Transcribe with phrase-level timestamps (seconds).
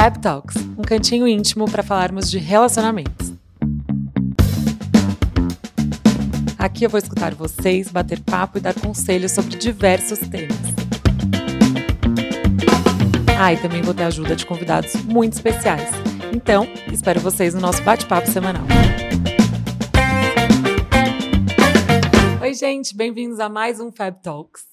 [0.00, 3.34] Fab Talks, um cantinho íntimo para falarmos de relacionamentos.
[6.58, 10.56] Aqui eu vou escutar vocês, bater papo e dar conselhos sobre diversos temas.
[13.38, 15.90] Ah, e também vou ter ajuda de convidados muito especiais.
[16.32, 18.64] Então, espero vocês no nosso bate-papo semanal.
[22.40, 24.69] Oi, gente, bem-vindos a mais um Fab Talks.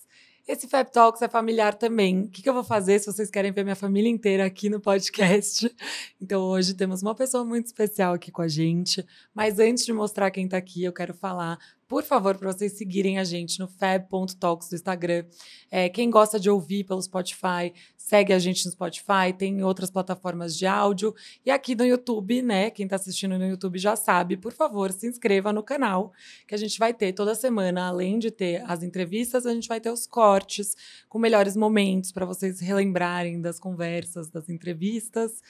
[0.48, 2.21] Esse Fab Talks é familiar também.
[2.21, 4.80] O que, que eu vou fazer se vocês querem ver minha família inteira aqui no
[4.80, 5.70] podcast?
[6.20, 9.05] Então, hoje temos uma pessoa muito especial aqui com a gente.
[9.36, 13.18] Mas antes de mostrar quem está aqui, eu quero falar por favor, para vocês seguirem
[13.18, 15.23] a gente no fab.talks do Instagram.
[15.72, 20.58] É, quem gosta de ouvir pelo Spotify, segue a gente no Spotify, tem outras plataformas
[20.58, 21.16] de áudio.
[21.45, 22.70] E aqui no YouTube, né?
[22.70, 26.12] Quem está assistindo no YouTube já sabe, por favor, se inscreva no canal,
[26.45, 29.80] que a gente vai ter toda semana, além de ter as entrevistas, a gente vai
[29.80, 30.76] ter os cortes
[31.08, 35.42] com melhores momentos para vocês relembrarem das conversas, das entrevistas.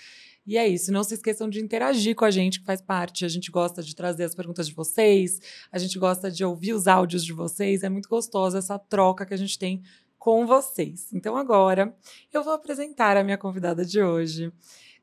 [0.48, 0.94] E é isso.
[0.94, 3.26] Não se esqueçam de interagir com a gente, que faz parte.
[3.26, 6.88] A gente gosta de trazer as perguntas de vocês, a gente gosta de ouvir os
[6.88, 7.84] áudios de vocês.
[7.84, 9.84] É muito gostosa essa troca que a gente tem
[10.18, 11.12] com vocês.
[11.14, 11.94] Então, agora
[12.34, 14.52] eu vou apresentar a minha convidada de hoje.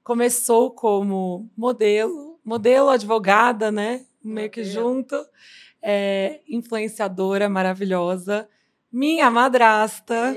[0.02, 4.06] Começou como modelo, modelo, advogada, né?
[4.22, 5.14] Meio que junto.
[5.82, 8.48] É, influenciadora maravilhosa.
[8.90, 10.34] Minha madrasta,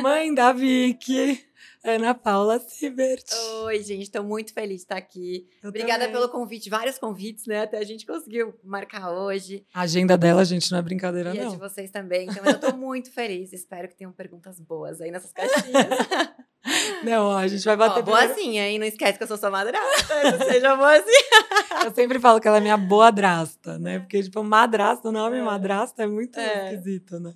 [0.00, 1.47] mãe da Vicky.
[1.84, 3.24] Ana Paula Sibert.
[3.64, 5.48] Oi, gente, estou muito feliz de estar aqui.
[5.62, 6.12] Eu Obrigada também.
[6.12, 7.62] pelo convite, vários convites, né?
[7.62, 9.64] Até a gente conseguiu marcar hoje.
[9.72, 11.44] A agenda dela, gente, não é brincadeira, e não.
[11.44, 12.28] E a de vocês também.
[12.28, 13.52] Então, eu estou muito feliz.
[13.52, 15.86] Espero que tenham perguntas boas aí nessas caixinhas.
[17.04, 18.00] Não, ó, a gente vai bater.
[18.00, 18.78] Ó, boazinha, hein?
[18.78, 20.44] Não esquece que eu sou sua madrasta.
[20.44, 21.84] Seja boazinha.
[21.84, 24.00] eu sempre falo que ela é minha boadrasta, né?
[24.00, 25.42] Porque, tipo, madrasta, o nome é.
[25.42, 26.72] madrasta é muito é.
[26.72, 27.34] esquisito, né?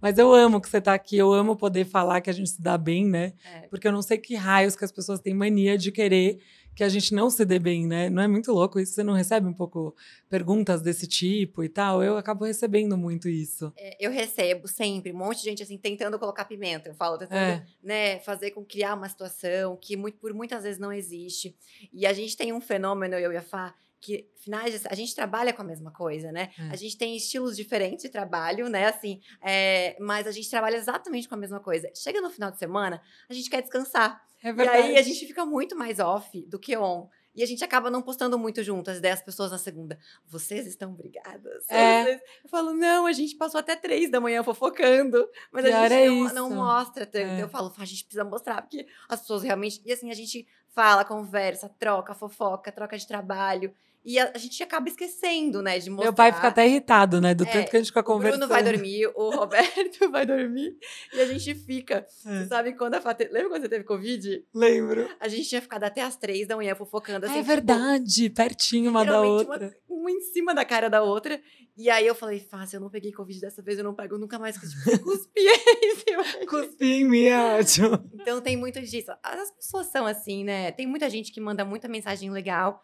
[0.00, 2.62] Mas eu amo que você tá aqui, eu amo poder falar que a gente se
[2.62, 3.32] dá bem, né?
[3.44, 3.68] É.
[3.68, 6.38] Porque eu não sei que raios que as pessoas têm mania de querer
[6.74, 8.08] que a gente não se dê bem, né?
[8.08, 8.94] Não é muito louco isso?
[8.94, 9.94] Você não recebe um pouco
[10.28, 12.02] perguntas desse tipo e tal?
[12.02, 13.72] Eu acabo recebendo muito isso.
[13.76, 16.88] É, eu recebo sempre um monte de gente assim tentando colocar pimenta.
[16.88, 17.66] Eu falo, tentando, é.
[17.82, 21.54] né, fazer com criar uma situação que muito, por muitas vezes não existe.
[21.92, 25.52] E a gente tem um fenômeno, eu e a Fá, que finais a gente trabalha
[25.52, 26.50] com a mesma coisa, né?
[26.58, 26.72] É.
[26.72, 28.86] A gente tem estilos diferentes de trabalho, né?
[28.86, 31.88] Assim, é, mas a gente trabalha exatamente com a mesma coisa.
[31.94, 34.20] Chega no final de semana, a gente quer descansar.
[34.42, 34.78] É verdade.
[34.78, 37.08] E aí a gente fica muito mais off do que on.
[37.34, 39.98] E a gente acaba não postando muito junto, as 10 pessoas na segunda.
[40.26, 41.64] Vocês estão brigadas?
[41.70, 42.16] É.
[42.16, 42.20] Eu
[42.50, 45.26] falo, não, a gente passou até três da manhã fofocando.
[45.50, 47.40] Mas Pior a gente é não, não, mostra tanto.
[47.40, 47.42] É.
[47.42, 49.80] Eu falo, a gente precisa mostrar, porque as pessoas realmente.
[49.86, 53.72] E assim, a gente fala, conversa, troca, fofoca, troca de trabalho.
[54.04, 56.06] E a, a, gente acaba esquecendo, né, de mostrar.
[56.06, 58.42] Meu pai fica até irritado, né, do é, tanto que a gente fica conversando.
[58.42, 60.76] O Bruno vai dormir, o Roberto vai dormir
[61.12, 62.04] e a gente fica.
[62.26, 62.38] É.
[62.38, 63.28] Você sabe quando a Fate...
[63.30, 64.44] Lembra quando você teve Covid?
[64.52, 65.08] Lembro.
[65.20, 67.36] A gente tinha ficado até as três da manhã fofocando assim.
[67.36, 69.72] é tipo, verdade, tipo, pertinho uma da outra.
[69.88, 71.40] Uma, uma, em cima da cara da outra.
[71.76, 74.36] E aí eu falei, fácil, eu não peguei Covid dessa vez, eu não pego nunca
[74.36, 74.56] mais.
[74.56, 75.40] Tipo, cuspi
[75.82, 76.24] em cima.
[76.48, 78.10] Cuspi em mim, é ótimo.
[78.14, 79.12] Então tem muito disso.
[79.22, 80.72] As pessoas são assim, né?
[80.72, 82.82] Tem muita gente que manda muita mensagem legal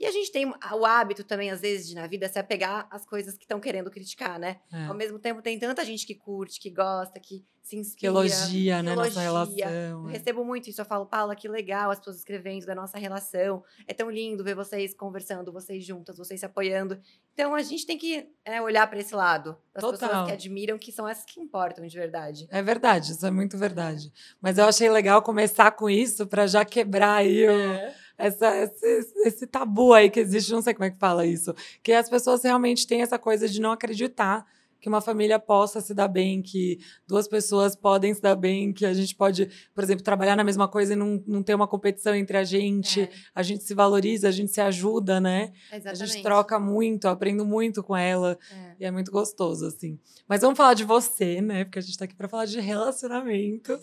[0.00, 3.04] e a gente tem o hábito também, às vezes, de na vida se apegar às
[3.04, 4.56] coisas que estão querendo criticar, né?
[4.72, 4.86] É.
[4.86, 8.00] Ao mesmo tempo, tem tanta gente que curte, que gosta, que se inspira.
[8.00, 8.92] Que elogia, que né?
[8.92, 9.10] Elogia.
[9.10, 9.54] Nossa relação.
[9.68, 10.12] Eu é.
[10.12, 10.80] recebo muito isso.
[10.80, 13.62] Eu falo, Paula, que legal as pessoas escrevendo da nossa relação.
[13.86, 16.98] É tão lindo ver vocês conversando, vocês juntas, vocês se apoiando.
[17.34, 19.54] Então, a gente tem que é, olhar para esse lado.
[19.74, 19.98] Das Total.
[19.98, 22.48] pessoas que admiram, que são essas que importam de verdade.
[22.50, 24.10] É verdade, isso é muito verdade.
[24.40, 29.12] Mas eu achei legal começar com isso para já quebrar aí o é essa, esse,
[29.24, 32.42] esse, tabu aí que existe, não sei como é que fala isso, que as pessoas
[32.42, 34.46] realmente têm essa coisa de não acreditar
[34.80, 38.86] que uma família possa se dar bem, que duas pessoas podem se dar bem, que
[38.86, 42.14] a gente pode, por exemplo, trabalhar na mesma coisa e não, não ter uma competição
[42.14, 43.10] entre a gente, é.
[43.34, 45.52] a gente se valoriza, a gente se ajuda, né?
[45.70, 46.02] Exatamente.
[46.02, 48.76] A gente troca muito, aprendo muito com ela é.
[48.80, 49.98] e é muito gostoso, assim.
[50.26, 51.64] Mas vamos falar de você, né?
[51.64, 53.80] Porque a gente tá aqui para falar de relacionamentos.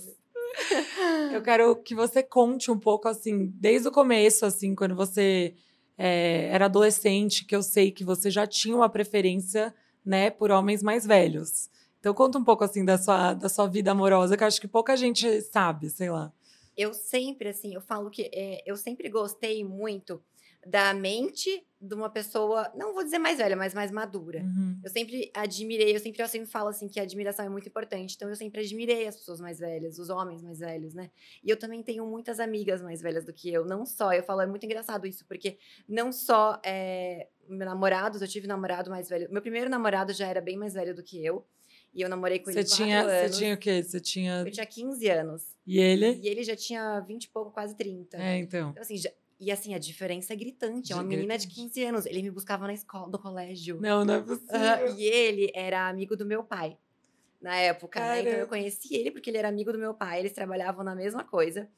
[1.32, 5.54] Eu quero que você conte um pouco, assim, desde o começo, assim, quando você
[5.98, 9.74] é, era adolescente, que eu sei que você já tinha uma preferência,
[10.06, 11.70] né, por homens mais velhos.
[12.00, 14.68] Então conta um pouco, assim, da sua, da sua vida amorosa, que eu acho que
[14.68, 16.32] pouca gente sabe, sei lá.
[16.76, 20.22] Eu sempre, assim, eu falo que é, eu sempre gostei muito
[20.66, 24.42] da mente de uma pessoa, não vou dizer mais velha, mas mais madura.
[24.42, 24.80] Uhum.
[24.84, 28.16] Eu sempre admirei, eu sempre, eu sempre falo assim que a admiração é muito importante.
[28.16, 31.12] Então eu sempre admirei as pessoas mais velhas, os homens mais velhos, né?
[31.44, 33.64] E eu também tenho muitas amigas mais velhas do que eu.
[33.64, 35.58] Não só, eu falo, é muito engraçado isso, porque
[35.88, 39.32] não só é, namorados, eu tive namorado mais velho.
[39.32, 41.46] Meu primeiro namorado já era bem mais velho do que eu.
[41.94, 43.32] E eu namorei com você ele tinha, quatro anos.
[43.32, 43.84] Você tinha o quê?
[43.84, 44.44] Você tinha...
[44.46, 45.44] Eu tinha 15 anos.
[45.66, 46.20] E ele?
[46.22, 48.18] E ele já tinha 20 e pouco, quase 30.
[48.18, 48.70] É, então.
[48.72, 49.10] Então, assim, já-
[49.40, 50.92] e assim, a diferença é gritante.
[50.92, 51.70] É uma menina de gritante.
[51.74, 52.06] 15 anos.
[52.06, 53.80] Ele me buscava na escola, do colégio.
[53.80, 54.96] Não, não é possível.
[54.98, 56.78] E ele era amigo do meu pai
[57.40, 58.22] na época, né?
[58.22, 61.24] Então eu conheci ele porque ele era amigo do meu pai, eles trabalhavam na mesma
[61.24, 61.70] coisa.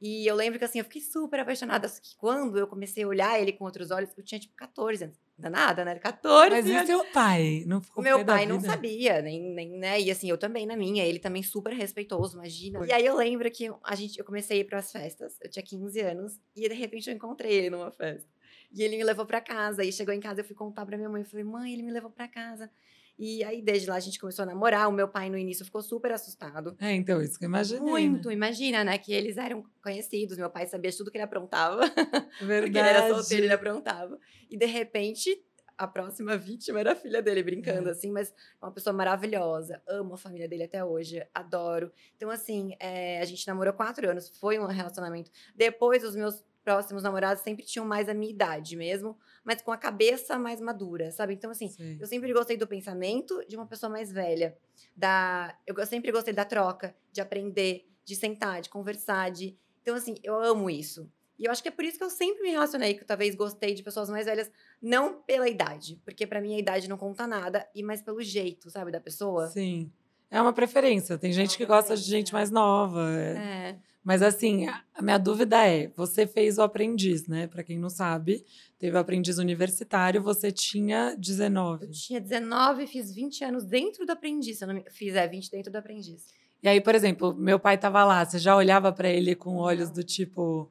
[0.00, 1.88] E eu lembro que assim, eu fiquei super apaixonada.
[1.88, 5.04] Só que quando eu comecei a olhar ele com outros olhos, eu tinha tipo 14
[5.04, 5.23] anos.
[5.36, 5.94] Ainda nada, né?
[5.96, 7.64] 14 Mas e seu pai?
[7.66, 10.00] Não ficou O meu pai não sabia, nem, nem, né?
[10.00, 12.78] E assim, eu também na minha, ele também super respeitoso, imagina.
[12.78, 12.88] Foi.
[12.88, 15.62] E aí eu lembro que a gente, eu comecei a ir pras festas, eu tinha
[15.64, 18.28] 15 anos, e de repente eu encontrei ele numa festa.
[18.70, 21.08] E ele me levou pra casa, e chegou em casa, eu fui contar pra minha
[21.08, 22.70] mãe, eu falei, mãe, ele me levou pra casa.
[23.18, 25.80] E aí, desde lá, a gente começou a namorar, o meu pai no início ficou
[25.82, 26.76] super assustado.
[26.80, 27.80] É, então, isso que eu imaginei.
[28.08, 28.34] Muito, Né?
[28.34, 28.98] imagina, né?
[28.98, 31.82] Que eles eram conhecidos, meu pai sabia tudo que ele aprontava.
[31.86, 32.22] Verdade.
[32.72, 34.18] Porque ele era solteiro, ele aprontava.
[34.50, 35.40] E de repente,
[35.78, 37.92] a próxima vítima era a filha dele, brincando, É.
[37.92, 39.80] assim, mas é uma pessoa maravilhosa.
[39.88, 41.92] Amo a família dele até hoje, adoro.
[42.16, 45.30] Então, assim, é, a gente namorou quatro anos, foi um relacionamento.
[45.54, 49.76] Depois, os meus próximos namorados sempre tinham mais a minha idade mesmo, mas com a
[49.76, 51.34] cabeça mais madura, sabe?
[51.34, 51.98] Então, assim, Sei.
[52.00, 54.56] eu sempre gostei do pensamento de uma pessoa mais velha.
[54.96, 59.56] Da, eu sempre gostei da troca, de aprender, de sentar, de conversar, de.
[59.82, 61.08] Então, assim, eu amo isso.
[61.38, 63.34] E eu acho que é por isso que eu sempre me relacionei, que eu talvez
[63.34, 64.50] gostei de pessoas mais velhas,
[64.80, 68.70] não pela idade, porque pra mim a idade não conta nada, e mais pelo jeito,
[68.70, 69.48] sabe, da pessoa.
[69.48, 69.90] Sim.
[70.30, 71.18] É uma preferência.
[71.18, 73.10] Tem gente uma que gosta de gente mais nova.
[73.10, 73.36] é.
[73.36, 73.78] É.
[74.04, 77.46] Mas assim, a minha dúvida é: você fez o aprendiz, né?
[77.46, 78.44] Pra quem não sabe,
[78.78, 81.86] teve o aprendiz universitário, você tinha 19.
[81.86, 84.60] Eu tinha 19, fiz 20 anos dentro do aprendiz.
[84.60, 84.84] Eu não me...
[84.90, 86.26] Fiz, é, 20 dentro do aprendiz.
[86.62, 89.90] E aí, por exemplo, meu pai tava lá, você já olhava pra ele com olhos
[89.90, 90.70] do tipo,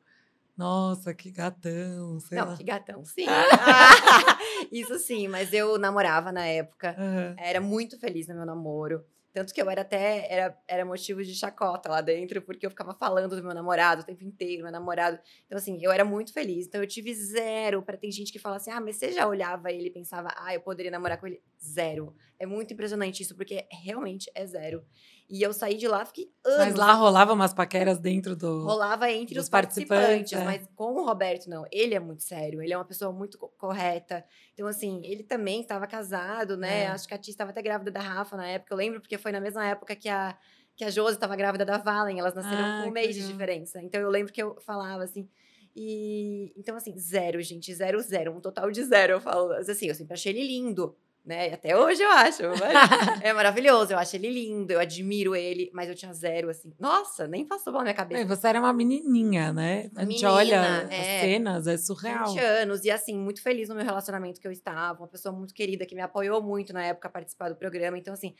[0.56, 2.58] nossa, que gatão, sei não, lá.
[2.58, 3.26] que gatão, sim.
[4.72, 6.96] Isso sim, mas eu namorava na época.
[6.98, 7.36] Aham.
[7.38, 9.04] Era muito feliz no meu namoro.
[9.34, 12.94] Tanto que eu era até era, era motivo de chacota lá dentro, porque eu ficava
[12.94, 15.20] falando do meu namorado o tempo inteiro, meu namorado.
[15.48, 16.68] Então, assim, eu era muito feliz.
[16.68, 17.82] Então, eu tive zero.
[17.82, 20.54] Para tem gente que fala assim: ah, mas você já olhava ele e pensava, ah,
[20.54, 21.42] eu poderia namorar com ele?
[21.60, 22.16] Zero.
[22.38, 24.86] É muito impressionante isso, porque realmente é zero.
[25.34, 26.60] E eu saí de lá, fiquei anos.
[26.60, 28.66] Mas lá rolava umas paqueras dentro do.
[28.66, 30.44] Rolava entre os participantes, participantes, é.
[30.46, 31.66] mas com o Roberto, não.
[31.72, 34.24] Ele é muito sério, ele é uma pessoa muito co- correta.
[34.54, 36.84] Então, assim, ele também estava casado, né?
[36.84, 36.88] É.
[36.88, 38.76] Acho que a Tia estava até grávida da Rafa na época.
[38.76, 40.38] Eu lembro porque foi na mesma época que a,
[40.76, 42.20] que a Josi estava grávida da Valen.
[42.20, 43.82] Elas nasceram Ah, com um mês de diferença.
[43.82, 45.28] Então, eu lembro que eu falava assim.
[45.76, 49.14] E então, assim, zero, gente, zero, zero, um total de zero.
[49.14, 51.50] Eu falo, assim, eu sempre achei ele lindo, né?
[51.50, 52.44] E Até hoje eu acho.
[53.24, 56.74] é maravilhoso, eu acho ele lindo, eu admiro ele, mas eu tinha zero, assim.
[56.80, 58.22] Nossa, nem passou pela minha cabeça.
[58.22, 59.90] É, você era uma menininha, né?
[59.96, 60.56] A gente Menina, olha
[60.90, 61.00] é.
[61.00, 62.28] as cenas, é surreal.
[62.34, 65.54] 20 anos, e assim, muito feliz no meu relacionamento que eu estava, uma pessoa muito
[65.54, 67.98] querida que me apoiou muito na época a participar do programa.
[67.98, 68.36] Então, assim,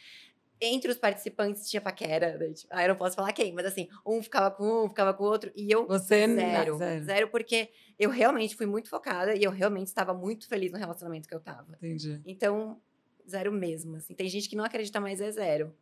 [0.66, 2.38] entre os participantes tinha paquera.
[2.38, 2.54] Né?
[2.54, 5.24] Tipo, ah, eu não posso falar quem, mas assim, um ficava com um, ficava com
[5.24, 5.86] o outro, e eu.
[5.88, 7.04] Você Zero, zero.
[7.04, 7.28] zero.
[7.30, 7.70] porque
[8.00, 11.40] eu realmente fui muito focada e eu realmente estava muito feliz no relacionamento que eu
[11.40, 11.74] tava.
[11.78, 12.22] Entendi.
[12.26, 12.82] Então,
[13.30, 13.96] zero mesmo.
[13.96, 14.14] Assim.
[14.14, 15.74] Tem gente que não acredita, mas é zero.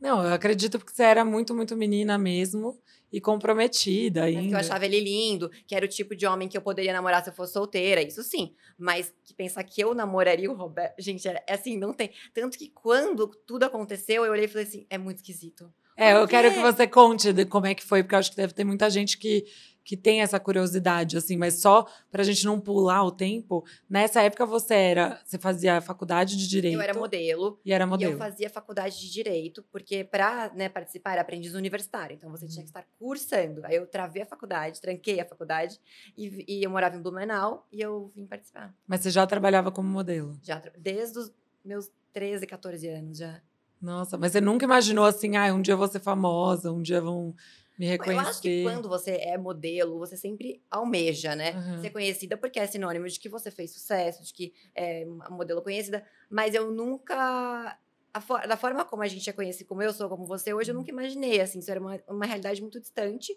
[0.00, 2.78] Não, eu acredito porque você era muito, muito menina mesmo
[3.12, 4.56] e comprometida que ainda.
[4.56, 7.30] eu achava ele lindo, que era o tipo de homem que eu poderia namorar se
[7.30, 8.54] eu fosse solteira, isso sim.
[8.78, 10.94] Mas que pensar que eu namoraria o Roberto.
[11.00, 12.10] Gente, é é assim, não tem.
[12.32, 15.72] Tanto que quando tudo aconteceu, eu olhei e falei assim: é muito esquisito.
[15.96, 18.36] É, eu quero que você conte de como é que foi, porque eu acho que
[18.36, 19.44] deve ter muita gente que,
[19.88, 23.64] que tem essa curiosidade, assim, mas só pra gente não pular o tempo.
[23.88, 27.58] Nessa época você era, você fazia faculdade de direito Eu era modelo.
[27.64, 28.12] e era E modelo.
[28.12, 32.50] eu fazia faculdade de direito, porque para né, participar era aprendiz universitário, então você Uhum.
[32.50, 33.64] tinha que estar cursando.
[33.64, 35.80] Aí eu travei a faculdade, tranquei a faculdade,
[36.18, 38.74] e, e eu morava em Blumenau e eu vim participar.
[38.86, 40.38] Mas você já trabalhava como modelo.
[40.42, 41.32] Já, desde os
[41.64, 43.40] meus 13, 14 anos já.
[43.80, 47.00] Nossa, mas você nunca imaginou assim, ah, um dia eu vou ser famosa, um dia
[47.00, 47.34] vão
[47.78, 48.24] me reconhecer.
[48.24, 51.52] Eu acho que quando você é modelo, você sempre almeja, né?
[51.54, 51.80] Uhum.
[51.82, 55.62] Ser conhecida porque é sinônimo de que você fez sucesso, de que é uma modelo
[55.62, 56.04] conhecida.
[56.30, 57.78] Mas eu nunca.
[58.12, 60.70] a for- da forma como a gente é conhecido, como eu sou, como você, hoje
[60.70, 60.80] eu Uhum.
[60.80, 63.32] nunca imaginei, assim, isso era uma, uma realidade muito distante.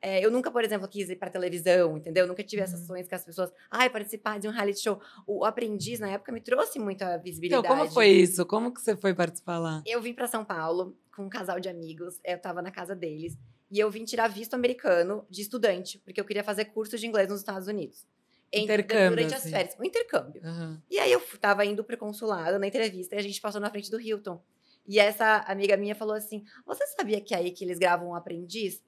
[0.00, 2.24] É, eu nunca, por exemplo, quis ir pra televisão, entendeu?
[2.24, 2.86] Eu nunca tive essas Uhum.
[2.88, 5.00] sonhos que as pessoas, ai, participar de um reality show.
[5.26, 7.64] O aprendiz, na época, me trouxe muita visibilidade.
[7.66, 8.44] Então, como foi isso?
[8.44, 9.82] Como que você foi participar lá?
[9.86, 13.38] Eu vim para São Paulo com um casal de amigos, eu tava na casa deles,
[13.74, 17.28] e eu vim tirar visto americano de estudante, porque eu queria fazer curso de inglês
[17.28, 18.06] nos Estados Unidos.
[18.52, 19.48] Em- Intercâmbio, Durante assim.
[19.48, 20.40] as férias, um intercâmbio.
[20.44, 20.80] Aham.
[20.88, 23.90] E aí eu tava indo pro consulado na entrevista e a gente passou na frente
[23.90, 24.40] do Hilton.
[24.86, 28.14] E essa amiga minha falou assim: Você sabia que é aí que eles gravam um
[28.14, 28.80] aprendiz?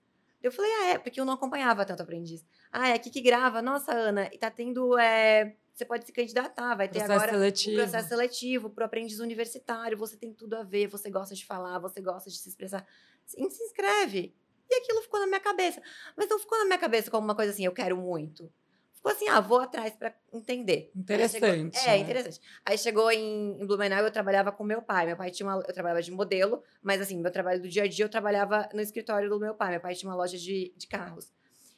[0.42, 2.44] Eu falei, ah, é, porque eu não acompanhava tanto aprendiz.
[2.70, 3.60] Ah, é aqui que grava.
[3.60, 7.72] Nossa, Ana, e tá tendo é, você pode se candidatar, vai ter Processo agora seletivo.
[7.76, 11.44] o processo seletivo para o aprendiz universitário, você tem tudo a ver, você gosta de
[11.44, 12.86] falar, você gosta de se expressar.
[13.24, 14.34] Se se inscreve.
[14.68, 15.80] E aquilo ficou na minha cabeça.
[16.16, 18.50] Mas não ficou na minha cabeça como uma coisa assim, eu quero muito.
[18.92, 20.90] Ficou assim, ah, vou atrás para entender.
[20.96, 21.40] Interessante.
[21.40, 21.48] chegou-
[21.84, 21.98] é, né?
[21.98, 22.40] interessante.
[22.64, 25.06] Aí chegou em, em Blumenau, eu trabalhava com meu pai.
[25.06, 27.86] Meu pai tinha uma, eu trabalhava de modelo, mas assim, meu trabalho do dia a
[27.86, 29.70] dia eu trabalhava no escritório do meu pai.
[29.72, 31.32] Meu pai tinha uma loja de, de carros.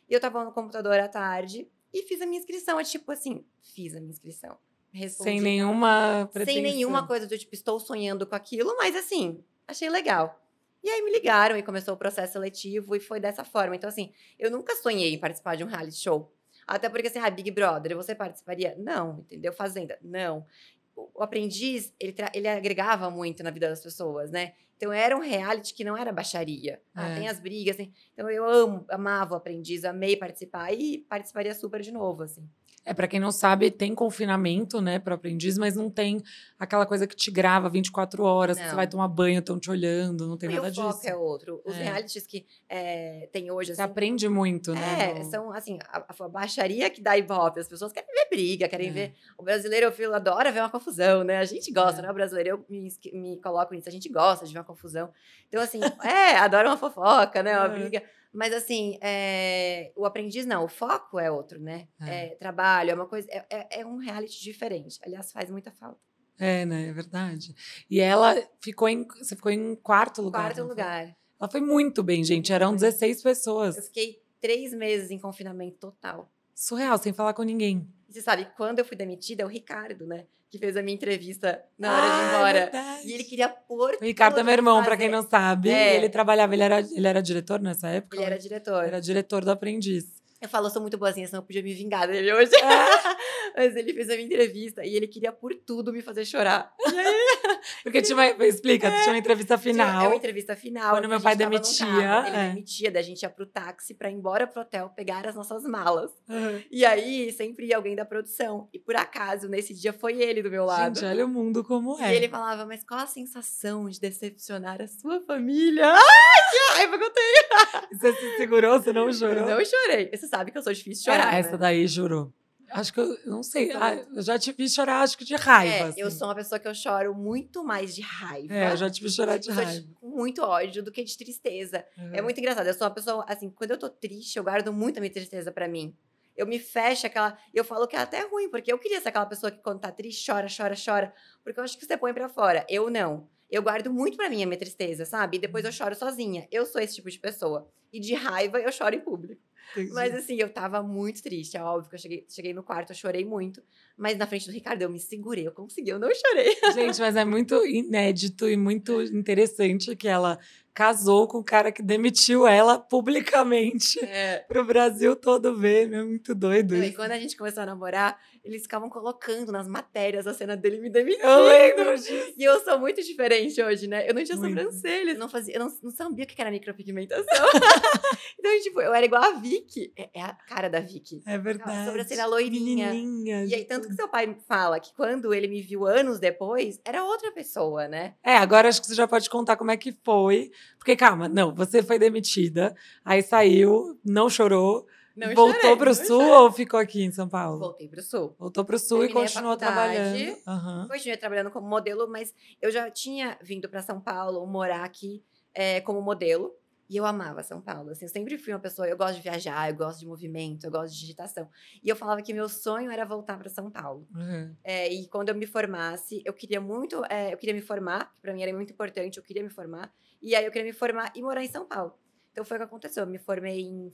[0.09, 2.81] E eu tava no computador à tarde e fiz a minha inscrição.
[2.81, 4.57] É tipo assim, fiz a minha inscrição.
[4.91, 6.63] Respondi Sem nenhuma sem pretensão.
[6.63, 10.41] nenhuma coisa do tipo, estou sonhando com aquilo, mas assim, achei legal.
[10.83, 13.75] E aí me ligaram e começou o processo seletivo e foi dessa forma.
[13.75, 16.33] Então, assim, eu nunca sonhei em participar de um reality show.
[16.67, 18.75] Até porque, assim, ah, Big Brother, você participaria?
[18.79, 19.53] Não, entendeu?
[19.53, 19.99] Fazenda?
[20.03, 20.47] Não.
[20.95, 24.53] O, aprendiz, ele, ele agregava muito na vida das pessoas, né?
[24.77, 26.81] Então, era um reality que não era baixaria.
[26.95, 27.15] Ah, É.
[27.17, 27.93] tem as brigas, tem...
[28.13, 32.49] Então, eu amo, amava o aprendiz, amei participar e participaria super de novo, assim.
[32.89, 36.23] É, pra quem não sabe, tem confinamento, né, para aprendiz, mas não tem
[36.59, 40.39] aquela coisa que te grava 24 horas, você vai tomar banho, estão te olhando, não
[40.39, 41.09] tem e nada o foco disso.
[41.09, 41.61] é outro.
[41.67, 41.83] Os É.
[41.83, 45.11] realities que é, tem hoje, Você assim, aprende muito, né?
[45.11, 47.61] É, no- são assim, a, a baixaria que dá ibope.
[47.61, 48.93] As pessoas querem ver briga, querem É.
[48.93, 49.15] ver.
[49.37, 51.37] O brasileiro, eu filo, adora ver uma confusão, né?
[51.39, 52.03] A gente gosta, É.
[52.05, 52.11] né?
[52.11, 55.11] O brasileiro, eu me, me coloco nisso, a gente gosta de ver uma confusão.
[55.49, 57.55] Então, assim, é, adora uma fofoca, né?
[57.59, 57.79] Uma É.
[57.81, 58.03] briga.
[58.33, 61.89] Mas, assim, é, o aprendiz não, o foco é outro, né?
[62.01, 62.27] É.
[62.27, 63.27] É, trabalho, é uma coisa.
[63.31, 64.99] É, é- é um reality diferente.
[65.05, 65.99] Aliás, faz muita falta.
[66.39, 66.89] É, né?
[66.89, 67.55] É verdade.
[67.91, 69.05] E ela ficou em.
[69.19, 70.43] Você ficou em quarto lugar.
[70.55, 71.17] Quarto lugar.
[71.41, 72.53] Ela foi muito bem, gente.
[72.53, 73.77] Eram 16 pessoas.
[73.77, 76.31] Eu fiquei três meses em confinamento total.
[76.55, 77.89] Surreal, sem falar com ninguém.
[78.09, 80.25] E você sabe, quando eu fui demitida, é o Ricardo, né?
[80.51, 82.53] Que fez a minha entrevista na hora de ir Ah, é embora.
[82.61, 83.07] verdade.
[83.09, 83.97] E ele queria pôr.
[84.01, 85.69] O Ricardo é meu irmão, pra pra quem não sabe.
[85.69, 85.95] É.
[85.97, 88.17] Ele trabalhava, ele era, ele era diretor nessa época?
[88.17, 88.85] Ele era diretor.
[88.85, 90.07] Era diretor do aprendiz.
[90.41, 92.53] Eu falo, eu sou muito boazinha, senão eu podia me vingar dele hoje.
[93.57, 96.73] Mas ele fez a minha entrevista e ele queria por tudo me fazer chorar.
[96.91, 97.28] E aí,
[97.83, 100.05] Porque tinha uma, explica, tinha uma entrevista final.
[100.05, 100.91] É uma entrevista final.
[100.95, 102.49] Quando meu pai demitia, carro, Ele é.
[102.51, 105.63] demitia, daí a gente ia pro táxi pra ir embora pro hotel pegar as nossas
[105.65, 106.11] malas.
[106.29, 106.63] Aham.
[106.71, 108.69] E aí sempre ia alguém da produção.
[108.73, 110.95] E por acaso, nesse dia, foi ele do meu lado.
[110.99, 112.13] Gente, olha o mundo como é.
[112.13, 115.85] E ele falava, mas qual a sensação de decepcionar a sua família?
[115.93, 117.89] Ai, que raiva que eu tenho!
[117.93, 119.49] Você se segurou, você não chorou?
[119.49, 120.11] Eu não chorei.
[120.13, 121.59] Você sabe que eu sou difícil de chorar, É, essa né?
[121.59, 122.33] daí jurou.
[122.71, 123.73] Acho que eu não sei.
[123.73, 125.75] Eu ah, eu já te vi chorar, acho que de raiva.
[125.75, 126.01] É, assim.
[126.01, 128.55] eu sou uma pessoa que eu choro muito mais de raiva.
[128.55, 129.87] É, eu já te vi chorar de raiva.
[129.95, 131.85] com muito ódio do que de tristeza.
[132.13, 132.67] É muito engraçado.
[132.67, 135.51] Eu sou uma pessoa, assim, quando eu tô triste, eu guardo muito a minha tristeza
[135.51, 135.95] pra mim.
[136.37, 137.37] Eu me fecho aquela.
[137.53, 139.91] Eu falo que é até ruim, porque eu queria ser aquela pessoa que quando tá
[139.91, 141.13] triste, chora, chora, chora.
[141.43, 142.65] Porque eu acho que você põe pra fora.
[142.69, 143.29] Eu não.
[143.51, 145.39] Eu guardo muito pra mim a minha tristeza, sabe?
[145.39, 146.47] E depois eu choro sozinha.
[146.53, 147.69] Eu sou esse tipo de pessoa.
[147.93, 149.43] E de raiva eu choro em público.
[149.75, 149.95] Entendi.
[149.95, 151.57] Mas assim, eu tava muito triste.
[151.57, 153.63] É óbvio que eu cheguei, cheguei no quarto, eu chorei muito.
[153.99, 156.57] Mas na frente do Ricardo, eu me segurei, eu consegui, eu não chorei.
[156.73, 160.39] Gente, mas é muito inédito e muito interessante que ela
[160.73, 164.39] casou com o cara que demitiu ela publicamente É.
[164.47, 165.93] pro Brasil todo ver.
[165.93, 170.25] É muito doido E quando a gente começou a namorar, eles ficavam colocando nas matérias
[170.29, 171.27] a cena dele me demitindo.
[171.27, 172.33] Eu lembro disso.
[172.37, 174.09] E eu sou muito diferente hoje, né?
[174.09, 174.57] Eu não tinha Muito.
[174.57, 177.25] sobrancelha, eu não fazia, eu não, não sabia o que era micropigmentação.
[178.39, 179.93] então, tipo, eu era igual a Vicky.
[179.97, 181.23] É, é a cara da Vicky.
[181.27, 181.87] É verdade.
[181.87, 182.93] sobrancelha loirinha.
[182.93, 183.45] Menininha.
[183.47, 187.05] E aí, tanto que seu pai fala que quando ele me viu anos depois, era
[187.05, 188.15] outra pessoa, né?
[188.23, 190.51] É, agora acho que você já pode contar como é que foi.
[190.79, 196.21] Porque, calma, não, você foi demitida, aí saiu, não chorou, Não voltou chorei, pro sul
[196.21, 196.31] chorei.
[196.33, 197.59] ou ficou aqui em São Paulo?
[197.59, 198.35] Voltei pro sul.
[198.39, 200.37] Voltou pro sul e Terminei a continuou trabalhando.
[200.47, 200.89] Aham.
[200.89, 205.23] Continuei trabalhando como modelo, mas eu já tinha vindo para São Paulo morar aqui
[205.55, 206.53] eh, como modelo.
[206.91, 207.91] E eu amava São Paulo.
[207.91, 208.89] Assim, eu sempre fui uma pessoa.
[208.89, 211.49] Eu gosto de viajar, eu gosto de movimento, eu gosto de digitação.
[211.83, 214.07] E eu falava que meu sonho era voltar para São Paulo.
[214.15, 214.57] Uhum.
[214.65, 217.03] É, e quando eu me formasse, eu queria muito.
[217.11, 219.93] é, eu queria me formar, que para mim era muito importante, eu queria me formar.
[220.23, 221.93] E aí eu queria me formar e morar em São Paulo.
[222.33, 223.03] Então foi o que aconteceu.
[223.03, 223.93] Eu me formei em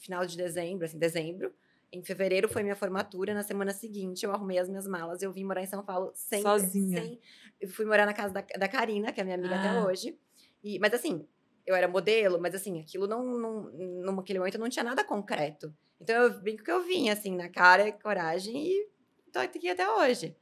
[0.00, 1.54] final de dezembro, assim, dezembro.
[1.92, 3.32] Em fevereiro foi minha formatura.
[3.34, 5.22] Na semana seguinte, eu arrumei as minhas malas.
[5.22, 6.42] Eu vim morar em São Paulo sem.
[6.42, 7.00] Sozinha.
[7.00, 7.20] sem-
[7.60, 9.84] eu fui morar na casa da, da Karina, que é minha amiga até Ah.
[9.86, 10.18] hoje.
[10.64, 11.24] E, mas assim,
[11.66, 14.14] eu era modelo, mas assim, aquilo não, não.
[14.14, 15.74] Naquele momento não tinha nada concreto.
[16.00, 18.88] Então eu vim com o que eu vim, assim, na cara, coragem e
[19.32, 20.36] tô aqui até hoje.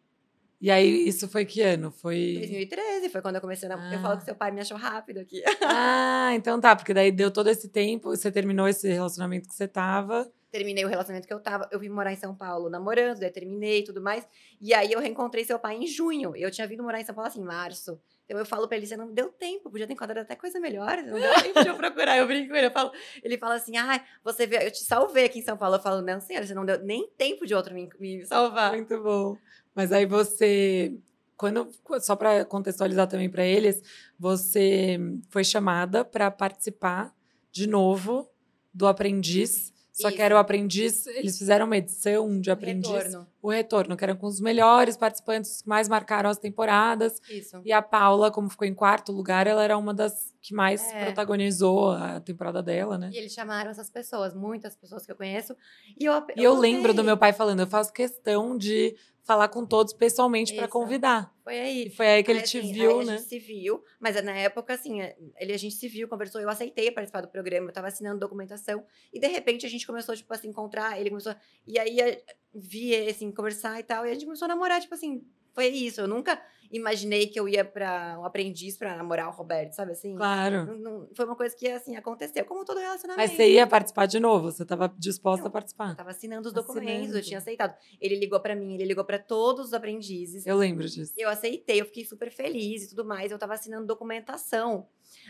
[0.61, 1.91] E aí, isso foi que ano?
[1.91, 2.37] Foi.
[2.39, 3.73] 2013 foi quando eu comecei a.
[3.73, 4.03] Eu Ah.
[4.03, 5.43] falo que seu pai me achou rápido aqui.
[5.63, 9.69] Ah, então tá, porque daí deu todo esse tempo, você terminou esse relacionamento que você
[9.69, 10.31] tava.
[10.51, 11.69] terminei o relacionamento que eu tava.
[11.73, 14.25] Eu vim morar em São Paulo namorando, daí terminei e tudo mais.
[14.61, 16.35] E aí eu reencontrei seu pai em junho.
[16.37, 18.01] Eu tinha vindo morar em São Paulo assim, em março.
[18.25, 20.97] Então eu falo pra ele, você não deu tempo, podia ter encontrado até coisa melhor,
[21.03, 22.17] não deu tempo de eu procurar.
[22.17, 22.91] Eu brinco com ele, eu falo,
[23.23, 25.77] ele fala assim, ah, você vê, eu te salvei aqui em São Paulo.
[25.77, 28.73] Eu falo, não, senhora, você não deu nem tempo de outro me, me salvar.
[28.73, 29.37] Muito bom.
[29.75, 30.97] Mas aí você,
[31.37, 31.69] quando,
[32.01, 33.83] só para contextualizar também para eles,
[34.19, 37.15] você foi chamada para participar
[37.53, 38.31] de novo
[38.73, 40.17] do Aprendiz só Isso.
[40.17, 42.91] que era o aprendiz, eles fizeram uma edição de aprendiz.
[42.91, 43.27] O retorno.
[43.41, 47.23] O retorno, que era com os melhores participantes que mais marcaram as temporadas.
[47.31, 47.63] Isso.
[47.65, 51.05] E a Paula, como ficou em quarto lugar, ela era uma das que mais é.
[51.05, 53.11] protagonizou a temporada dela, né?
[53.13, 55.57] E eles chamaram essas pessoas, muitas pessoas que eu conheço.
[55.97, 59.49] E eu, eu, e eu lembro do meu pai falando, eu faço questão de falar
[59.49, 61.35] com todos pessoalmente para convidar.
[61.43, 61.87] Foi aí.
[61.87, 63.15] E foi aí que ele te assim, viu, aí né?
[63.15, 66.41] A gente se viu, mas na época, assim, é, ele, a gente se viu, conversou,
[66.41, 70.15] eu aceitei participar do programa, eu tava assinando documentação, e de repente a gente começou,
[70.15, 71.35] tipo, a se encontrar, ele começou.
[71.67, 72.23] E aí
[72.55, 76.01] vi, assim, conversar e tal, e a gente começou a namorar, tipo assim, foi isso.
[76.01, 80.17] Eu nunca imaginei que eu ia para um aprendiz para namorar o Roberto, sabe assim?
[80.17, 80.67] Claro.
[80.67, 83.29] Não, não, foi uma coisa que, assim, aconteceu, como todo relacionamento.
[83.29, 84.51] Mas você ia participar de novo?
[84.51, 85.91] Você estava disposta a participar?
[85.91, 87.19] Eu tava assinando os documentos, assinando.
[87.19, 87.77] eu tinha aceitado.
[88.01, 90.47] Ele ligou para mim, ele ligou para todos os aprendizes.
[90.47, 91.13] Eu lembro disso.
[91.17, 93.31] Eu aceitei, eu fiquei super feliz e tudo mais.
[93.31, 94.89] Eu tava assinando documentação.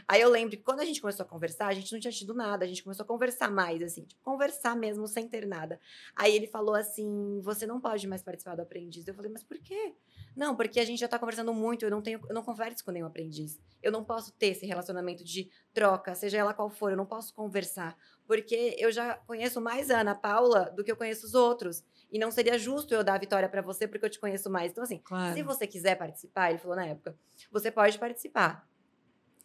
[0.08, 2.32] Aí eu lembro que quando a gente começou a conversar, a gente não tinha tido
[2.32, 5.78] nada, a gente começou a conversar mais, assim, tipo, conversar mesmo sem ter nada.
[6.16, 9.06] Aí ele falou assim: você não pode mais participar do aprendiz.
[9.06, 9.94] Eu falei, mas por quê?
[10.36, 12.90] Não, porque a gente já tá conversando muito, eu não tenho, eu não converso com
[12.90, 13.60] nenhum aprendiz.
[13.82, 17.32] Eu não posso ter esse relacionamento de troca, seja ela qual for, eu não posso
[17.34, 21.84] conversar, porque eu já conheço mais a Ana Paula do que eu conheço os outros.
[22.10, 24.72] E não seria justo eu dar a vitória para você porque eu te conheço mais.
[24.72, 25.34] Então, assim, claro.
[25.34, 27.16] se você quiser participar, ele falou na época,
[27.50, 28.68] você pode participar,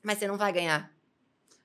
[0.04, 0.92] mas você não vai ganhar.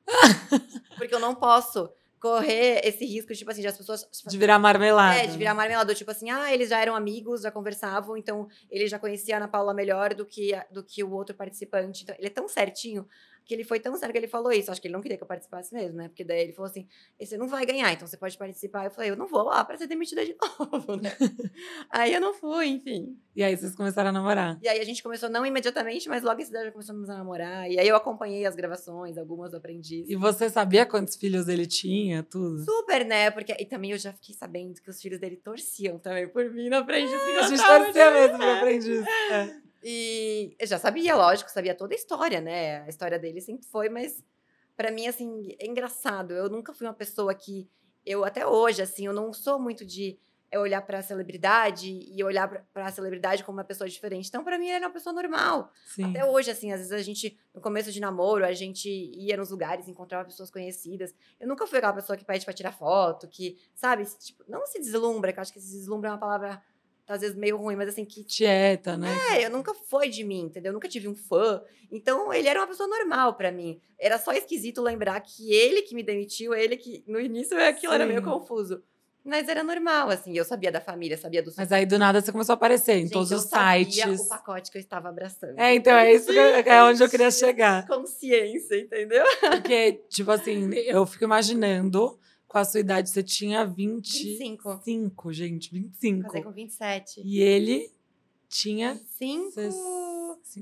[0.97, 1.91] porque eu não posso
[2.25, 4.09] correr esse risco, tipo assim, de as pessoas.
[4.27, 5.19] De virar marmelada.
[5.19, 5.95] É, de virar marmelada.
[5.95, 9.47] Tipo assim, ah, eles já eram amigos, já conversavam, então ele já conhecia a Ana
[9.47, 12.03] Paula melhor do que, do que o outro participante.
[12.03, 13.07] Então, ele é tão certinho
[13.45, 14.71] que ele foi tão sério que ele falou isso.
[14.71, 16.09] Acho que ele não queria que eu participasse mesmo, né?
[16.09, 16.87] Porque daí ele falou assim:
[17.21, 18.85] você não vai ganhar, então você pode participar.
[18.85, 21.13] Eu falei: eu não vou lá para ser demitida de novo, né?
[21.91, 23.19] aí eu não fui, enfim.
[23.37, 24.59] E aí vocês começaram a namorar?
[24.63, 27.71] E aí a gente começou, não imediatamente, mas logo em seguida já começamos a namorar.
[27.71, 30.09] E aí eu acompanhei as gravações, algumas do aprendiz.
[30.09, 32.65] E você sabia quantos filhos ele tinha, tudo?
[32.65, 33.31] Super, né?
[33.31, 36.69] Porque e também eu já fiquei sabendo que os filhos dele torciam também por mim
[36.69, 37.13] no aprendiz.
[37.13, 39.07] É, a gente torcia mesmo no aprendiz.
[39.31, 39.65] É.
[39.87, 42.81] E eu já sabia, lógico, sabia toda a história, né?
[42.85, 44.25] A história dele sempre foi, mas
[44.75, 46.33] para mim, assim, é engraçado.
[46.33, 47.69] Eu nunca fui uma pessoa que.
[48.05, 50.19] Eu, até hoje, assim, eu não sou muito de
[50.59, 54.29] olhar para a celebridade e olhar para a celebridade como uma pessoa diferente.
[54.29, 55.71] Então, para mim, ele era uma pessoa normal.
[55.87, 56.05] Sim.
[56.05, 59.51] Até hoje, assim, às vezes a gente, no começo de namoro, a gente ia nos
[59.51, 61.15] lugares, encontrava pessoas conhecidas.
[61.41, 64.79] Eu nunca fui aquela pessoa que pede para tirar foto, que, sabe, tipo, não se
[64.79, 66.63] deslumbra, que eu acho que se deslumbra é uma palavra
[67.07, 68.25] às vezes meio ruim, mas assim, que.
[68.25, 69.15] Tieta, né?
[69.33, 70.71] É, eu nunca foi de mim, entendeu?
[70.71, 71.63] Eu nunca tive um fã.
[71.91, 73.79] Então, ele era uma pessoa normal para mim.
[73.99, 77.05] Era só esquisito lembrar que ele que me demitiu, ele que.
[77.07, 77.97] No início aquilo Sim.
[77.97, 78.83] era meio confuso.
[79.25, 80.37] Mas era normal, assim.
[80.37, 81.51] Eu sabia da família, sabia do.
[81.57, 84.21] Mas aí do nada você começou a aparecer em Gente, todos os sites.
[84.21, 85.59] o pacote que eu estava abraçando.
[85.59, 87.87] É, então é isso que eu, é onde eu queria chegar.
[87.87, 89.25] Consciência, entendeu?
[89.41, 92.19] Porque, tipo assim, eu fico imaginando
[92.55, 94.77] com a sua idade, você tinha 25.
[94.77, 96.23] 25, gente, 25.
[96.23, 97.21] Casei com 27.
[97.25, 97.91] E ele
[98.49, 98.95] tinha.
[99.19, 99.51] 5.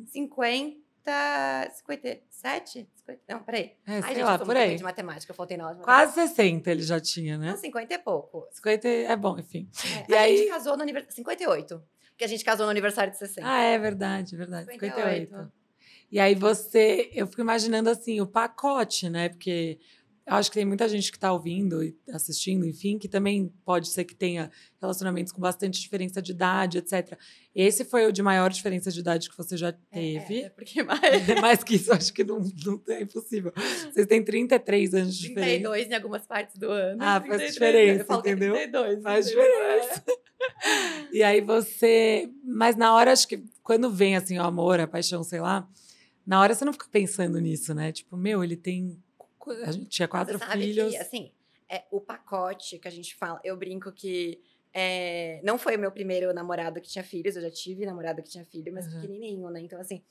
[0.06, 1.70] 50.
[1.74, 2.88] 57?
[2.96, 3.72] 50, não, peraí.
[3.86, 4.76] É, Ai, sei gente, lá, por aí.
[4.76, 5.82] de matemática, eu faltei na aula.
[5.82, 7.50] Quase 60 ele já tinha, né?
[7.50, 8.48] Não, 50 é pouco.
[8.52, 9.68] 50 é bom, enfim.
[10.08, 10.36] É, e a aí...
[10.38, 11.14] gente casou no aniversário.
[11.14, 11.82] 58.
[12.12, 13.46] Porque a gente casou no aniversário de 60.
[13.46, 14.64] Ah, é verdade, verdade.
[14.72, 15.28] 58.
[15.28, 15.52] 58.
[16.10, 17.10] E aí você.
[17.12, 19.28] Eu fico imaginando assim, o pacote, né?
[19.28, 19.78] Porque
[20.24, 23.88] eu acho que tem muita gente que está ouvindo e assistindo, enfim, que também pode
[23.88, 27.18] ser que tenha relacionamentos com bastante diferença de idade, etc.
[27.52, 30.42] Esse foi o de maior diferença de idade que você já teve.
[30.42, 31.00] É, é porque mais...
[31.42, 33.52] mais que isso, acho que não, não é impossível.
[33.92, 35.50] Vocês têm 33 anos de diferença.
[35.50, 36.98] 32 em algumas partes do ano.
[37.00, 38.54] Ah, faz diferença, eu entendeu?
[38.54, 40.04] 32, faz diferença.
[41.12, 42.30] e aí você...
[42.44, 45.68] Mas na hora, acho que quando vem, assim, o amor, a paixão, sei lá,
[46.24, 47.90] na hora você não fica pensando nisso, né?
[47.90, 48.96] Tipo, meu, ele tem
[49.50, 50.90] a gente tinha quatro Você sabe filhos.
[50.90, 51.32] Que, assim,
[51.68, 54.40] é, o pacote que a gente fala, eu brinco que
[54.74, 58.30] é, não foi o meu primeiro namorado que tinha filhos, eu já tive namorado que
[58.30, 59.00] tinha filho, mas uhum.
[59.00, 59.60] pequenininho, né?
[59.60, 60.02] Então, assim,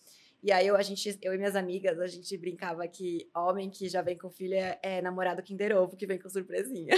[0.43, 3.87] e aí eu, a gente, eu e minhas amigas, a gente brincava que homem que
[3.87, 6.95] já vem com filho é, é namorado Kinder Ovo, que vem com surpresinha.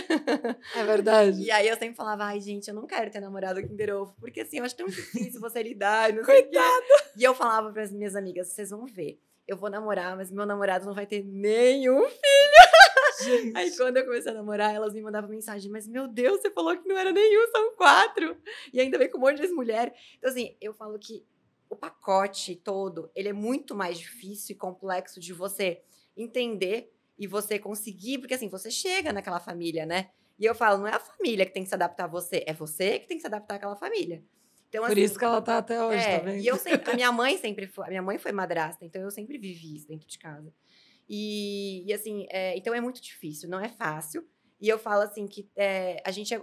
[0.76, 1.42] É verdade.
[1.42, 4.42] e aí eu sempre falava, ai, gente, eu não quero ter namorado Kinder Ovo, porque
[4.42, 6.14] assim, eu acho tão difícil você lidar.
[6.14, 7.12] Não Coitada!
[7.18, 10.46] E eu falava para as minhas amigas, vocês vão ver eu vou namorar, mas meu
[10.46, 12.74] namorado não vai ter nenhum filho.
[13.24, 13.58] Gente.
[13.58, 16.76] Aí quando eu comecei a namorar, elas me mandavam mensagem, mas meu Deus, você falou
[16.78, 18.38] que não era nenhum, são quatro.
[18.72, 19.94] E ainda vem com um monte de mulher.
[20.18, 21.26] Então, assim, eu falo que
[21.70, 25.82] o pacote todo, ele é muito mais difícil e complexo de você
[26.16, 30.10] entender e você conseguir, porque assim, você chega naquela família, né?
[30.40, 32.54] E eu falo, não é a família que tem que se adaptar a você, é
[32.54, 34.24] você que tem que se adaptar àquela família.
[34.74, 36.42] Então, Por assim, isso que ela tá até hoje, é, tá vendo?
[36.42, 39.12] E eu sempre, a minha mãe sempre foi, a minha mãe foi madrasta, então eu
[39.12, 40.52] sempre vivi isso dentro de casa.
[41.08, 44.28] E, e assim, é, então é muito difícil, não é fácil.
[44.60, 46.42] E eu falo assim que é, a gente, é,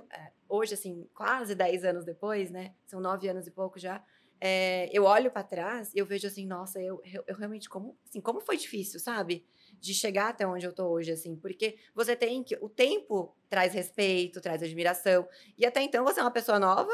[0.48, 2.72] hoje, assim, quase 10 anos depois, né?
[2.86, 4.00] São nove anos e pouco já.
[4.40, 7.98] É, eu olho para trás e eu vejo assim, nossa, eu, eu, eu, realmente, como,
[8.08, 9.44] assim, como foi difícil, sabe?
[9.80, 12.56] De chegar até onde eu tô hoje, assim, porque você tem que.
[12.60, 15.28] O tempo traz respeito, traz admiração.
[15.58, 16.92] E até então você é uma pessoa nova,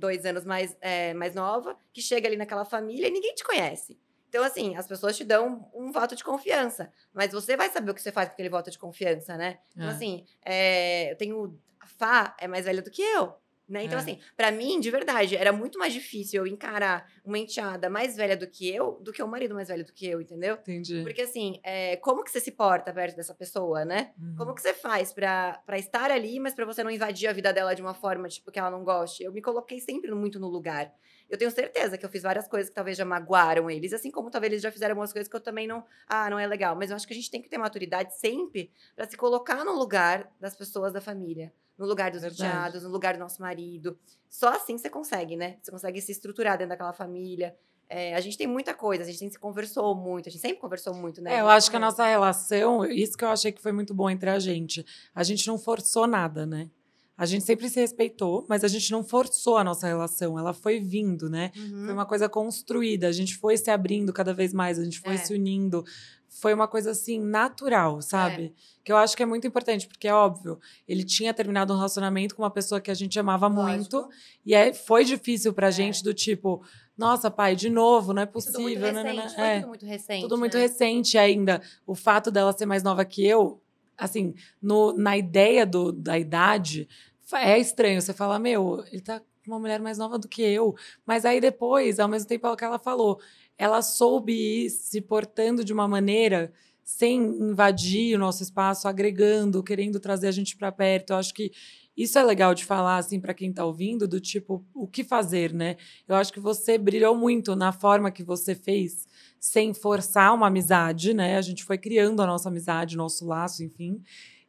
[0.00, 3.98] 32 anos mais, é, mais nova, que chega ali naquela família e ninguém te conhece.
[4.28, 7.94] Então, assim, as pessoas te dão um voto de confiança, mas você vai saber o
[7.94, 9.58] que você faz com aquele voto de confiança, né?
[9.74, 9.90] Então, é.
[9.90, 11.58] assim, é, eu tenho.
[11.80, 13.34] A Fá é mais velha do que eu.
[13.70, 13.84] Né?
[13.84, 14.02] Então, é.
[14.02, 18.36] assim, para mim, de verdade, era muito mais difícil eu encarar uma enteada mais velha
[18.36, 20.54] do que eu, do que o marido mais velho do que eu, entendeu?
[20.54, 21.02] Entendi.
[21.04, 24.12] Porque, assim, é, como que você se porta perto dessa pessoa, né?
[24.20, 24.34] Uhum.
[24.36, 27.52] Como que você faz pra, pra estar ali, mas pra você não invadir a vida
[27.52, 29.22] dela de uma forma, tipo, que ela não goste?
[29.22, 30.92] Eu me coloquei sempre muito no lugar.
[31.30, 34.30] Eu tenho certeza que eu fiz várias coisas que talvez já magoaram eles, assim como
[34.30, 35.84] talvez eles já fizeram algumas coisas que eu também não.
[36.08, 36.74] Ah, não é legal.
[36.74, 39.72] Mas eu acho que a gente tem que ter maturidade sempre para se colocar no
[39.72, 43.98] lugar das pessoas da família no lugar dos enteados, no lugar do nosso marido.
[44.28, 45.56] Só assim você consegue, né?
[45.62, 47.56] Você consegue se estruturar dentro daquela família.
[47.88, 50.94] É, a gente tem muita coisa, a gente sempre conversou muito, a gente sempre conversou
[50.94, 51.36] muito, né?
[51.36, 54.10] É, eu acho que a nossa relação, isso que eu achei que foi muito bom
[54.10, 54.84] entre a gente.
[55.14, 56.70] A gente não forçou nada, né?
[57.20, 60.38] A gente sempre se respeitou, mas a gente não forçou a nossa relação.
[60.38, 61.50] Ela foi vindo, né?
[61.54, 61.84] Uhum.
[61.84, 63.08] Foi uma coisa construída.
[63.08, 65.18] A gente foi se abrindo cada vez mais, a gente foi é.
[65.18, 65.84] se unindo
[66.30, 68.46] foi uma coisa assim natural, sabe?
[68.56, 68.80] É.
[68.84, 72.36] Que eu acho que é muito importante, porque é óbvio, ele tinha terminado um relacionamento
[72.36, 73.96] com uma pessoa que a gente amava Lógico.
[73.96, 74.08] muito,
[74.46, 75.72] e é, foi difícil pra é.
[75.72, 76.62] gente do tipo,
[76.96, 79.86] nossa, pai, de novo, não é possível, tudo muito recente, né, Foi é, tudo muito
[79.86, 80.22] recente.
[80.22, 80.60] Tudo muito né?
[80.60, 81.62] recente ainda.
[81.86, 83.60] O fato dela ser mais nova que eu,
[83.98, 86.88] assim, no, na ideia do, da idade,
[87.36, 88.00] é estranho.
[88.00, 90.74] Você fala, meu, ele tá com uma mulher mais nova do que eu.
[91.06, 93.20] Mas aí depois, ao mesmo tempo que ela falou,
[93.56, 100.00] ela soube ir se portando de uma maneira sem invadir o nosso espaço, agregando, querendo
[100.00, 101.10] trazer a gente para perto.
[101.10, 101.52] Eu acho que
[101.96, 105.52] isso é legal de falar assim para quem está ouvindo, do tipo, o que fazer,
[105.52, 105.76] né?
[106.08, 109.06] Eu acho que você brilhou muito na forma que você fez,
[109.38, 111.36] sem forçar uma amizade, né?
[111.36, 114.02] A gente foi criando a nossa amizade, nosso laço, enfim.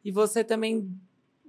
[0.04, 0.90] E você também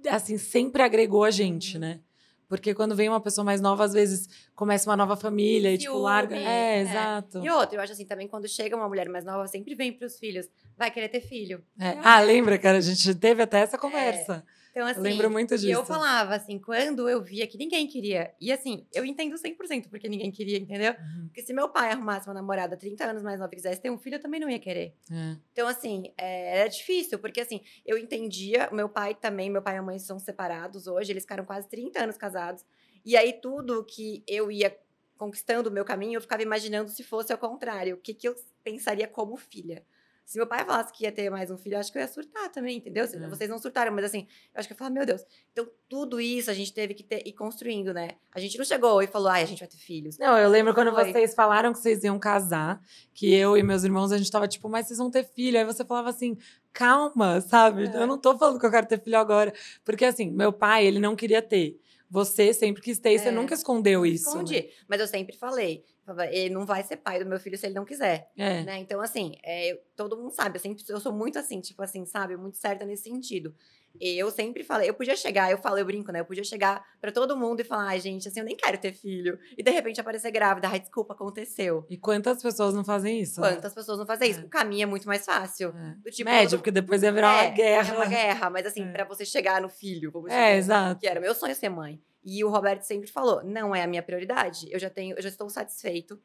[0.08, 2.00] assim sempre agregou a gente, né?
[2.48, 5.96] Porque quando vem uma pessoa mais nova, às vezes começa uma nova família e, tipo,
[5.96, 6.36] larga.
[6.36, 7.38] É, é, exato.
[7.42, 10.06] E outra, eu acho assim, também quando chega uma mulher mais nova, sempre vem para
[10.06, 11.64] os filhos, vai querer ter filho.
[11.80, 11.98] É.
[12.02, 12.78] Ah, lembra, cara?
[12.78, 14.44] A gente teve até essa conversa.
[14.74, 15.68] Então, assim, eu lembro muito disso.
[15.68, 18.34] E eu falava, assim, quando eu via que ninguém queria.
[18.40, 20.94] E assim, eu entendo 100% porque ninguém queria, entendeu?
[20.98, 21.26] Uhum.
[21.26, 23.96] Porque se meu pai arrumasse uma namorada 30 anos mais nova e quisesse ter um
[23.96, 24.96] filho, eu também não ia querer.
[25.08, 25.36] É.
[25.52, 29.78] Então, assim, é, era difícil, porque assim, eu entendia, meu pai também, meu pai e
[29.78, 32.64] a mãe são separados hoje, eles ficaram quase 30 anos casados.
[33.04, 34.76] E aí, tudo que eu ia
[35.16, 38.34] conquistando o meu caminho, eu ficava imaginando se fosse ao contrário, o que, que eu
[38.64, 39.84] pensaria como filha.
[40.24, 42.08] Se meu pai falasse que ia ter mais um filho, eu acho que eu ia
[42.08, 43.04] surtar também, entendeu?
[43.04, 43.28] É.
[43.28, 45.22] Vocês não surtaram, mas assim, eu acho que eu ia falar, meu Deus.
[45.52, 48.12] Então, tudo isso a gente teve que ter, ir construindo, né?
[48.32, 50.18] A gente não chegou e falou, ai, a gente vai ter filhos.
[50.18, 51.12] Não, eu lembro quando Foi.
[51.12, 52.80] vocês falaram que vocês iam casar,
[53.12, 55.58] que eu e meus irmãos, a gente tava tipo, mas vocês vão ter filho.
[55.58, 56.38] Aí você falava assim,
[56.72, 57.86] calma, sabe?
[57.86, 57.96] É.
[58.02, 59.52] Eu não tô falando que eu quero ter filho agora.
[59.84, 61.78] Porque assim, meu pai, ele não queria ter.
[62.14, 63.18] Você sempre quis ter, é.
[63.18, 64.28] você nunca escondeu isso.
[64.28, 64.68] Escondi, né?
[64.86, 65.84] mas eu sempre falei.
[66.30, 68.30] Ele não vai ser pai do meu filho se ele não quiser.
[68.38, 68.62] É.
[68.62, 68.78] Né?
[68.78, 70.56] Então, assim, é, todo mundo sabe.
[70.56, 72.36] Eu, sempre, eu sou muito assim, tipo assim, sabe?
[72.36, 73.52] Muito certa nesse sentido.
[74.00, 76.20] Eu sempre falei, eu podia chegar, eu falo, eu brinco, né?
[76.20, 78.92] Eu podia chegar para todo mundo e falar, ai, gente, assim, eu nem quero ter
[78.92, 79.38] filho.
[79.56, 81.86] E de repente aparecer grávida, ai, desculpa, aconteceu.
[81.88, 83.40] E quantas pessoas não fazem isso?
[83.40, 83.74] Quantas né?
[83.74, 84.40] pessoas não fazem isso?
[84.40, 84.44] É.
[84.44, 85.68] O caminho é muito mais fácil.
[85.68, 85.94] É.
[86.02, 87.92] Do tipo, Médio, porque depois ia virar é, uma guerra.
[87.92, 88.92] É uma guerra, mas assim, é.
[88.92, 90.40] para você chegar no filho, vamos dizer.
[90.40, 91.00] É, exato.
[91.00, 92.00] Que era meu sonho ser mãe.
[92.24, 94.66] E o Roberto sempre falou: não é a minha prioridade.
[94.70, 96.18] Eu já tenho, eu já estou satisfeito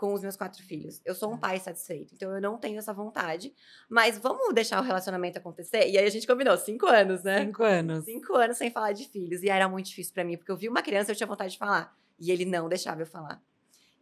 [0.00, 0.98] com os meus quatro filhos.
[1.04, 3.52] Eu sou um pai satisfeito, então eu não tenho essa vontade.
[3.86, 5.90] Mas vamos deixar o relacionamento acontecer?
[5.90, 7.44] E aí a gente combinou cinco anos, né?
[7.44, 8.04] Cinco anos.
[8.06, 9.42] Cinco anos sem falar de filhos.
[9.42, 11.52] E era muito difícil para mim, porque eu vi uma criança e eu tinha vontade
[11.52, 11.94] de falar.
[12.18, 13.42] E ele não deixava eu falar.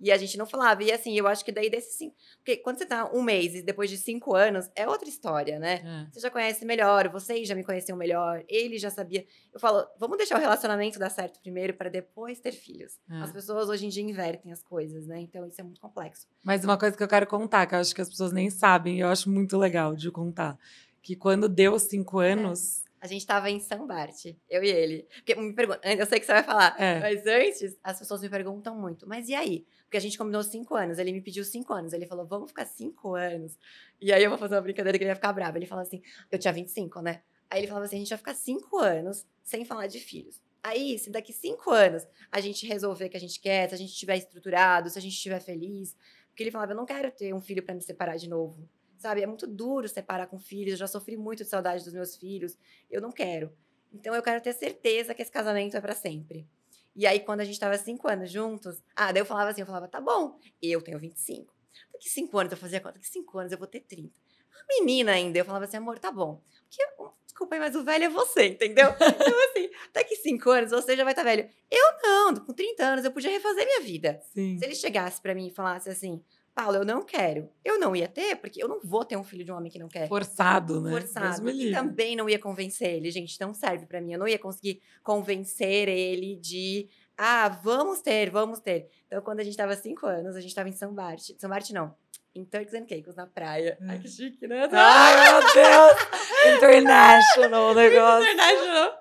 [0.00, 0.82] E a gente não falava.
[0.82, 2.12] E assim, eu acho que daí desse sim.
[2.36, 5.82] Porque quando você tá um mês e depois de cinco anos, é outra história, né?
[5.84, 6.12] É.
[6.12, 9.26] Você já conhece melhor, vocês já me conheciam melhor, ele já sabia.
[9.52, 12.98] Eu falo, vamos deixar o relacionamento dar certo primeiro para depois ter filhos.
[13.10, 13.20] É.
[13.22, 15.20] As pessoas hoje em dia invertem as coisas, né?
[15.20, 16.26] Então isso é muito complexo.
[16.44, 18.98] Mas uma coisa que eu quero contar, que eu acho que as pessoas nem sabem,
[18.98, 20.58] e eu acho muito legal de contar,
[21.02, 22.32] que quando deu cinco é.
[22.32, 22.84] anos.
[22.84, 25.06] É A gente tava em São Bart, eu e ele.
[25.14, 26.98] Porque me pergunta, eu sei que você vai falar, É.
[27.00, 29.64] mas antes as pessoas me perguntam muito, mas e aí?
[29.84, 31.92] Porque a gente combinou cinco anos, ele me pediu cinco anos.
[31.92, 33.56] Ele falou, vamos ficar cinco anos.
[34.00, 35.56] E aí eu vou fazer uma brincadeira que ele ia ficar bravo.
[35.56, 37.22] Ele falou assim, eu tinha 25, né?
[37.48, 40.40] Aí ele falava assim, a gente vai ficar cinco anos sem falar de filhos.
[40.62, 43.78] Aí, se daqui cinco anos a gente resolver o que a gente quer, se a
[43.78, 45.96] gente estiver estruturado, se a gente estiver feliz.
[46.28, 48.68] Porque ele falava, eu não quero ter um filho para me separar de novo.
[48.98, 49.22] Sabe?
[49.22, 50.72] É muito duro separar com filhos.
[50.72, 52.58] Eu já sofri muito de saudade dos meus filhos.
[52.90, 53.52] Eu não quero.
[53.92, 56.46] Então eu quero ter certeza que esse casamento é para sempre.
[56.94, 59.66] E aí, quando a gente tava cinco anos juntos, ah, daí eu falava assim, eu
[59.66, 61.54] falava, tá bom, eu tenho 25.
[61.92, 64.12] Daqui cinco anos eu fazia conta, daqui cinco anos eu vou ter 30.
[64.52, 66.42] A menina ainda, eu falava assim, amor, tá bom.
[66.68, 66.82] Porque,
[67.24, 68.88] desculpa aí, mas o velho é você, entendeu?
[68.98, 71.48] Então, assim, daqui cinco anos você já vai estar velho.
[71.70, 74.20] Eu não, com 30 anos eu podia refazer minha vida.
[74.34, 74.58] Sim.
[74.58, 76.22] Se ele chegasse pra mim e falasse assim,
[76.58, 77.48] Paulo, eu não quero.
[77.64, 79.78] Eu não ia ter, porque eu não vou ter um filho de um homem que
[79.78, 80.90] não quer Forçado, né?
[80.90, 81.48] Forçado.
[81.50, 84.14] E também não ia convencer ele, gente, não serve pra mim.
[84.14, 88.88] Eu não ia conseguir convencer ele de, ah, vamos ter, vamos ter.
[89.06, 91.30] Então, quando a gente tava cinco anos, a gente tava em São Bart.
[91.38, 91.94] São Bart, não.
[92.34, 93.78] Em Turks and Caicos, na praia.
[93.88, 94.68] Ai, que chique, né?
[94.72, 96.08] Ai, meu Deus!
[96.56, 98.32] International o negócio.
[98.32, 98.92] International.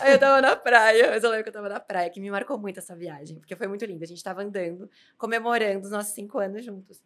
[0.00, 2.30] Aí eu tava na praia, mas eu lembro que eu tava na praia, que me
[2.30, 4.04] marcou muito essa viagem, porque foi muito linda.
[4.04, 7.02] A gente tava andando, comemorando os nossos cinco anos juntos.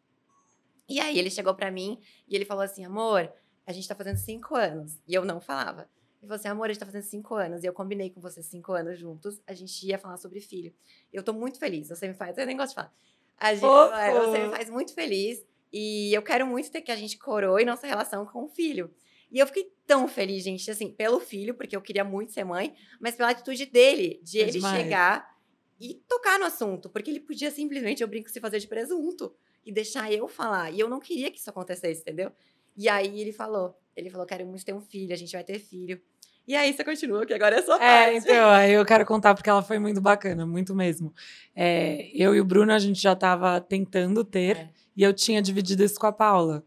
[0.89, 3.33] E aí ele chegou pra mim e ele falou assim: amor,
[3.67, 5.01] a gente tá fazendo cinco anos.
[5.07, 5.89] E eu não falava.
[6.21, 7.63] Ele falou assim: amor, a gente tá fazendo cinco anos.
[7.63, 10.75] E eu combinei com você cinco anos juntos, a gente ia falar sobre filho.
[11.13, 12.95] Eu tô muito feliz, você me faz, eu nem gosto de falar.
[13.39, 15.45] A gente, é, você me faz muito feliz.
[15.73, 18.95] E eu quero muito ter que a gente coroe nossa relação com o filho.
[19.33, 22.75] E eu fiquei tão feliz, gente, assim, pelo filho, porque eu queria muito ser mãe,
[23.01, 24.77] mas pela atitude dele, de É ele demais.
[24.83, 25.33] chegar
[25.81, 29.73] e tocar no assunto, porque ele podia simplesmente, eu brinco, se fazer de presunto e
[29.73, 30.71] deixar eu falar.
[30.71, 32.31] E eu não queria que isso acontecesse, entendeu?
[32.77, 35.59] E aí ele falou, ele falou, quero muito ter um filho, a gente vai ter
[35.59, 36.01] filho.
[36.47, 37.79] E aí você continua, que agora é sua É,
[38.13, 38.19] parte.
[38.19, 41.15] então, aí eu quero contar porque ela foi muito bacana, muito mesmo.
[41.55, 44.69] É, eu e o Bruno, a gente já tava tentando ter, É.
[44.97, 46.65] e eu tinha dividido isso com a Paula.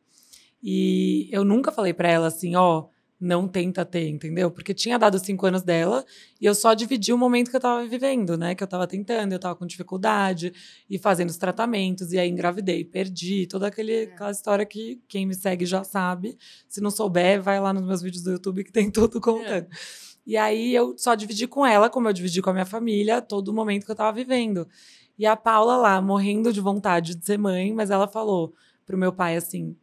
[0.68, 2.86] E eu nunca falei pra ela assim, ó,
[3.22, 4.50] não tenta ter, entendeu?
[4.50, 6.04] Porque tinha dado cinco anos dela
[6.42, 8.56] e eu só dividi o momento que eu tava vivendo, né?
[8.56, 10.52] Que eu tava tentando, eu tava com dificuldade
[10.90, 14.04] e fazendo os tratamentos, e aí engravidei, perdi, toda aquele, É.
[14.06, 16.36] aquela história que quem me segue já sabe.
[16.68, 19.68] Se não souber, vai lá nos meus vídeos do YouTube que tem tudo contando.
[20.26, 23.50] E aí eu só dividi com ela, como eu dividi com a minha família, todo
[23.50, 24.68] o momento que eu tava vivendo.
[25.18, 28.54] E a Paula lá, morrendo de vontade de ser mãe, mas ela falou
[28.86, 29.76] pro meu pai assim: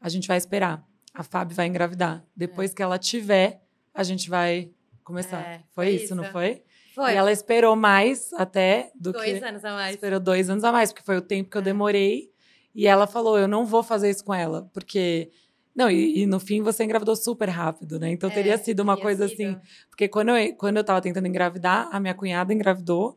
[0.00, 0.84] a gente vai esperar.
[1.12, 2.24] A Fábio vai engravidar.
[2.36, 3.60] Depois que ela tiver,
[3.92, 4.70] a gente vai
[5.04, 5.40] começar.
[5.40, 6.32] É, foi, foi isso, não isso.
[6.32, 6.62] foi?
[6.94, 9.44] Foi, E ela esperou mais até do dois que.
[9.44, 9.94] anos a mais.
[9.94, 11.64] Esperou dois anos a mais, porque foi o tempo que eu É.
[11.64, 12.30] demorei.
[12.74, 15.30] E ela falou: eu não vou fazer isso com ela, porque.
[15.74, 18.10] Não, e, e no fim você engravidou super rápido, né?
[18.10, 19.50] Então É, teria sido uma coisa sido.
[19.50, 19.60] assim.
[19.88, 23.16] Porque quando eu, quando eu tava tentando engravidar, a minha cunhada engravidou.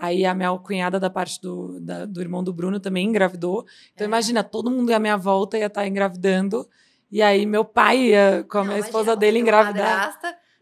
[0.00, 3.66] Aí a minha cunhada da parte do, da- do irmão do Bruno também engravidou.
[3.92, 4.08] Então É.
[4.08, 6.66] imagina, todo mundo à minha volta ia estar engravidando.
[7.12, 10.18] E aí meu pai ia com a Não, minha imagina, esposa dele engravidar.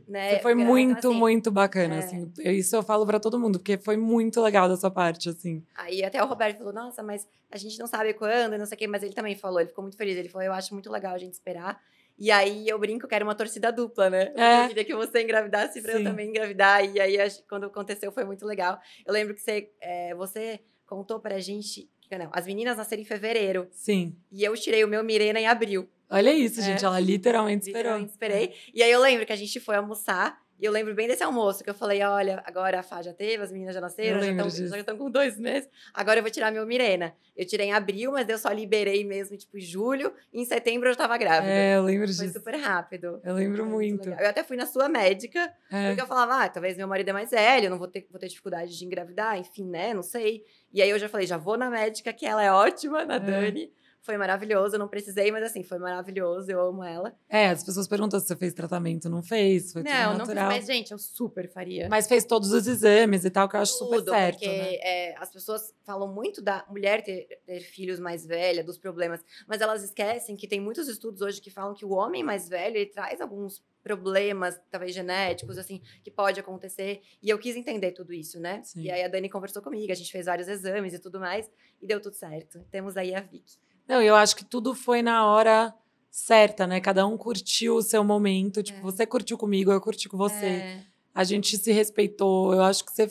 [0.08, 1.16] né, foi muito, assim.
[1.18, 1.98] muito bacana, É.
[1.98, 2.32] assim.
[2.38, 5.62] Isso eu falo pra todo mundo, porque foi muito legal da sua parte, assim.
[5.76, 8.78] Aí até o Roberto falou, nossa, mas a gente não sabe quando, não sei o
[8.78, 10.16] quê, mas ele também falou, ele ficou muito feliz.
[10.16, 11.78] Ele falou, eu acho muito legal a gente esperar.
[12.18, 14.26] E aí eu brinco que era uma torcida dupla, né?
[14.26, 14.64] Porque É.
[14.64, 16.04] Eu queria que você engravidasse pra eu Sim.
[16.04, 16.84] também engravidar.
[16.84, 17.16] E aí
[17.48, 18.78] quando aconteceu foi muito legal.
[19.06, 21.88] Eu lembro que você, é, você contou pra gente.
[22.10, 23.68] Não, as meninas nasceram em fevereiro.
[23.70, 24.16] Sim.
[24.32, 25.88] E eu tirei o meu Mirena em abril.
[26.10, 26.62] Olha isso, É.
[26.64, 26.84] gente.
[26.84, 27.98] Ela literalmente esperou.
[27.98, 28.54] Literalmente esperei.
[28.74, 30.40] E aí eu lembro que a gente foi almoçar.
[30.60, 33.42] E eu lembro bem desse almoço, que eu falei, olha, agora a Fá já teve,
[33.42, 35.68] as meninas já nasceram, já estão com dois meses.
[35.94, 37.14] Agora eu vou tirar meu Mirena.
[37.36, 40.12] Eu tirei em abril, mas eu só liberei mesmo, tipo, em julho.
[40.32, 41.52] E em setembro eu já tava grávida.
[41.52, 42.38] É, eu lembro Foi disso.
[42.40, 43.20] super rápido.
[43.24, 44.08] Eu lembro Foi muito.
[44.08, 44.24] legal.
[44.24, 45.86] Eu até fui na sua médica, É.
[45.88, 48.18] porque eu falava, ah, talvez meu marido é mais velho, eu não vou ter, vou
[48.18, 49.94] ter dificuldade de engravidar, enfim, né?
[49.94, 50.42] Não sei.
[50.72, 53.72] E aí eu já falei, já vou na médica, que ela é ótima, na Dani.
[54.08, 57.14] Foi maravilhoso, eu não precisei, mas assim, foi maravilhoso, eu amo ela.
[57.28, 59.06] É, as pessoas perguntam se você fez tratamento.
[59.06, 60.46] Não fez, foi não, tudo não fiz, natural.
[60.46, 61.88] mas gente, eu super faria.
[61.90, 64.76] Mas fez todos os exames e tal, que eu acho super Tudo, certo, porque né?
[64.76, 69.60] é, as pessoas falam muito da mulher ter, ter filhos mais velha, dos problemas, mas
[69.60, 72.86] elas esquecem que tem muitos estudos hoje que falam que o homem mais velho ele
[72.86, 77.02] traz alguns problemas, talvez genéticos, assim, que pode acontecer.
[77.22, 78.62] E eu quis entender tudo isso, né?
[78.62, 78.84] Sim.
[78.84, 81.86] E aí a Dani conversou comigo, a gente fez vários exames e tudo mais, e
[81.86, 82.64] deu tudo certo.
[82.70, 83.58] Temos aí a Vicky.
[83.88, 85.74] Não, eu acho que tudo foi na hora
[86.10, 86.80] certa, né?
[86.80, 88.62] Cada um curtiu o seu momento.
[88.62, 88.82] Tipo, É.
[88.82, 90.46] você curtiu comigo, eu curti com você.
[90.46, 90.80] É,
[91.14, 92.52] A gente se respeitou.
[92.54, 93.10] Eu acho que você.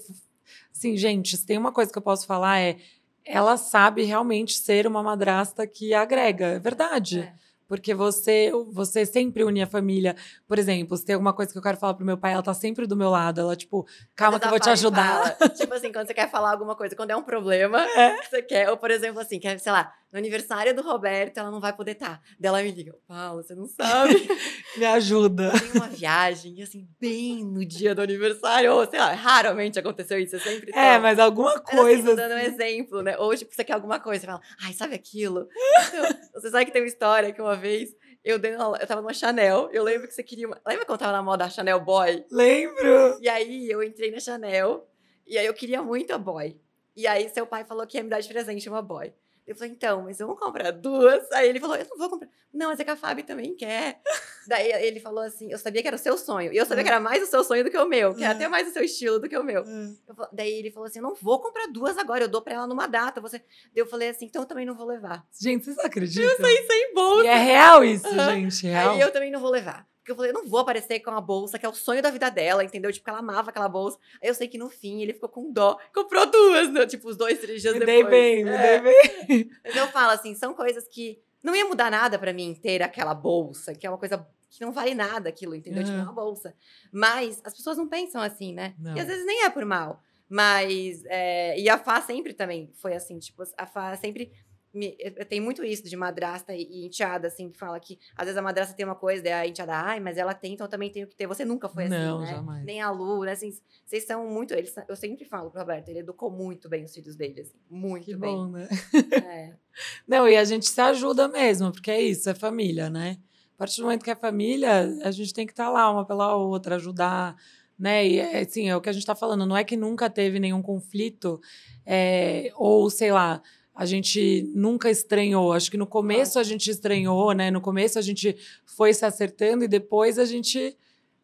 [0.73, 2.77] Assim, gente, se tem uma coisa que eu posso falar é.
[3.25, 6.45] Ela sabe realmente ser uma madrasta que agrega.
[6.45, 7.19] É verdade.
[7.19, 7.33] é.
[7.67, 10.15] porque você você sempre une a família.
[10.47, 12.53] Por exemplo, se tem alguma coisa que eu quero falar pro meu pai, ela tá
[12.53, 13.41] sempre do meu lado.
[13.41, 13.85] Ela, tipo,
[14.15, 15.35] calma que eu vou te ajudar.
[15.53, 18.23] Tipo assim, quando você quer falar alguma coisa, quando é um problema, é.
[18.23, 21.59] você quer, ou por exemplo, assim, quer, sei lá, no aniversário do Roberto, ela não
[21.59, 22.17] vai poder estar.
[22.17, 22.21] Tá.
[22.39, 24.13] Daí ela me liga, Paula, você não sabe.
[24.75, 25.51] me ajuda.
[25.59, 30.35] Tem uma viagem, assim, bem no dia do aniversário, ou sei lá, raramente aconteceu isso,
[30.35, 31.01] eu sempre É, tô.
[31.01, 32.07] mas alguma assim, coisa.
[32.07, 33.17] Assim, dando um exemplo, né?
[33.17, 35.47] Ou, tipo, você quer alguma coisa, você fala, ai, sabe aquilo?
[35.87, 37.89] Então, você sabe que tem uma história que uma vez
[38.23, 40.47] eu, dei uma, eu tava numa Chanel, eu lembro que você queria.
[40.47, 42.25] Uma, lembra quando tava na moda da Chanel Boy?
[42.31, 43.17] Lembro!
[43.21, 44.87] E aí eu entrei na Chanel,
[45.25, 46.59] e aí eu queria muito a Boy.
[46.95, 49.13] E aí seu pai falou que ia me dar de presente uma Boy.
[49.47, 51.31] Eu falei, então, mas vamos comprar duas?
[51.31, 52.29] Aí ele falou, eu não vou comprar.
[52.53, 54.01] Não, mas é que a Fábio também quer.
[54.45, 56.51] Daí ele falou assim, eu sabia que era o seu sonho.
[56.51, 58.33] E eu sabia que era mais o seu sonho do que o meu, que era
[58.33, 59.63] até mais o seu estilo do que o meu.
[59.63, 62.67] Eu, daí ele falou assim, eu não vou comprar duas agora, eu dou pra ela
[62.67, 63.21] numa data.
[63.21, 63.37] Você...
[63.37, 65.25] Daí eu falei assim, então eu também não vou levar.
[65.39, 66.29] Gente, vocês acreditam?
[66.29, 67.23] Eu saí sem bolsa.
[67.23, 68.95] E é real isso, gente, real.
[68.95, 69.87] Aí eu também não vou levar.
[70.07, 72.09] Porque eu falei, eu não vou aparecer com a bolsa, que é o sonho da
[72.09, 72.93] vida dela, entendeu?
[72.93, 73.99] Tipo, que ela amava aquela bolsa.
[74.23, 76.85] Aí eu sei que no fim ele ficou com dó, comprou duas, né?
[76.85, 78.09] Tipo, os dois, três dias me depois.
[78.09, 78.79] Dei bem, me é.
[78.79, 78.93] dei
[79.27, 79.51] bem.
[79.65, 83.13] Mas eu falo assim, são coisas que não ia mudar nada para mim ter aquela
[83.13, 85.83] bolsa, que é uma coisa que não vale nada aquilo, entendeu?
[85.83, 86.55] Tipo, é uma bolsa.
[86.89, 88.75] Mas as pessoas não pensam assim, né?
[88.79, 88.95] Não.
[88.95, 90.01] E às vezes nem é por mal.
[90.29, 94.31] Mas, é, e a Fá sempre também foi assim, tipo, a Fá sempre
[94.73, 94.91] me,
[95.27, 98.75] tem muito isso de madrasta e, enteada, assim, que fala que às vezes a madrasta
[98.75, 101.15] tem uma coisa, daí a enteada, ai, mas ela tem, então eu também tenho que
[101.15, 101.27] ter.
[101.27, 102.27] Você nunca foi assim, Não, né?
[102.27, 102.65] Jamais.
[102.65, 103.31] Nem a Lu, né?
[103.31, 103.51] Assim,
[103.85, 104.53] vocês são muito.
[104.53, 108.05] Eles, eu sempre falo pro Roberto, ele educou muito bem os filhos dele, assim, muito
[108.05, 108.35] que bem.
[108.35, 108.67] Bom, né?
[109.11, 109.53] É.
[110.07, 113.17] Não, e a gente se ajuda mesmo, porque é isso, é família, né?
[113.55, 116.05] A partir do momento que é família, a gente tem que estar tá lá uma
[116.05, 117.35] pela outra, ajudar
[117.77, 118.07] né?
[118.07, 120.61] E assim, é o que a gente está falando, não é que nunca teve nenhum
[120.61, 121.39] conflito,
[121.85, 123.41] é, ou sei lá,
[123.77, 125.53] a gente nunca estranhou.
[125.53, 127.51] Acho que no começo a gente estranhou, né?
[127.51, 128.35] No começo a gente
[128.65, 130.75] foi se acertando e depois a gente.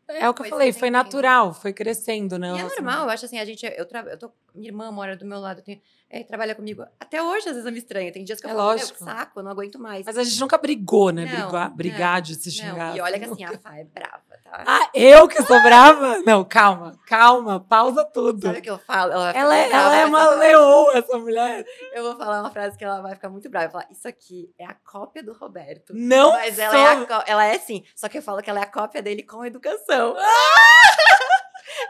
[0.08, 2.56] É o que eu falei, foi natural, foi crescendo, né?
[2.56, 3.66] E é normal, eu acho assim, a gente.
[3.66, 4.02] Eu, tra...
[4.02, 5.82] eu tô, minha irmã mora do meu lado, eu tenho
[6.14, 6.86] é, trabalha comigo.
[7.00, 8.14] Até hoje, às vezes, eu me estranho.
[8.14, 9.04] Tem dias que eu é falo, lógico.
[9.04, 10.06] saco, eu não aguento mais.
[10.06, 11.26] Mas a gente nunca brigou, né?
[11.26, 12.90] Não, brigar, brigar de se xingar.
[12.90, 12.98] Não.
[12.98, 14.64] E olha que assim, a Fá é brava, tá?
[14.68, 16.20] Ah, eu que sou brava?
[16.20, 18.46] Não, calma, calma, pausa tudo.
[18.46, 19.12] Sabe o que eu falo?
[19.12, 21.66] Ela, ela, é, ela é uma leoa, essa mulher.
[21.92, 23.72] Eu vou falar uma frase que ela vai ficar muito brava.
[23.72, 25.94] Falar, isso aqui é a cópia do Roberto.
[25.96, 26.64] Não Mas sou.
[26.64, 29.02] ela é, a, ela é assim, só que eu falo que ela é a cópia
[29.02, 30.16] dele com educação.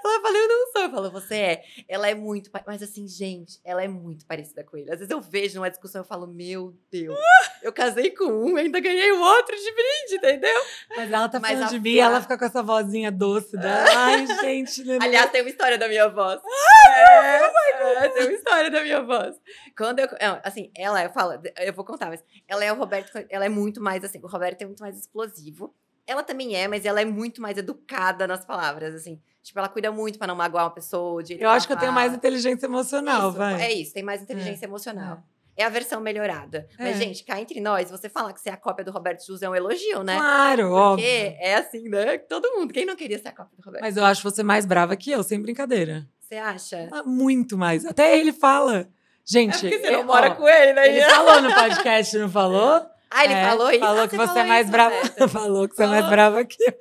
[0.03, 0.81] Ela falou, eu não sou.
[0.81, 1.63] Eu falo, você é.
[1.87, 2.49] Ela é muito.
[2.65, 4.91] Mas assim, gente, ela é muito parecida com ele.
[4.91, 7.17] Às vezes eu vejo numa discussão eu falo, meu Deus,
[7.61, 10.61] eu casei com um, ainda ganhei o outro de brinde, entendeu?
[10.95, 13.85] Mas ela tá falando de mim, ela fica com essa vozinha doce dela.
[13.95, 14.83] Ai, gente.
[14.83, 14.99] Né?
[15.01, 16.41] Aliás, tem uma história da minha voz.
[16.89, 19.35] é, é, tem uma história da minha voz.
[19.77, 20.07] Quando eu.
[20.43, 23.81] Assim, ela, eu falo, eu vou contar, mas ela é o Roberto, ela é muito
[23.81, 25.73] mais assim, o Roberto é muito mais explosivo.
[26.05, 29.21] Ela também é, mas ela é muito mais educada nas palavras, assim.
[29.41, 31.23] Tipo, ela cuida muito para não magoar uma pessoa.
[31.23, 33.61] De eu acho que eu tenho mais inteligência emocional, isso, vai.
[33.61, 34.67] É isso, tem mais inteligência é.
[34.67, 35.23] emocional.
[35.55, 35.63] É.
[35.63, 35.65] é.
[35.65, 36.67] a versão melhorada.
[36.77, 36.83] É.
[36.83, 39.41] Mas, gente, cá entre nós, você falar que você é a cópia do Roberto Jus
[39.41, 40.17] é um elogio, né?
[40.17, 41.05] Claro, Porque óbvio.
[41.07, 42.17] é assim, né?
[42.17, 42.73] Todo mundo.
[42.73, 43.83] Quem não queria ser a cópia do Roberto?
[43.83, 46.07] Mas eu acho você mais brava que eu, sem brincadeira.
[46.19, 46.89] Você acha?
[46.91, 47.85] Ah, muito mais.
[47.85, 48.89] Até ele fala.
[49.25, 49.67] Gente.
[49.67, 50.87] É porque você não mora ó, com ele, né?
[50.87, 52.92] Ele falou no podcast, não falou?
[53.13, 53.79] Ah, ele é, falou isso?
[53.79, 54.95] Falou ah, que você, você é mais brava.
[55.29, 55.95] falou que você falou.
[55.95, 56.73] é mais brava que eu.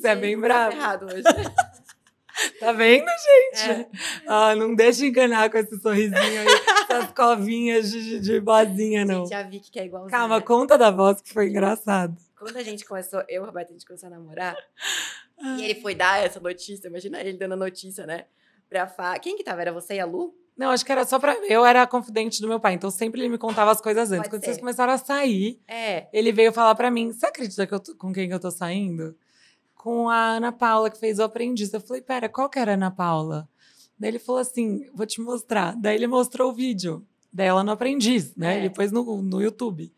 [0.00, 0.72] Você é bem brava.
[0.72, 1.22] errado hoje.
[2.58, 3.70] Tá vendo, gente?
[3.70, 3.88] É.
[4.26, 6.46] Ah, não deixa enganar com esse sorrisinho aí,
[6.88, 9.26] essas covinhas de, de boazinha, não.
[9.26, 10.10] Gente, a Vicky que é igualzinha.
[10.10, 12.16] Calma, conta da voz que foi engraçado.
[12.38, 14.56] Quando a gente começou, eu e o Roberto, a gente começou a namorar,
[15.58, 18.24] e ele foi dar essa notícia, imagina ele dando a notícia, né?
[18.68, 19.18] Pra Fá.
[19.18, 19.60] Quem que tava?
[19.60, 20.34] Era você e a Lu?
[20.56, 21.34] Não, acho que era só pra.
[21.48, 24.18] Eu era confidente do meu pai, então sempre ele me contava as coisas antes.
[24.24, 24.46] Pode Quando ser.
[24.48, 26.06] vocês começaram a sair, É.
[26.12, 27.94] ele veio falar pra mim: Você acredita que eu tô...
[27.96, 29.16] com quem que eu tô saindo?
[29.74, 31.72] Com a Ana Paula, que fez o aprendiz.
[31.72, 33.48] Eu falei: Pera, qual que era a Ana Paula?
[33.98, 35.74] Daí ele falou assim: Vou te mostrar.
[35.76, 38.54] Daí ele mostrou o vídeo dela no aprendiz, né?
[38.54, 38.58] É.
[38.58, 39.92] Ele pôs no, no YouTube.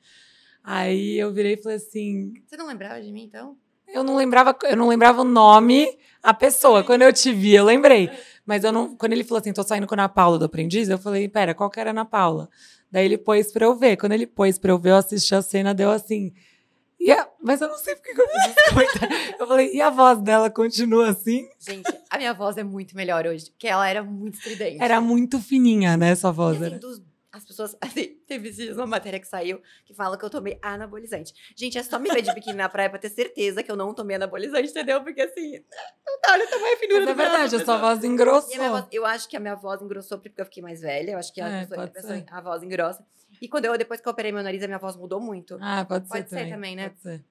[0.62, 3.56] Aí eu virei e falei assim: Você não lembrava de mim, então?
[3.88, 5.86] eu não lembrava, eu não lembrava o nome,
[6.22, 6.82] a pessoa.
[6.82, 8.10] Quando eu te vi, eu lembrei.
[8.46, 10.88] Mas eu não, quando ele falou assim, tô saindo com a Ana Paula do aprendiz,
[10.88, 12.48] eu falei, pera, qual que era a Ana Paula?
[12.90, 13.96] Daí ele pôs pra eu ver.
[13.96, 16.32] Quando ele pôs pra eu ver, eu assisti a cena, deu assim.
[17.00, 19.16] E a, mas eu não sei porque que eu fiz esse comentário.
[19.38, 21.46] Eu falei, e a voz dela continua assim?
[21.58, 24.82] Gente, a minha voz é muito melhor hoje, porque ela era muito estridente.
[24.82, 26.54] Era muito fininha, né, sua voz.
[26.54, 26.78] E, assim, Era.
[26.78, 27.02] dos-
[27.34, 31.34] as pessoas, assim, teve uma matéria que saiu que fala que eu tomei anabolizante.
[31.56, 33.92] Gente, é só me ver de biquíni na praia pra ter certeza que eu não
[33.92, 35.02] tomei anabolizante, entendeu?
[35.02, 35.52] Porque assim,
[36.06, 38.70] não olha o tamanho finura Mas é verdade, a sua voz engrossou.
[38.70, 41.12] Voz, eu acho que a minha voz engrossou porque eu fiquei mais velha.
[41.12, 43.04] Eu acho que a, é, pessoa, a, pessoa, a voz engrossa.
[43.42, 45.58] E quando eu, depois que eu operei meu nariz, a minha voz mudou muito.
[45.60, 46.90] Ah, pode, pode ser, ser também, né?
[46.90, 47.24] Pode ser.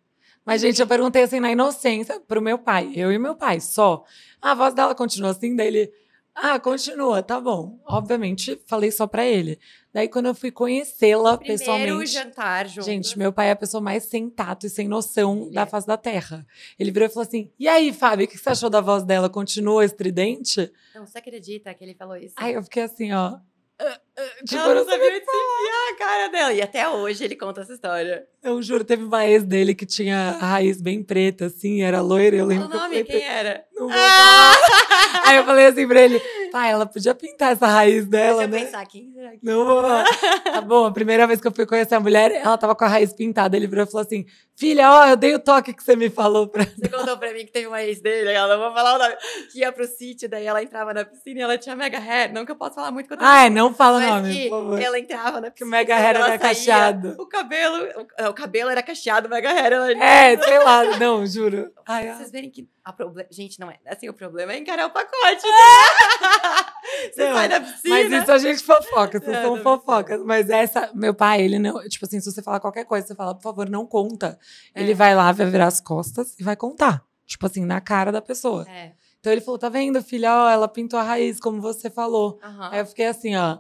[0.46, 4.04] Mas, gente, eu perguntei assim na inocência pro meu pai, eu e meu pai, só.
[4.42, 5.94] A voz dela continua assim, daí ele.
[6.36, 7.80] Ah, continua, tá bom.
[7.86, 9.60] Obviamente, falei só pra ele.
[9.94, 11.88] Daí, quando eu fui conhecê-la pessoalmente.
[11.88, 12.86] Primeiro jantar junto.
[12.86, 15.66] Gente, meu pai é a pessoa mais sem tato e sem noção ele da é.
[15.68, 16.46] face da terra.
[16.80, 19.30] Ele virou e falou assim: E aí, Fábio, o que você achou da voz dela?
[19.30, 20.72] Continua estridente?
[20.96, 22.34] Não, você acredita que ele falou isso?
[22.38, 23.38] Aí eu fiquei assim, ó.
[24.46, 26.54] Tipo, ela não sabia onde a cara dela.
[26.54, 28.26] E até hoje ele conta essa história.
[28.44, 32.36] Eu juro, teve uma ex dele que tinha a raiz bem preta, assim, era loira.
[32.36, 32.68] Eu lembro.
[32.68, 33.66] O nome, quem era?
[33.74, 34.54] Não vou ah!
[35.26, 36.22] Aí eu falei assim pra ele,
[36.54, 38.60] pai, ela podia pintar essa raiz dela, Deixa né?
[38.60, 39.40] eu pensar, quem será que...
[39.42, 42.76] Não vou Tá bom, a primeira vez que eu fui conhecer a mulher, ela tava
[42.76, 43.58] com a raiz pintada.
[43.58, 44.24] Ele virou e falou assim,
[44.56, 46.64] filha, ó, eu dei o toque que você me falou pra...
[46.64, 49.16] Você contou pra mim que teve uma ex dele, ela não vou falar o nome,
[49.52, 52.32] que ia pro sítio, daí ela entrava na piscina e ela tinha mega hair.
[52.32, 54.80] Não que eu possa falar muito quando Ah, é, não fala o nome, por favor.
[54.80, 55.54] ela entrava na piscina.
[55.54, 57.16] Que o mega hair era cacheado.
[57.18, 57.78] O cabelo,
[58.20, 59.92] o, o, cabelo era cacheado, o mega hair ela...
[59.92, 61.72] É, sei lá, não, juro.
[61.88, 63.26] Ai, Vocês verem que a proble...
[63.32, 63.80] Gente, não é.
[63.86, 65.44] Assim, o problema é encarar o pacote.
[65.44, 67.10] Né?
[67.14, 67.96] Você não, sai da piscina.
[67.96, 70.22] Mas isso a gente fofoca, vocês são fofocas.
[70.24, 71.88] Mas essa, meu pai, ele não.
[71.88, 74.38] Tipo assim, se você falar qualquer coisa, você fala, por favor, não conta.
[74.76, 74.82] É.
[74.82, 77.04] Ele vai lá, vai virar as costas e vai contar.
[77.26, 78.68] Tipo assim, na cara da pessoa.
[78.70, 78.94] É.
[79.20, 80.36] Então ele falou: tá vendo, filha?
[80.36, 82.40] Ó, ela pintou a raiz, como você falou.
[82.44, 82.64] Uhum.
[82.64, 83.60] Aí eu fiquei assim, ó.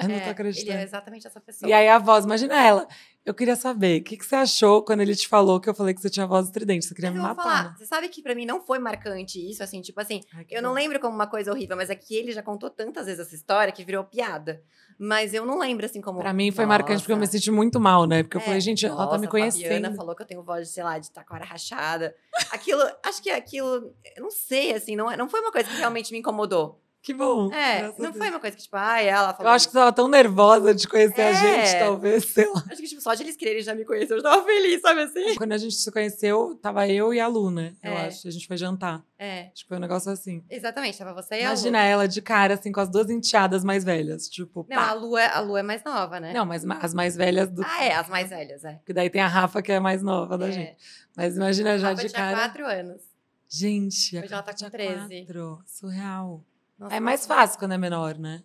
[0.00, 0.72] Eu não é, tô acreditando.
[0.72, 1.68] Ele é exatamente essa pessoa.
[1.68, 2.88] E aí a voz, imagina ela.
[3.24, 5.94] Eu queria saber, o que, que você achou quando ele te falou que eu falei
[5.94, 6.84] que você tinha voz estridente?
[6.84, 7.42] Você queria mas me matar?
[7.42, 7.74] Falar, né?
[7.78, 10.68] Você sabe que para mim não foi marcante isso, assim, tipo assim, Ai, eu bom.
[10.68, 13.34] não lembro como uma coisa horrível, mas é que ele já contou tantas vezes essa
[13.34, 14.60] história que virou piada.
[14.98, 16.18] Mas eu não lembro, assim, como.
[16.18, 16.78] Pra mim foi nossa.
[16.78, 18.24] marcante porque eu me senti muito mal, né?
[18.24, 19.66] Porque é, eu falei, gente, nossa, ela tá me conhecendo.
[19.66, 22.14] A Fabiana falou que eu tenho voz, de, sei lá, de taquara rachada.
[22.50, 25.76] Aquilo, acho que aquilo, eu não sei, assim, não, é, não foi uma coisa que
[25.76, 26.81] realmente me incomodou.
[27.02, 27.52] Que bom.
[27.52, 29.50] É, não foi uma coisa que, tipo, ai, ela falou.
[29.50, 31.30] Eu acho que tava tão nervosa de conhecer é.
[31.30, 32.62] a gente, talvez, sei lá.
[32.70, 35.00] Acho que, tipo, só de eles quererem já me conhecer, eu já tava feliz, sabe
[35.02, 35.34] assim?
[35.34, 37.74] Quando a gente se conheceu, tava eu e a Lu, né?
[37.82, 38.06] Eu é.
[38.06, 38.28] acho.
[38.28, 39.02] A gente foi jantar.
[39.18, 39.50] É.
[39.52, 40.44] Que foi um negócio assim.
[40.48, 41.88] Exatamente, tava você e Imagina a Lu.
[41.88, 44.28] ela de cara, assim, com as duas enteadas mais velhas.
[44.28, 44.90] Tipo, Não, pá.
[44.90, 46.32] a Lu, é, a Lu é mais nova, né?
[46.32, 47.64] Não, mas as mais velhas do.
[47.64, 48.74] Ah, é, as mais velhas, é.
[48.74, 50.52] Porque daí tem a Rafa, que é a mais nova da É.
[50.52, 50.76] gente.
[51.16, 52.36] Mas imagina já A Rafa de tinha cara.
[52.36, 53.02] quatro anos.
[53.48, 55.24] Gente, a Hoje ela tá com tinha 13.
[55.24, 55.58] quatro.
[55.66, 56.44] Surreal.
[56.82, 58.42] Nossa, É mais fácil quando é menor, né?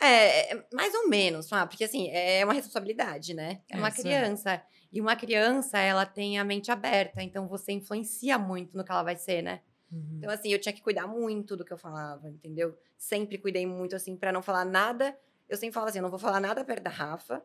[0.00, 1.48] É, é, mais ou menos?
[1.68, 3.60] Porque assim, é uma responsabilidade, né?
[3.68, 4.02] É É, uma isso é.
[4.02, 4.62] criança.
[4.92, 9.02] E uma criança, ela tem a mente aberta, então você influencia muito no que ela
[9.02, 9.60] vai ser, né?
[9.90, 10.18] Uhum.
[10.18, 12.76] Então, assim, eu tinha que cuidar muito do que eu falava, entendeu?
[12.96, 15.16] Sempre cuidei muito, assim, pra não falar nada.
[15.48, 17.42] Eu sempre falava assim, eu não vou falar nada perto da Rafa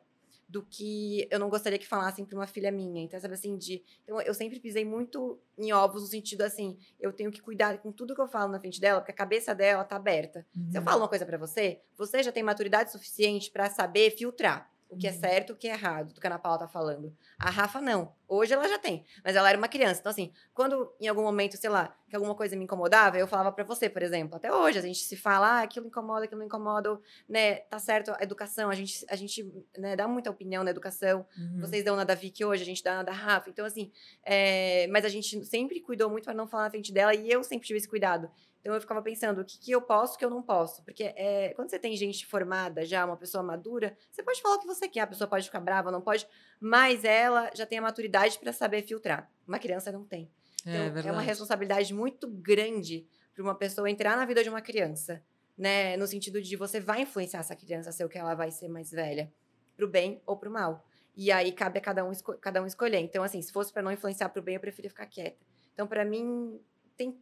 [0.51, 3.01] do que eu não gostaria que falassem pra uma filha minha.
[3.01, 3.81] Então, sabe assim, de...
[4.03, 7.89] Então, eu sempre pisei muito em ovos, no sentido, assim, eu tenho que cuidar com
[7.89, 10.45] tudo que eu falo na frente dela, porque a cabeça dela tá aberta.
[10.69, 10.85] Se eu Uhum.
[10.85, 15.07] falo uma coisa pra você, você já tem maturidade suficiente pra saber filtrar o que
[15.07, 15.19] é Uhum.
[15.19, 17.15] certo e o que é errado do que a Ana Paula tá falando.
[17.39, 18.13] A Rafa não.
[18.27, 20.01] Hoje ela já tem, mas ela era uma criança.
[20.01, 23.51] Então assim, quando em algum momento, sei lá, que alguma coisa me incomodava, eu falava
[23.53, 24.35] pra você, por exemplo.
[24.35, 27.55] Até hoje a gente se fala, ah, aquilo incomoda, aquilo não incomoda, né?
[27.55, 31.25] Tá certo a educação, a gente a gente, né, dá muita opinião na educação.
[31.37, 31.61] Uhum.
[31.61, 33.49] Vocês dão na da Vicky hoje, a gente dá na da Rafa.
[33.49, 33.91] Então, assim,
[34.25, 37.43] é, mas a gente sempre cuidou muito para não falar na frente dela e eu
[37.43, 38.29] sempre tive esse cuidado.
[38.61, 40.83] Então, eu ficava pensando, o que, que eu posso, o que eu não posso?
[40.83, 44.59] Porque é, quando você tem gente formada já, uma pessoa madura, você pode falar o
[44.59, 46.27] que você quer, a pessoa pode ficar brava, não pode,
[46.59, 49.29] mas ela já tem a maturidade para saber filtrar.
[49.47, 50.31] Uma criança não tem.
[50.61, 54.61] Então, É é, uma responsabilidade muito grande para uma pessoa entrar na vida de uma
[54.61, 55.23] criança,
[55.57, 55.97] né?
[55.97, 58.67] No sentido de você vai influenciar essa criança a ser o que ela vai ser
[58.67, 59.31] mais velha,
[59.75, 60.85] pro bem ou pro mal.
[61.15, 62.99] E aí cabe a cada um, cada um escolher.
[62.99, 65.43] Então, assim, se fosse para não influenciar pro bem, eu preferia ficar quieta.
[65.73, 66.59] Então, para mim,
[66.95, 67.19] tem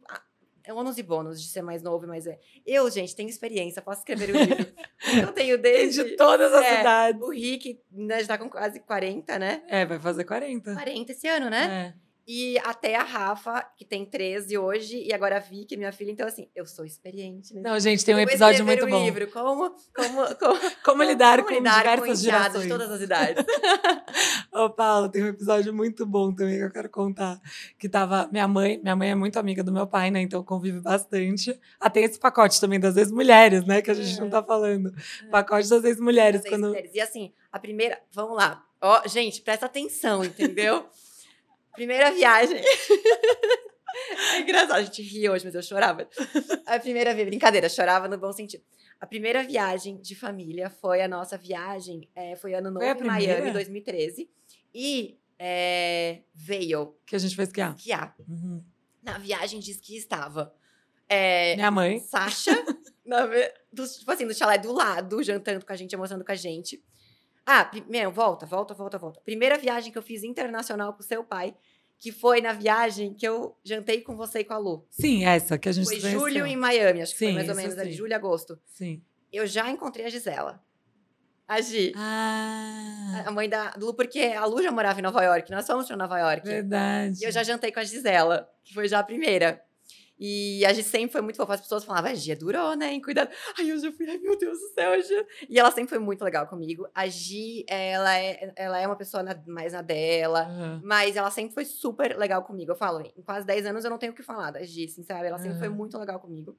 [0.64, 2.38] é ônus e bônus de ser mais novo mais velho.
[2.66, 4.66] Eu, gente, tenho experiência, posso escrever um livro.
[5.22, 6.04] eu tenho desde.
[6.04, 7.22] De todas as é, idades.
[7.22, 9.62] O Rick né, já tá com quase 40, né?
[9.68, 10.74] É, vai fazer 40.
[10.74, 11.94] 40 esse ano, né?
[11.96, 12.09] É.
[12.32, 16.12] E até a Rafa, que tem 13 hoje, e agora a Vicky, minha filha.
[16.12, 17.52] Então, assim, eu sou experiente.
[17.52, 17.60] Né?
[17.60, 19.02] Não, gente, tem um episódio muito bom.
[19.04, 22.62] livro, como, como, como, Como lidar como com lidar diversas enteados gerações.
[22.62, 23.44] de todas as idades.
[24.54, 27.40] Ô, Paulo, tem um episódio muito bom também que eu quero contar.
[27.76, 28.28] Que tava.
[28.30, 30.20] Minha mãe, minha mãe é muito amiga do meu pai, né?
[30.20, 31.58] Então convive bastante.
[31.80, 33.82] Ah, tem esse pacote também das ex-mulheres, né?
[33.82, 34.20] Que a gente É.
[34.20, 34.94] não tá falando.
[35.32, 36.42] Pacote das ex-mulheres.
[36.48, 36.68] Quando...
[36.68, 36.92] mulheres.
[36.94, 38.00] E assim, a primeira.
[38.12, 38.64] Vamos lá.
[38.80, 40.86] Ó, gente, presta atenção, entendeu?
[41.72, 42.60] primeira viagem.
[44.34, 46.08] É engraçado, a gente ri hoje, mas eu chorava.
[46.66, 48.62] A primeira vez, brincadeira, chorava no bom sentido.
[49.00, 53.06] A primeira viagem de família foi a nossa viagem, é, foi ano novo Foi em
[53.06, 53.52] Miami, primeira?
[53.52, 54.30] 2013.
[54.74, 57.74] E é, veio Que a gente foi esquiar.
[57.74, 58.14] esquiar.
[58.28, 58.62] Uhum.
[59.02, 60.54] Na viagem de esqui estava
[61.08, 61.98] é, Minha mãe.
[61.98, 62.52] Sasha,
[63.04, 63.26] na
[63.72, 66.82] do, tipo assim, do chalé do lado, jantando com a gente, almoçando com a gente.
[67.52, 69.20] Ah, meu, volta, volta, volta, volta.
[69.24, 71.52] Primeira viagem que eu fiz internacional com seu pai,
[71.98, 74.86] que foi na viagem que eu jantei com você e com a Lu.
[74.88, 76.20] Sim, essa que a gente Foi conheceu.
[76.20, 77.96] julho em Miami, acho que foi Sim, mais ou menos ali, sim.
[77.96, 78.56] julho, agosto.
[78.66, 79.02] Sim.
[79.32, 80.62] Eu já encontrei a Gisela.
[81.48, 81.92] A Gi.
[81.96, 85.88] Ah, A mãe da Lu, porque a Lu já morava em Nova York, nós fomos
[85.88, 86.46] pra Nova York.
[86.46, 87.18] verdade.
[87.20, 89.60] E eu já jantei com a Gisela, que foi já a primeira.
[90.22, 91.54] E a Gi sempre foi muito fofa.
[91.54, 93.00] As pessoas falavam, a Gi é durona, hein?
[93.00, 93.30] Cuidado.
[93.58, 95.26] Aí eu já fui, ai meu Deus do céu, a Gi.
[95.48, 96.86] E ela sempre foi muito legal comigo.
[96.94, 100.42] A Gi, ela é, ela é uma pessoa na- mais na dela.
[100.42, 100.80] Aham.
[100.84, 102.70] Mas ela sempre foi super legal comigo.
[102.72, 105.02] Eu falo, em quase 10 anos eu não tenho o que falar da Gi, assim,
[105.02, 105.26] sabe?
[105.26, 105.76] Ela sempre foi Aham.
[105.76, 106.54] muito legal comigo.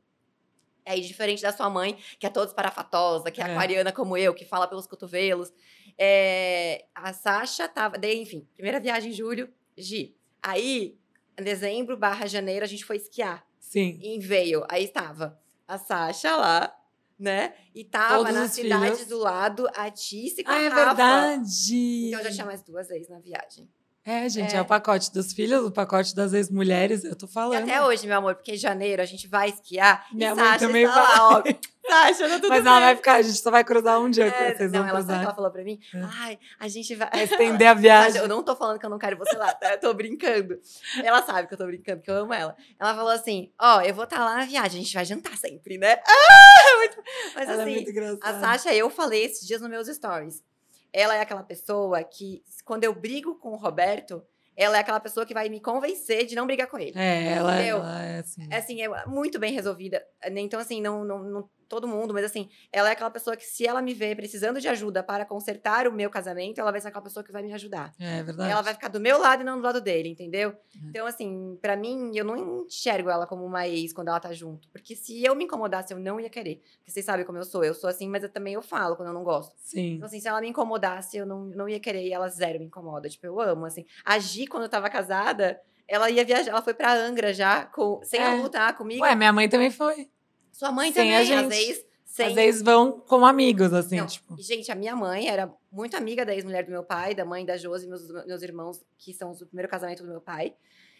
[0.83, 3.51] É, diferente da sua mãe, que é toda esparafatosa, que é, É.
[3.51, 5.53] aquariana como eu, que fala pelos cotovelos.
[5.95, 7.99] É, a Sasha tava.
[7.99, 9.47] Daí, enfim, primeira viagem em julho,
[9.77, 10.17] Gi.
[10.41, 10.97] Aí,
[11.39, 13.97] em dezembro barra janeiro, a gente foi esquiar Sim.
[14.01, 14.65] em Veio.
[14.69, 16.75] Aí estava a Sasha lá,
[17.17, 17.53] né?
[17.73, 19.07] E tava Todos na cidade filhos.
[19.07, 20.85] do lado a Tice com Ah, a é Rafa.
[20.95, 22.07] verdade.
[22.07, 23.69] Então eu já tinha mais duas vezes na viagem.
[24.03, 24.57] É, gente, é.
[24.57, 24.61] É.
[24.61, 27.63] o pacote dos filhos, o pacote das ex-mulheres, eu tô E falando.
[27.69, 30.07] até hoje, meu amor, porque em janeiro a gente vai esquiar.
[30.11, 31.43] Minha e mãe Sasha também está lá, ó.
[31.87, 32.85] Sasha, tá tudo Mas ela bem.
[32.85, 35.51] vai ficar, a gente só vai cruzar um dia, É, vocês não, ela, ela falou
[35.51, 35.79] pra mim?
[35.93, 35.99] É.
[36.19, 37.09] Ai, a gente vai.
[37.11, 38.21] Vai estender a Sasha, viagem.
[38.21, 39.73] eu não tô falando que eu não quero você lá, tá?
[39.73, 40.59] Eu tô brincando.
[41.03, 42.55] Ela sabe que eu tô brincando, que eu amo ela.
[42.79, 45.77] Ela falou assim: Ó, eu vou estar lá na viagem, a gente vai jantar sempre,
[45.77, 45.97] né?
[46.07, 46.97] Ah, muito...
[47.35, 48.39] Mas Ela é assim, muito a.
[48.39, 50.41] Sasha, eu falei esses dias nos meus stories.
[50.93, 54.23] Ela é aquela pessoa que, quando eu brigo com o Roberto,
[54.55, 56.97] ela é aquela pessoa que vai me convencer de não brigar com ele.
[56.97, 58.47] É, ela, ela é assim.
[58.49, 60.05] É assim, é muito bem resolvida.
[60.29, 60.41] né?
[60.41, 63.65] Então, assim, não, não, não todo mundo, mas assim, ela é aquela pessoa que, se
[63.65, 67.01] ela me vê precisando de ajuda para consertar o meu casamento, ela vai ser aquela
[67.01, 67.93] pessoa que vai me ajudar.
[67.97, 68.51] É verdade.
[68.51, 70.49] Ela vai ficar do meu lado e não do lado dele, entendeu?
[70.49, 70.55] É.
[70.89, 74.67] Então, assim, pra mim, eu não enxergo ela como uma ex quando ela tá junto.
[74.69, 76.61] Porque se eu me incomodasse, eu não ia querer.
[76.79, 77.63] Porque vocês sabem como eu sou.
[77.63, 79.55] Eu sou assim, mas eu também eu falo quando eu não gosto.
[79.57, 79.93] Sim.
[79.93, 82.65] Então, assim, se ela me incomodasse, eu não, não ia querer e ela zero me
[82.65, 83.07] incomoda.
[83.07, 83.85] Tipo, eu amo, assim.
[84.03, 88.01] A Gi, quando eu tava casada, ela ia viajar, ela foi pra Angra já, com,
[88.03, 88.35] sem É.
[88.35, 89.03] lutar comigo.
[89.03, 90.09] Ué, minha mãe também foi.
[90.61, 91.83] Sua mãe também, às vezes.
[92.05, 92.27] Sem...
[92.27, 94.39] Às vezes vão como amigos, assim, Não, tipo.
[94.39, 97.57] Gente, a minha mãe era muito amiga da ex-mulher do meu pai, da mãe da
[97.57, 100.53] Josi, meus, meus irmãos, que são do primeiro casamento do meu pai.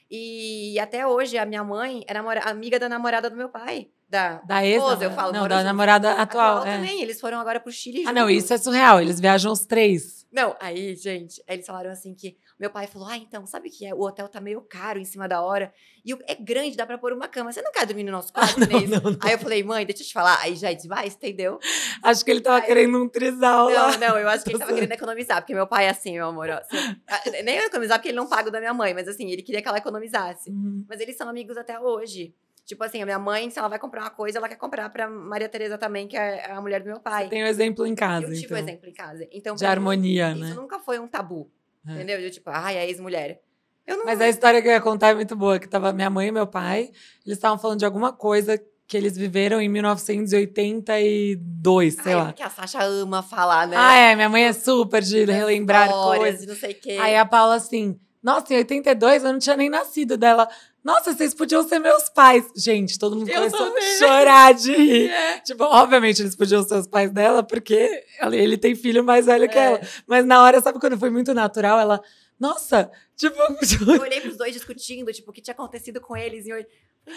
[0.09, 3.91] E até hoje, a minha mãe é namora- amiga da namorada do meu pai.
[4.11, 5.63] Da, Da ex esposa, eu falo, Não, da juntos.
[5.63, 6.65] namorada atual.
[6.65, 6.75] é.
[6.75, 7.01] também.
[7.01, 8.99] Eles foram agora pro Chile Ah, não, isso é surreal.
[8.99, 10.27] Eles viajam os três.
[10.29, 13.71] Não, aí, gente, aí eles falaram assim que meu pai falou: Ah, então, sabe o
[13.71, 13.93] que é?
[13.93, 15.73] O hotel tá meio caro em cima da hora.
[16.05, 17.51] E é grande, dá pra pôr uma cama.
[17.53, 18.89] Você não quer dormir no nosso quarto, Não, Inês?
[18.89, 19.17] não, não.
[19.21, 20.39] Aí eu falei, mãe, deixa eu te falar.
[20.41, 21.57] Aí já é demais, entendeu?
[22.03, 23.91] Acho que ele tava Ai, querendo um trisal lá.
[23.97, 26.27] Não, não, eu acho que ele tava querendo economizar, porque meu pai é assim, meu
[26.27, 26.49] amor.
[26.49, 29.29] ó, assim, ah, nem economizar porque ele não paga o da minha mãe, mas assim,
[29.31, 30.49] ele queria que ela economizasse.
[30.49, 30.85] Uhum.
[30.89, 32.33] Mas eles são amigos até hoje.
[32.71, 35.09] Tipo assim, a minha mãe, se ela vai comprar uma coisa, ela quer comprar pra
[35.09, 37.27] Maria Tereza também, que é a mulher do meu pai.
[37.27, 38.55] Tem um exemplo em casa, eu tive então.
[38.55, 39.27] um exemplo em casa.
[39.29, 40.53] Então, De pra mim, harmonia, Isso né?
[40.53, 41.51] nunca foi um tabu.
[41.85, 41.91] É.
[41.91, 42.21] Entendeu?
[42.21, 43.41] Eu, tipo, ai, a ex-mulher.
[43.85, 44.05] Eu não.
[44.05, 46.31] Mas a história que eu ia contar é muito boa, que tava minha mãe e
[46.31, 46.91] meu pai,
[47.25, 48.57] eles estavam falando de alguma coisa
[48.87, 52.25] que eles viveram em 1982, sei ai, lá.
[52.27, 53.75] Porque a Sasha ama falar, né?
[53.77, 56.47] Ah, é, minha mãe é super de relembrar coisas.
[56.47, 56.97] não sei o quê.
[57.01, 60.47] Aí a Paula assim, nossa, em 82 eu não tinha nem nascido dela.
[60.83, 62.45] Nossa, vocês podiam ser meus pais.
[62.55, 63.97] Gente, todo mundo Eu começou a também.
[63.99, 65.09] chorar de rir.
[65.13, 65.39] É.
[65.41, 69.57] Tipo, obviamente eles podiam ser os pais dela, porque ele tem filho mais velho que
[69.57, 69.63] É.
[69.65, 69.81] ela.
[70.07, 71.79] Mas na hora, sabe quando foi muito natural?
[71.79, 72.01] Ela,
[72.39, 73.35] nossa, tipo,
[73.95, 76.45] Eu olhei pros dois discutindo, tipo, o que tinha acontecido com eles.
[76.47, 76.65] E eu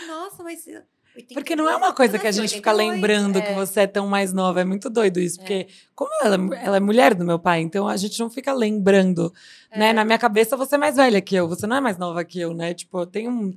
[0.08, 0.64] nossa, mas.
[1.16, 3.54] 82, Porque não é uma coisa que a gente fica 82, lembrando que é.
[3.54, 4.60] você é tão mais nova.
[4.60, 5.38] É muito doido isso.
[5.38, 9.32] Porque, como ela, ela é mulher do meu pai, então a gente não fica lembrando.
[9.74, 9.90] Né?
[9.90, 9.92] É.
[9.92, 11.48] Na minha cabeça, você é mais velha que eu.
[11.48, 12.74] Você não é mais nova que eu, né?
[12.74, 13.54] Tipo, tem um.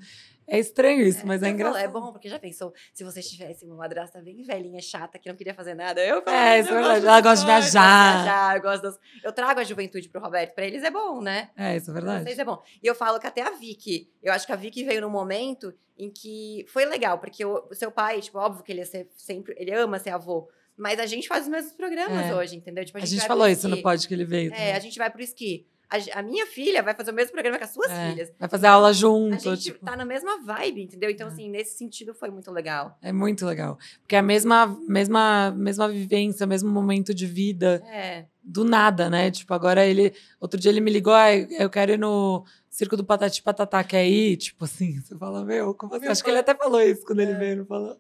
[0.50, 1.84] É estranho isso, mas é Eu falo, engraçado.
[1.84, 5.36] É bom, porque já pensou, se você tivesse uma madrasta bem velhinha, chata, que não
[5.36, 7.02] queria fazer nada, eu falo, É, "Eu isso é gosto verdade.
[7.02, 9.00] de Ela gosta de gosto viajar." Eu gosto das...
[9.24, 11.50] Eu trago a juventude pro Roberto, pra eles é bom, né?
[11.58, 12.24] É, isso é Pra verdade.
[12.24, 12.62] vocês é bom.
[12.82, 15.74] E eu falo que até a Vicky, eu acho que a Vicky veio num momento
[15.98, 19.54] em que foi legal, porque o, seu pai, tipo, óbvio que ele ia ser sempre,
[19.58, 22.36] ele ama ser avô, mas a gente faz os mesmos programas É.
[22.36, 22.86] hoje, entendeu?
[22.86, 24.54] Tipo, A gente vai falou pro isso no pod que ele veio.
[24.54, 24.74] É, também.
[24.74, 25.66] a gente vai pro esqui.
[25.90, 28.34] A, a, minha filha vai fazer o mesmo programa com as suas é, filhas.
[28.38, 29.50] Vai fazer aula junto.
[29.50, 29.86] A gente tipo...
[29.86, 31.10] tá na mesma vibe, entendeu?
[31.10, 31.32] Então, é.
[31.32, 32.98] assim, nesse sentido foi muito legal.
[33.02, 33.78] É muito legal.
[34.02, 37.82] Porque é a mesma, mesma, mesma vivência, mesmo momento de vida.
[37.88, 38.26] É.
[38.44, 39.32] Do nada, né?
[39.32, 40.14] Tipo, agora ele.
[40.40, 44.06] Outro dia ele me ligou, ah, eu quero ir no Circo do Patati Patatá, quer
[44.06, 44.38] ir?
[44.38, 46.08] Tipo assim, você fala, meu, como assim?
[46.08, 47.24] Acho que ele até falou isso quando é.
[47.24, 47.98] ele veio, não falou?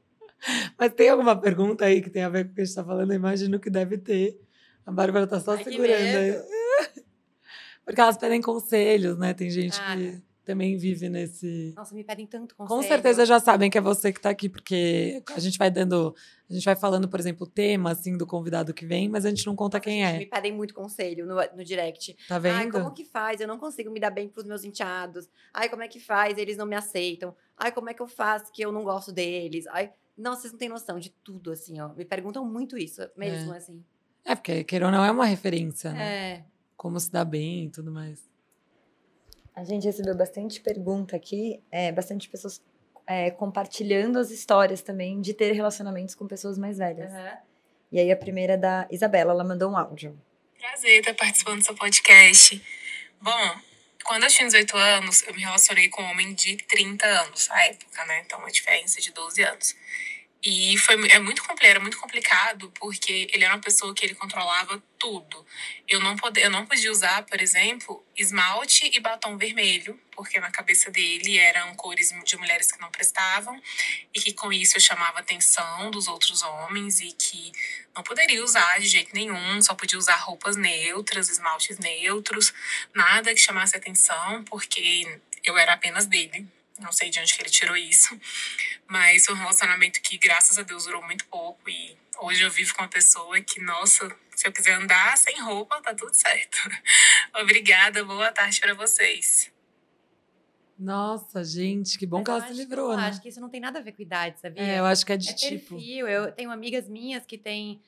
[0.77, 2.83] Mas tem alguma pergunta aí que tem a ver com o que a gente tá
[2.83, 3.11] falando?
[3.11, 4.39] Eu imagino que deve ter.
[4.85, 6.31] A Bárbara tá só Ai, segurando aí.
[7.87, 9.33] Porque elas pedem conselhos, né?
[9.33, 11.71] Tem gente ah, que também vive nesse.
[11.73, 12.81] Nossa, me pedem tanto conselho.
[12.81, 16.13] Com certeza já sabem que é você que está aqui, porque a gente vai dando.
[16.49, 19.29] A gente vai falando, por exemplo, o tema assim, do convidado que vem, mas a
[19.29, 20.17] gente não conta quem é.
[20.17, 22.13] Me pedem muito conselho no, no direct.
[22.27, 22.55] Tá vendo?
[22.57, 23.39] Ai, como que faz?
[23.39, 25.29] Eu não consigo me dar bem pros meus enteados.
[25.53, 26.37] Ai, como é que faz?
[26.37, 27.33] Eles não me aceitam.
[27.57, 29.65] Ai, como é que eu faço que eu não gosto deles?
[29.67, 31.93] Ai, não, vocês não têm noção de tudo, assim, ó.
[31.93, 33.57] Me perguntam muito isso, mesmo, é.
[33.57, 33.81] assim.
[34.25, 36.33] É, porque queira ou não é uma referência, né?
[36.33, 38.19] É como se dá bem e tudo mais.
[39.55, 42.61] A gente recebeu bastante pergunta aqui, é, bastante pessoas
[43.07, 47.11] é, compartilhando as histórias também de ter relacionamentos com pessoas mais velhas.
[47.11, 47.37] Uhum.
[47.91, 50.17] E aí a primeira é da Isabela, ela mandou um áudio.
[50.59, 52.61] Prazer estar participando do seu podcast.
[53.19, 53.55] Bom,
[54.03, 57.65] quando eu tinha 18 anos, eu me relacionei com um homem de 30 anos, à
[57.65, 58.21] época, né?
[58.25, 59.75] Então, uma diferença de 12 anos.
[60.49, 64.81] E foi, é muito, era muito complicado porque ele era uma pessoa que ele controlava
[64.97, 65.45] tudo.
[65.85, 70.49] Eu não, podia, eu não podia usar, por exemplo, esmalte e batom vermelho, porque na
[70.49, 73.61] cabeça dele eram cores de mulheres que não prestavam
[74.13, 77.51] e que com isso eu chamava a atenção dos outros homens e que
[77.93, 82.53] não poderia usar de jeito nenhum, só podia usar roupas neutras, esmaltes neutros,
[82.95, 86.47] nada que chamasse atenção, porque eu era apenas dele.
[86.79, 88.19] Não sei de onde que ele tirou isso.
[88.87, 91.69] Mas foi um relacionamento que, graças a Deus, durou muito pouco.
[91.69, 95.81] E hoje eu vivo com uma pessoa que, nossa, se eu quiser andar sem roupa,
[95.81, 96.57] tá tudo certo.
[97.41, 99.51] Obrigada, boa tarde para vocês.
[100.77, 103.07] Nossa, gente, que bom que ela se livrou, eu né?
[103.07, 104.61] acho que isso não tem nada a ver com idade, sabia?
[104.61, 105.75] É, eu acho que é de é tipo.
[105.75, 106.07] Perfil.
[106.07, 107.81] Eu tenho amigas minhas que têm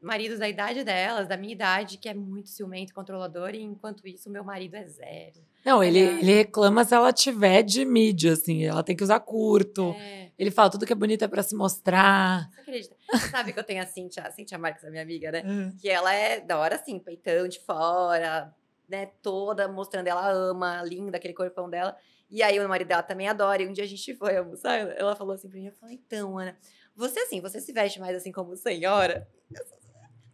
[0.00, 4.30] maridos da idade delas, da minha idade, que é muito ciumento, controlador, e enquanto isso,
[4.30, 5.40] meu marido é zero.
[5.64, 6.18] Não, ele, é.
[6.18, 9.94] ele reclama se ela tiver de mídia, assim, ela tem que usar curto.
[9.98, 10.30] É.
[10.38, 12.48] Ele fala tudo que é bonito é pra se mostrar.
[12.50, 12.96] Você acredita?
[13.12, 15.42] Você sabe que eu tenho a Cintia, a Cintia Marques, a minha amiga, né?
[15.44, 15.76] Uhum.
[15.76, 18.54] Que ela é da hora, assim, peitão de fora,
[18.88, 19.06] né?
[19.20, 21.96] Toda mostrando, ela ama, linda, aquele corpão dela.
[22.30, 23.62] E aí o marido dela também adora.
[23.62, 26.38] E um dia a gente foi almoçar, ela falou assim pra mim, eu falei, então,
[26.38, 26.56] Ana,
[26.94, 29.28] você assim, você se veste mais assim como senhora?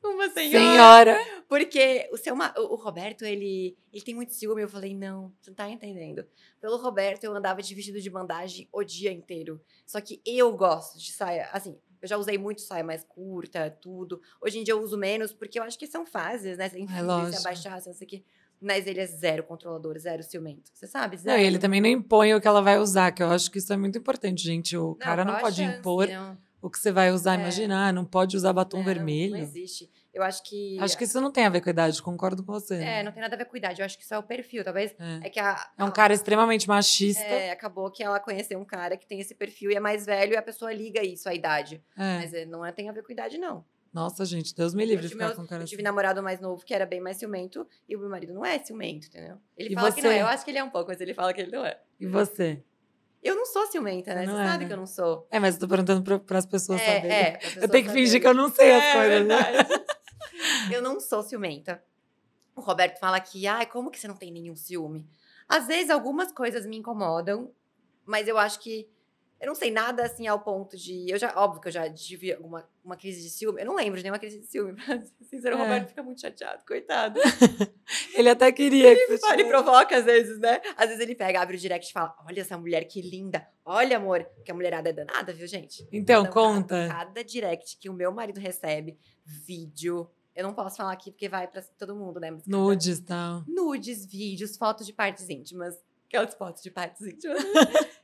[0.03, 1.15] Uma senhora.
[1.15, 1.19] Senhora.
[1.49, 4.61] Porque o seu o Roberto, ele, ele tem muito ciúme.
[4.61, 6.27] Eu falei, não, você não tá entendendo.
[6.61, 9.61] Pelo Roberto, eu andava de vestido de bandagem o dia inteiro.
[9.87, 14.21] Só que eu gosto de saia, assim, eu já usei muito saia mais curta, tudo.
[14.43, 16.67] Hoje em dia eu uso menos, porque eu acho que são fases, né?
[16.75, 18.25] Enfim, é se abaixar, se não sei o quê.
[18.61, 20.71] Mas ele é zero controlador, zero ciumento.
[20.73, 21.17] Você sabe?
[21.17, 21.37] Zero.
[21.37, 23.59] Não, e ele também não impõe o que ela vai usar, que eu acho que
[23.59, 24.77] isso é muito importante, gente.
[24.77, 26.09] O não, cara não pode chance, impor.
[26.09, 27.35] Não o que você vai usar.
[27.35, 27.43] É.
[27.43, 29.33] Imagina, ah, não pode usar batom é, vermelho.
[29.33, 29.91] Não, não, existe.
[30.15, 30.79] Eu acho que.
[30.81, 32.77] Acho que isso não tem a ver com a idade, concordo com você.
[32.77, 33.83] É, não tem nada a ver com a idade.
[33.83, 34.65] Eu acho que isso é o perfil.
[34.65, 34.95] Talvez.
[34.99, 37.23] É, é que a, É um cara extremamente machista.
[37.23, 40.33] É, acabou que ela conheceu um cara que tem esse perfil e é mais velho
[40.33, 41.85] e a pessoa liga isso à idade.
[41.99, 42.19] É.
[42.19, 43.63] Mas é, não é, tem a ver com a idade, não.
[43.95, 45.85] Nossa, gente, Deus me livre de ficar meu, com cara Eu tive assim.
[45.85, 49.07] namorado mais novo que era bem mais ciumento e o meu marido não é ciumento,
[49.07, 49.39] entendeu?
[49.57, 49.95] Ele e fala você?
[49.95, 50.21] que não é.
[50.21, 51.81] Eu acho que ele é um pouco, mas ele fala que ele não é.
[52.01, 52.61] E você?
[53.23, 54.27] Eu não sou ciumenta, né?
[54.27, 54.67] Não Você é, sabe né?
[54.67, 55.29] que eu não sou.
[55.31, 57.17] É, mas eu tô perguntando para as pessoas é, saberem.
[57.17, 59.45] É, eu tenho que fingir que eu não sei as é, coisas, né?
[60.75, 61.81] eu não sou ciumenta.
[62.57, 65.09] O Roberto fala que, ai, como que você não tem nenhum ciúme?
[65.49, 67.51] Às vezes algumas coisas me incomodam,
[68.05, 68.89] mas eu acho que
[69.45, 71.07] eu não sei nada assim ao ponto de.
[71.07, 73.61] Eu já, óbvio que eu já tive alguma uma crise de ciúme.
[73.61, 75.57] Eu não lembro de nenhuma crise de ciúme, pra ser sincero.
[75.57, 75.63] O é.
[75.63, 77.21] Roberto fica muito chateado, coitado.
[78.17, 80.63] ele até queria ele, que Ele provoca às vezes, né?
[80.77, 83.47] Às vezes ele pega, abre o direct e fala: Olha essa mulher que linda.
[83.67, 84.27] Olha, amor.
[84.47, 85.87] Que a mulherada é danada, viu, gente?
[85.93, 86.89] Então, conta.
[86.89, 90.11] Cada, direct que o meu marido recebe, vídeo.
[90.35, 92.31] Eu não posso falar aqui porque vai pra todo mundo, né?
[92.31, 93.45] Mas nudes tal.
[93.47, 95.77] Nudes, vídeos, fotos de partes íntimas.
[96.09, 97.43] Aquelas fotos de partes íntimas.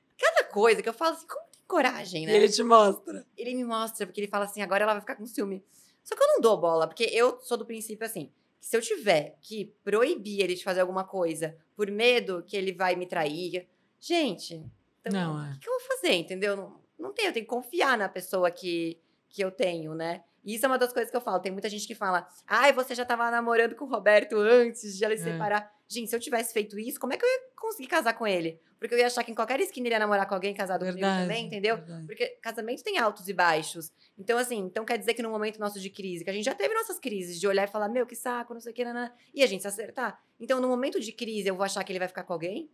[0.51, 2.33] coisa que eu falo assim, como tem coragem, né?
[2.33, 3.27] E ele te mostra.
[3.37, 5.65] Ele me mostra, porque ele fala assim, agora ela vai ficar com ciúme.
[6.03, 8.81] Só que eu não dou bola, porque eu sou do princípio assim, que se eu
[8.81, 13.69] tiver que proibir ele de fazer alguma coisa por medo que ele vai me trair,
[13.99, 14.65] gente,
[15.01, 15.53] então, não, é.
[15.53, 16.57] o que, eu vou fazer, entendeu?
[16.57, 18.99] Não, não tenho, eu tenho que confiar na pessoa que,
[19.29, 20.23] que eu tenho, né?
[20.45, 21.41] E isso é uma das coisas que eu falo.
[21.41, 25.05] Tem muita gente que fala, ai, você já tava namorando com o Roberto antes de
[25.05, 25.33] ela se é.
[25.33, 25.73] separar.
[25.89, 28.61] Gente, se eu tivesse feito isso, como é que eu ia conseguir casar com ele?
[28.81, 31.03] Porque eu ia achar que em qualquer esquina ele ia namorar com alguém casado Verdade,
[31.03, 31.77] comigo também, entendeu?
[31.77, 32.07] verdade.
[32.07, 33.93] Porque casamento tem altos e baixos.
[34.19, 36.55] Então, assim, então quer dizer que no momento nosso de crise, que a gente já
[36.55, 39.13] teve nossas crises, de olhar e falar, meu, que saco, não sei o que, nanã,
[39.35, 40.19] e a gente se acertar.
[40.41, 42.71] Então, no momento de crise, eu vou achar que ele vai ficar com alguém?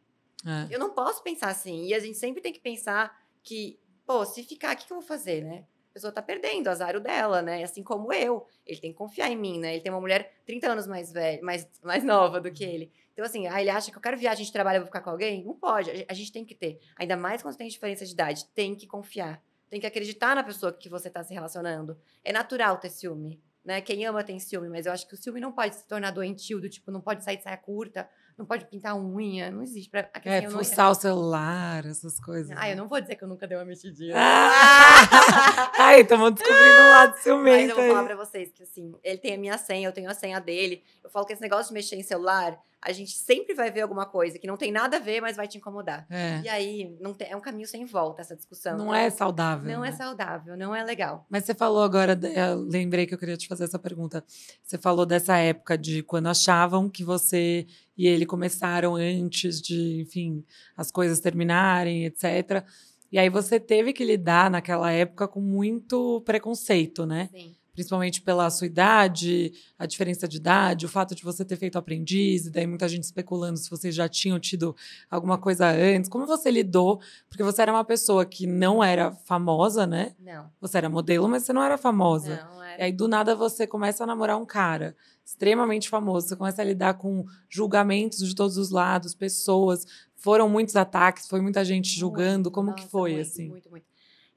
[0.47, 0.73] É.
[0.73, 1.87] Eu não posso pensar assim.
[1.87, 3.77] E a gente sempre tem que pensar que,
[4.07, 5.65] pô, se ficar, o que, que eu vou fazer, né?
[5.91, 7.65] A pessoa tá perdendo, azar o dela, né?
[7.65, 8.47] Assim como eu.
[8.65, 9.73] Ele tem que confiar em mim, né?
[9.73, 12.93] Ele tem uma mulher 30 anos mais velha, mais, mais nova do que ele.
[13.17, 15.09] Então, assim, ah, ele acha que eu quero viagem de trabalho e vou ficar com
[15.09, 15.43] alguém?
[15.43, 15.91] Não pode.
[15.91, 16.79] A gente- A gente tem que ter.
[16.99, 18.45] Ainda mais quando tem diferença de idade.
[18.55, 19.41] Tem que confiar.
[19.71, 21.99] Tem que acreditar na pessoa que você tá se relacionando.
[22.23, 23.41] É natural ter ciúme.
[23.65, 23.81] Né?
[23.81, 26.61] Quem ama tem ciúme, mas eu acho que o ciúme não pode se tornar doentio,
[26.61, 28.09] do tipo, não pode sair de saia curta,
[28.39, 29.91] não pode pintar unha, não existe.
[29.91, 32.57] Pra, a É, não- fuçar o celular, essas coisas.
[32.57, 34.15] Ah, eu não vou dizer que eu nunca dei uma mexidinha.
[34.17, 35.01] Ah!
[35.79, 38.07] Ai, estamos descobrindo um lado Mas ciumento eu vou falar aí.
[38.07, 40.85] pra vocês que, assim, ele tem a minha senha, eu tenho a senha dele.
[41.03, 42.57] Eu falo que esse negócio de mexer em celular,
[42.87, 45.49] a gente sempre vai ver alguma coisa que não tem nada a ver, mas vai
[45.49, 46.07] te incomodar.
[46.09, 48.79] É, E aí, não tem- é um caminho sem volta essa discussão.
[48.79, 49.71] não é saudável.
[49.71, 49.97] Não é né?
[49.97, 51.27] saudável, não é legal.
[51.29, 54.25] Mas você falou agora, eu lembrei que eu queria te fazer essa pergunta.
[54.63, 57.67] Você falou dessa época de quando achavam que você
[57.99, 60.45] e ele começaram antes de, enfim,
[60.77, 62.65] as coisas terminarem, etc.
[63.11, 67.29] E aí você teve que lidar naquela época com muito preconceito, né?
[67.33, 67.55] Sim.
[67.77, 72.47] Principalmente pela sua idade, a diferença de idade, o fato de você ter feito aprendiz,
[72.47, 74.75] e daí muita gente especulando se vocês já tinham tido
[75.11, 76.09] alguma coisa antes.
[76.09, 77.03] Como você lidou?
[77.29, 80.17] Porque você era uma pessoa que não era famosa, né?
[80.19, 80.51] Não.
[80.59, 82.43] Você era modelo, mas você não era famosa.
[82.51, 82.85] Não, E era.
[82.85, 86.29] aí, do nada, você começa a namorar um cara extremamente famoso.
[86.29, 89.85] Você começa a lidar com julgamentos de todos os lados, pessoas.
[90.15, 92.45] Foram muitos ataques, foi muita gente julgando.
[92.45, 93.49] Muito, Como que nossa, foi, muito, assim?
[93.51, 93.87] Muito, muito.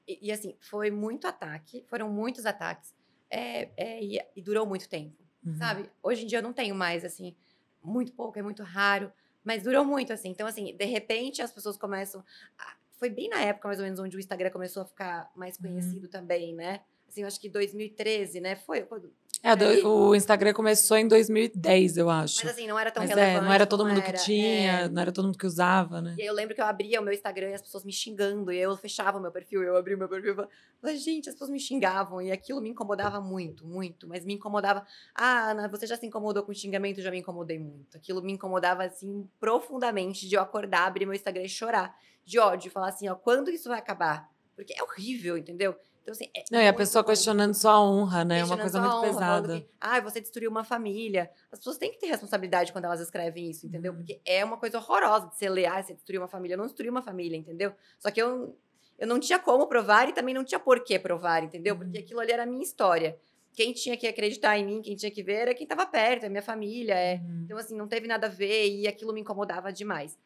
[0.06, 2.92] E, e, assim, foi muito ataque, foram muitos ataques.
[3.30, 5.16] É, é, e, e durou muito tempo.
[5.44, 5.54] Uhum.
[5.56, 5.90] sabe?
[6.02, 7.34] Hoje em dia eu não tenho mais, assim,
[7.82, 9.10] muito pouco, é muito raro,
[9.42, 10.28] mas durou muito, assim.
[10.28, 12.22] Então, assim, de repente as pessoas começam.
[12.58, 15.56] a- Foi bem na época, mais ou menos, onde o Instagram começou a ficar mais
[15.56, 15.62] Uhum.
[15.62, 16.82] conhecido também, né?
[17.08, 18.54] Assim, eu acho que 2013, né?
[18.56, 18.82] Foi.
[18.82, 19.10] quando-
[19.42, 22.44] É, do- o Instagram começou em 2010, eu acho.
[22.44, 23.44] Mas assim, não era tão Mas é, relevante.
[23.46, 24.88] não era todo mundo que era, tinha, é.
[24.88, 26.14] não era todo mundo que usava, né?
[26.18, 28.52] E aí eu lembro que eu abria o meu Instagram e as pessoas me xingando.
[28.52, 31.02] E aí eu fechava o meu perfil, eu abria o meu perfil e falava, "Mas,
[31.02, 32.20] gente, as pessoas me xingavam.
[32.20, 34.06] E aquilo me incomodava muito, muito.
[34.06, 34.84] Mas me incomodava.
[35.14, 36.98] Ah, Ana, você já se incomodou com xingamento?
[36.98, 37.96] Eu já me incomodei muito.
[37.96, 41.96] Aquilo me incomodava, assim, profundamente de eu acordar, abrir meu Instagram e chorar.
[42.26, 44.28] De ódio, falar assim, ó, quando isso vai acabar?
[44.54, 45.74] Porque é horrível, entendeu?
[46.02, 48.40] Então, assim, é Não, e a pessoa questionando sua honra, né?
[48.40, 49.60] É uma coisa muito honra, pesada.
[49.60, 51.30] que, ah, você destruiu uma família.
[51.52, 53.92] As pessoas têm que ter responsabilidade quando elas escrevem isso, entendeu?
[53.92, 53.98] Uhum.
[53.98, 56.54] Porque é uma coisa horrorosa de você ler, ah, você destruiu uma família.
[56.54, 57.72] Eu não destruí uma família, entendeu?
[57.98, 58.56] Só que eu,
[58.98, 61.76] eu não tinha como provar e também não tinha por que provar, entendeu?
[61.76, 62.04] Porque Uhum.
[62.04, 63.16] aquilo ali era a minha história.
[63.52, 66.28] Quem tinha que acreditar em mim, quem tinha que ver, era quem estava perto, é
[66.28, 66.94] minha família.
[66.94, 67.16] É...
[67.16, 67.42] Uhum.
[67.44, 70.16] Então, assim, não teve nada a ver e aquilo me incomodava demais.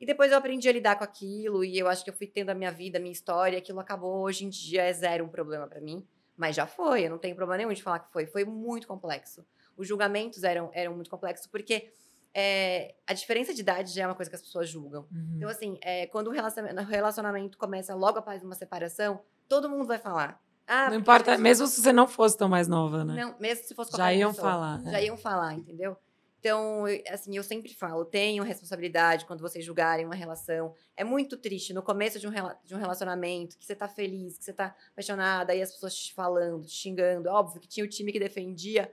[0.00, 2.50] E depois eu aprendi a lidar com aquilo e eu acho que eu fui tendo
[2.50, 4.22] a minha vida, a minha história, aquilo acabou.
[4.22, 6.06] Hoje em dia é zero um problema pra mim.
[6.36, 8.24] Mas já foi, eu não tenho problema nenhum de falar que foi.
[8.26, 9.44] Foi muito complexo.
[9.76, 11.90] Os julgamentos eram, eram muito complexos, porque
[12.32, 15.06] é, a diferença de idade já é uma coisa que as pessoas julgam.
[15.10, 15.32] Uhum.
[15.36, 19.86] Então, assim, é, quando o relacionamento, o relacionamento começa logo após uma separação, todo mundo
[19.86, 20.40] vai falar.
[20.66, 23.14] Ah, Não importa, mesmo se você não fosse tão mais nova, né?
[23.24, 24.82] Não, mesmo se fosse Já qualquer iam pessoa falar.
[24.84, 25.04] já é.
[25.06, 25.96] iam falar, entendeu?
[26.40, 30.72] Então, eu- assim, eu sempre falo, tenham responsabilidade quando vocês julgarem uma relação.
[30.96, 32.30] É muito triste no começo de um,
[32.64, 36.14] de um relacionamento, que você tá feliz, que você tá apaixonada, aí as pessoas te
[36.14, 37.28] falando, te xingando.
[37.28, 38.90] Óbvio que tinha o time que defendia,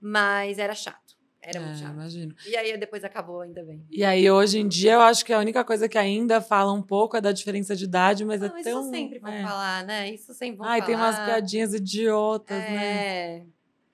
[0.00, 1.14] mas era chato.
[1.42, 1.92] Era muito É, chato.
[1.92, 2.34] imagino.
[2.46, 3.84] E aí depois acabou ainda bem.
[3.90, 6.80] E aí, hoje em dia, eu acho que a única coisa que ainda fala um
[6.82, 8.80] pouco é da diferença de idade, mas Não, é mas tão.
[8.80, 9.42] isso sempre vão é.
[9.42, 10.10] falar, né?
[10.10, 10.86] Isso sempre vão Ai, falar.
[10.86, 12.96] tem umas piadinhas idiotas, né?
[13.06, 13.46] É.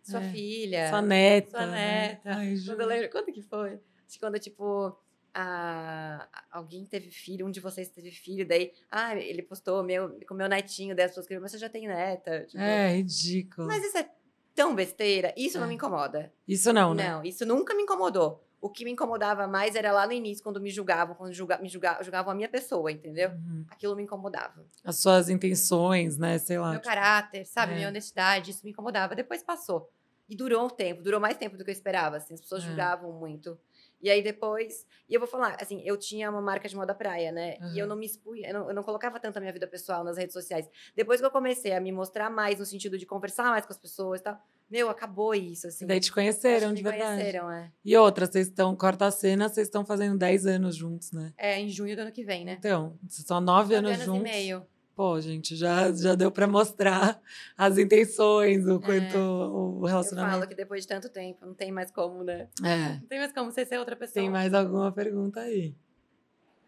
[0.03, 0.33] Sua É.
[0.33, 0.89] filha.
[0.91, 1.51] Sua neta.
[1.59, 2.09] Sua né?
[2.09, 2.31] neta.
[2.35, 3.71] Ai, Quando eu lembro, quando que foi?
[3.75, 4.97] Acho que quando, tipo,
[5.35, 10.35] a, alguém teve filho, um de vocês teve filho, daí, ah, ele postou meu, com
[10.35, 12.45] meu netinho, daí as pessoas escreveram, mas você já tem neta.
[12.47, 13.67] Tipo, É, ridículo.
[13.69, 14.09] Mas isso é
[14.55, 15.69] tão besteira, isso não É.
[15.69, 16.33] me incomoda.
[16.47, 17.09] Isso não, né?
[17.11, 18.45] Não, isso nunca me incomodou.
[18.61, 21.69] O que me incomodava mais era lá no início, quando me julgavam, quando julga, me
[21.69, 23.31] julga, julgavam a minha pessoa, entendeu?
[23.31, 23.65] Uhum.
[23.71, 24.65] Aquilo me incomodava.
[24.85, 26.39] As suas intenções, né?
[26.39, 26.71] Sei lá.
[26.71, 27.73] Meu tipo, caráter, sabe?
[27.73, 27.77] é.
[27.77, 29.15] Minha honestidade, isso me incomodava.
[29.15, 29.91] Depois passou.
[30.29, 32.35] E durou um tempo, durou mais tempo do que eu esperava, assim.
[32.35, 32.67] As pessoas É.
[32.69, 33.59] julgavam muito.
[34.03, 34.87] E aí depois.
[35.09, 37.57] E eu vou falar, assim, eu tinha uma marca de moda praia, né?
[37.75, 40.05] E eu não me expunha, eu não, eu não colocava tanto a minha vida pessoal
[40.05, 40.69] nas redes sociais.
[40.95, 43.79] Depois que eu comecei a me mostrar mais no sentido de conversar mais com as
[43.79, 44.41] pessoas e tal,
[44.71, 45.85] meu, acabou isso, assim.
[45.85, 47.21] E daí te conheceram, de verdade.
[47.21, 47.73] conheceram, é.
[47.85, 51.33] E outra, vocês estão, corta a cena, vocês estão fazendo 10 anos juntos, né?
[51.37, 52.57] É, em junho do ano que vem, né?
[52.59, 54.21] Então, vocês estão 9 Nove anos, anos juntos.
[54.21, 54.67] e meio.
[54.95, 57.21] pô, gente, já, já deu para mostrar
[57.57, 59.19] as intenções, o quanto é.
[59.19, 60.35] o relacionamento.
[60.35, 62.49] Eu falo que depois de tanto tempo, não tem mais como, né?
[62.63, 62.95] É.
[63.01, 64.23] Não tem mais como você ser outra pessoa.
[64.23, 65.75] Tem mais alguma pergunta aí?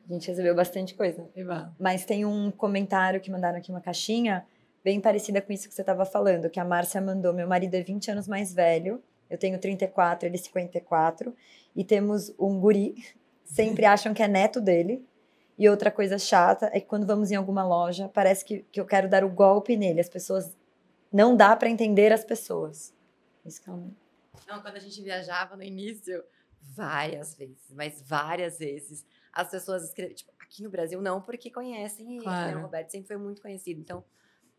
[0.09, 1.29] A gente recebeu bastante coisa.
[1.79, 4.45] Mas tem um comentário que mandaram aqui, uma caixinha,
[4.85, 7.33] bem parecida com isso que você estava falando, que a Márcia mandou.
[7.33, 11.35] Meu marido é 20 anos mais velho, eu tenho 34, ele 54,
[11.75, 12.95] e temos um guri,
[13.45, 15.05] sempre acham que é neto dele.
[15.59, 18.87] E outra coisa chata é que quando vamos em alguma loja, parece que, que eu
[18.87, 20.01] quero dar o golpe nele.
[20.01, 20.57] As pessoas.
[21.13, 22.95] Não dá para entender as pessoas.
[23.45, 23.93] Isso que é um...
[24.49, 26.25] Não, quando a gente viajava no início,
[26.63, 30.15] várias vezes, mas várias vezes, as pessoas escrevem.
[30.15, 32.51] Tipo, aqui no Brasil não, porque conhecem ele, claro.
[32.53, 32.57] né?
[32.57, 33.81] O Roberto sempre foi muito conhecido.
[33.81, 34.05] Então,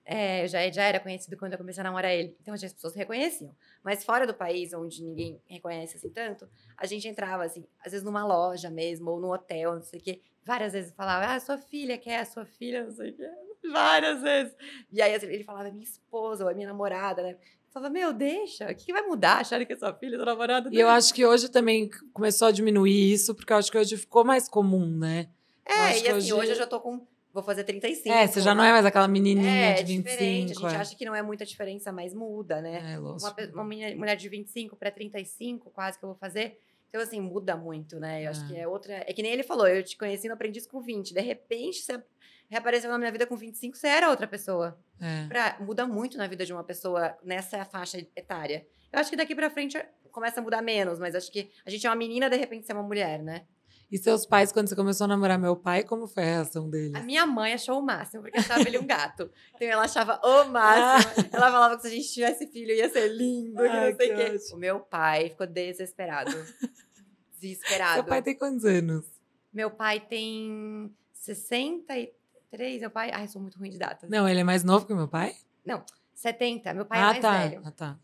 [0.05, 2.35] é, já, já era conhecido quando eu comecei a namorar ele.
[2.41, 3.55] Então, as pessoas reconheciam.
[3.83, 6.47] Mas fora do país, onde ninguém reconhece assim tanto,
[6.77, 10.03] a gente entrava, assim, às vezes numa loja mesmo, ou num hotel, não sei o
[10.03, 10.21] quê.
[10.45, 13.29] Várias vezes falava, ah, sua filha quer, a sua filha, não sei o quê.
[13.71, 14.53] Várias vezes.
[14.91, 17.31] E aí assim, ele falava, minha esposa, ou é minha namorada, né?
[17.31, 19.39] Eu falava, meu, deixa, o que, que vai mudar?
[19.39, 20.69] Acharem que é sua filha, sua namorada?
[20.71, 23.95] E eu acho que hoje também começou a diminuir isso, porque eu acho que hoje
[23.95, 25.29] ficou mais comum, né?
[25.65, 26.33] É, e assim, hoje...
[26.33, 28.15] hoje eu já tô com Vou fazer 35.
[28.15, 30.03] É, você já não é mais aquela menininha é, de 25.
[30.07, 30.51] Diferente.
[30.51, 30.77] A gente é.
[30.77, 32.93] acha que não é muita diferença, mas muda, né?
[32.93, 32.99] É.
[32.99, 36.59] Uma, uma mulher de 25 para 35, quase que eu vou fazer.
[36.89, 38.23] Então, assim, muda muito, né?
[38.23, 38.61] Eu acho que é.
[38.61, 38.93] é outra.
[38.93, 41.11] É que nem ele falou, eu te conheci no aprendiz com 20.
[41.11, 41.99] De repente, você
[42.47, 44.77] reapareceu na minha vida com 25, você era outra pessoa.
[45.01, 45.27] É.
[45.27, 48.63] Pra, muda muito na vida de uma pessoa nessa faixa etária.
[48.91, 51.87] Eu acho que daqui pra frente começa a mudar menos, mas acho que a gente
[51.87, 53.47] é uma menina, de repente, ser uma mulher, né?
[53.91, 56.95] E seus pais, quando você começou a namorar meu pai, como foi a reação deles?
[56.95, 59.29] A minha mãe achou o máximo, porque achava ele um gato.
[59.53, 61.13] Então ela achava o máximo.
[61.17, 61.29] Ah.
[61.31, 64.15] Ela falava que se a gente tivesse filho ia ser lindo, que não sei o
[64.15, 64.37] quê.
[64.53, 66.31] O meu pai ficou desesperado.
[67.39, 67.95] Desesperado.
[67.95, 69.05] Seu pai tem quantos anos?
[69.53, 72.79] Meu pai tem 63.
[72.79, 73.11] Meu pai.
[73.13, 74.09] Ai, eu sou muito ruim de datas.
[74.09, 75.35] Não, ele é mais novo que meu pai?
[75.65, 75.83] Não,
[76.15, 76.73] 70.
[76.73, 77.37] Meu pai é ah, é mais tá.
[77.37, 77.61] velho.
[77.65, 77.99] Ah, tá.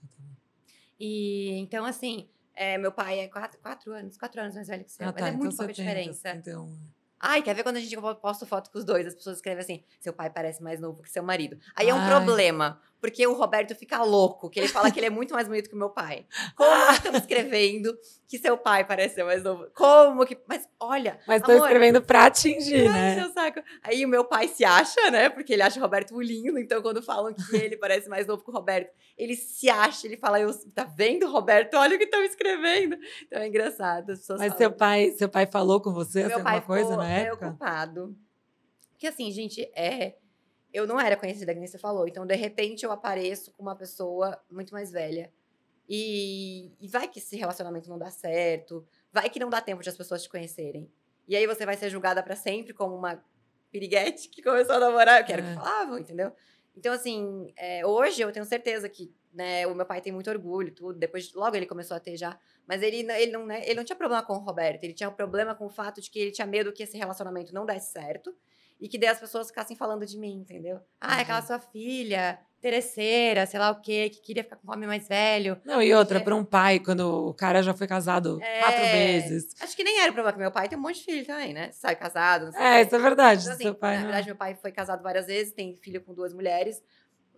[0.99, 2.27] E então, assim,
[2.59, 5.01] é, meu pai é quatro, quatro anos, quatro anos mais velho que você.
[5.01, 6.29] Ah, mas tá, é muito então pouca 70, diferença.
[6.35, 6.69] Então...
[7.19, 9.05] Ai, quer ver quando a gente posta foto com os dois?
[9.05, 11.57] As pessoas escrevem assim: seu pai parece mais novo que seu marido.
[11.75, 11.91] Aí Ai.
[11.91, 12.79] é um problema.
[13.01, 15.75] Porque o Roberto fica louco, que ele fala que ele é muito mais bonito que
[15.75, 16.25] o meu pai.
[16.55, 16.91] Como ah.
[16.93, 17.97] estamos escrevendo
[18.27, 19.67] que seu pai parece ser mais novo?
[19.73, 20.37] Como que.
[20.45, 21.17] Mas olha.
[21.25, 23.15] Mas estou escrevendo pra atingir, né?
[23.15, 23.61] Seu saco.
[23.81, 25.29] Aí o meu pai se acha, né?
[25.29, 26.59] Porque ele acha o Roberto lindo.
[26.59, 30.17] Então, quando falam que ele parece mais novo que o Roberto, ele se acha, ele
[30.17, 31.75] fala: eu, tá vendo, Roberto?
[31.75, 32.97] Olha o que estão escrevendo.
[33.25, 34.11] Então é engraçado.
[34.11, 34.57] As pessoas Mas falam.
[34.57, 37.37] seu pai, seu pai falou com você meu assim, alguma coisa na época?
[37.37, 38.17] preocupado.
[38.91, 40.15] Porque assim, gente, é
[40.73, 42.07] eu não era conhecida, que nem você falou.
[42.07, 45.31] Então, de repente, eu apareço com uma pessoa muito mais velha.
[45.87, 48.85] E, e vai que esse relacionamento não dá certo.
[49.11, 50.91] Vai que não dá tempo de as pessoas te conhecerem.
[51.27, 53.23] E aí você vai ser julgada para sempre como uma
[53.71, 55.21] piriguete que começou a namorar.
[55.21, 55.49] Eu quero é.
[55.49, 56.31] que falavam, entendeu?
[56.77, 60.73] Então, assim, é, hoje eu tenho certeza que né, o meu pai tem muito orgulho,
[60.73, 60.99] tudo.
[60.99, 62.39] Depois, logo ele começou a ter já.
[62.69, 64.83] Mas ele, ele, não, né, ele não tinha problema com o Roberto.
[64.83, 67.51] Ele tinha um problema com o fato de que ele tinha medo que esse relacionamento
[67.51, 68.31] não desse certo
[68.79, 70.79] e que daí as pessoas ficassem falando de mim, entendeu?
[71.01, 74.71] Ah, é aquela sua filha, interesseira, sei lá o quê, que queria ficar com um
[74.71, 75.59] homem mais velho.
[75.65, 79.47] Não, e outra, para um pai, quando o cara já foi casado é, quatro vezes.
[79.59, 81.53] Acho que nem era o problema, que meu pai tem um monte de filho também,
[81.53, 81.71] né?
[81.71, 83.41] Sai casado, não sei É, isso é verdade.
[83.41, 86.13] Então, assim, seu pai na verdade, meu pai foi casado várias vezes, tem filho com
[86.13, 86.83] duas mulheres.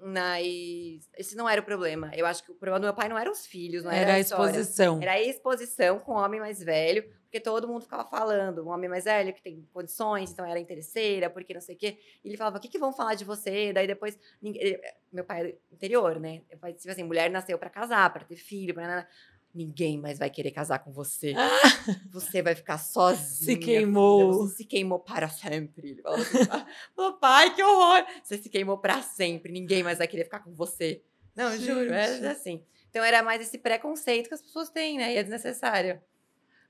[0.04, 2.12] Mas esse não era o problema.
[2.16, 4.14] Eu acho que o problema do meu pai não eram os filhos, não era, era
[4.16, 4.99] a exposição.
[5.02, 8.89] Era a exposição com o homem mais velho, porque todo mundo ficava falando, um homem
[8.89, 11.99] mais velho que tem condições, então era interesseira, porque não sei o quê.
[12.24, 13.72] E ele falava, o que, que vão falar de você?
[13.72, 14.80] Daí depois, ninguém,
[15.14, 16.41] meu pai é interior, né?
[16.49, 19.08] Meu pai, tipo assim, mulher nasceu para casar, para ter filho, para
[19.54, 21.34] ninguém mais vai querer casar com você.
[21.36, 21.49] Ah.
[22.12, 23.56] Você vai ficar sozinha.
[23.56, 24.34] Se queimou.
[24.34, 25.91] Você se queimou para sempre.
[25.91, 26.38] Ele falou assim,
[26.97, 28.06] oh, pai, que horror.
[28.24, 29.52] Você se queimou para sempre.
[29.52, 31.02] Ninguém mais vai querer ficar com você.
[31.36, 31.66] Não, Gente.
[31.66, 32.64] juro, é assim.
[32.89, 35.14] Então era mais esse preconceito que as pessoas têm, né?
[35.14, 36.02] E é desnecessário.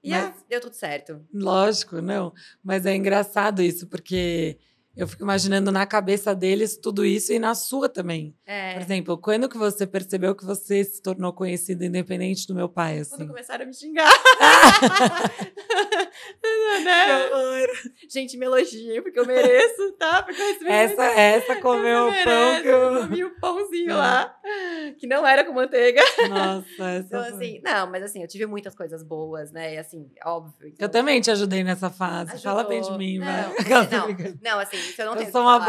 [0.03, 1.25] E Mas, ah, deu tudo certo.
[1.33, 2.33] Lógico, não.
[2.63, 4.57] Mas é engraçado isso, porque
[4.95, 8.35] eu fico imaginando na cabeça deles tudo isso e na sua também.
[8.45, 8.73] É.
[8.73, 12.99] Por exemplo, quando que você percebeu que você se tornou conhecida independente do meu pai?
[12.99, 13.15] Assim?
[13.17, 14.09] Quando começaram a me xingar.
[16.83, 17.29] né?
[18.09, 20.23] Gente, me elogiem, porque eu mereço, tá?
[20.23, 23.01] Porque eu essa, essa comeu o pão que eu...
[23.01, 23.95] comi o pãozinho é.
[23.95, 24.35] lá.
[24.99, 26.01] que não era com manteiga.
[26.29, 27.33] Nossa, essa Então, foi.
[27.33, 29.75] assim, não, mas assim, eu tive muitas coisas boas, né?
[29.75, 30.67] E assim, óbvio.
[30.67, 32.41] então- Eu também te ajudei nessa fase.
[32.41, 32.97] Fala bem de Ajudou.
[32.97, 33.87] mim, Não, vai.
[33.89, 34.11] não.
[34.41, 35.59] Não, assim, isso eu não Eu tenho sou uma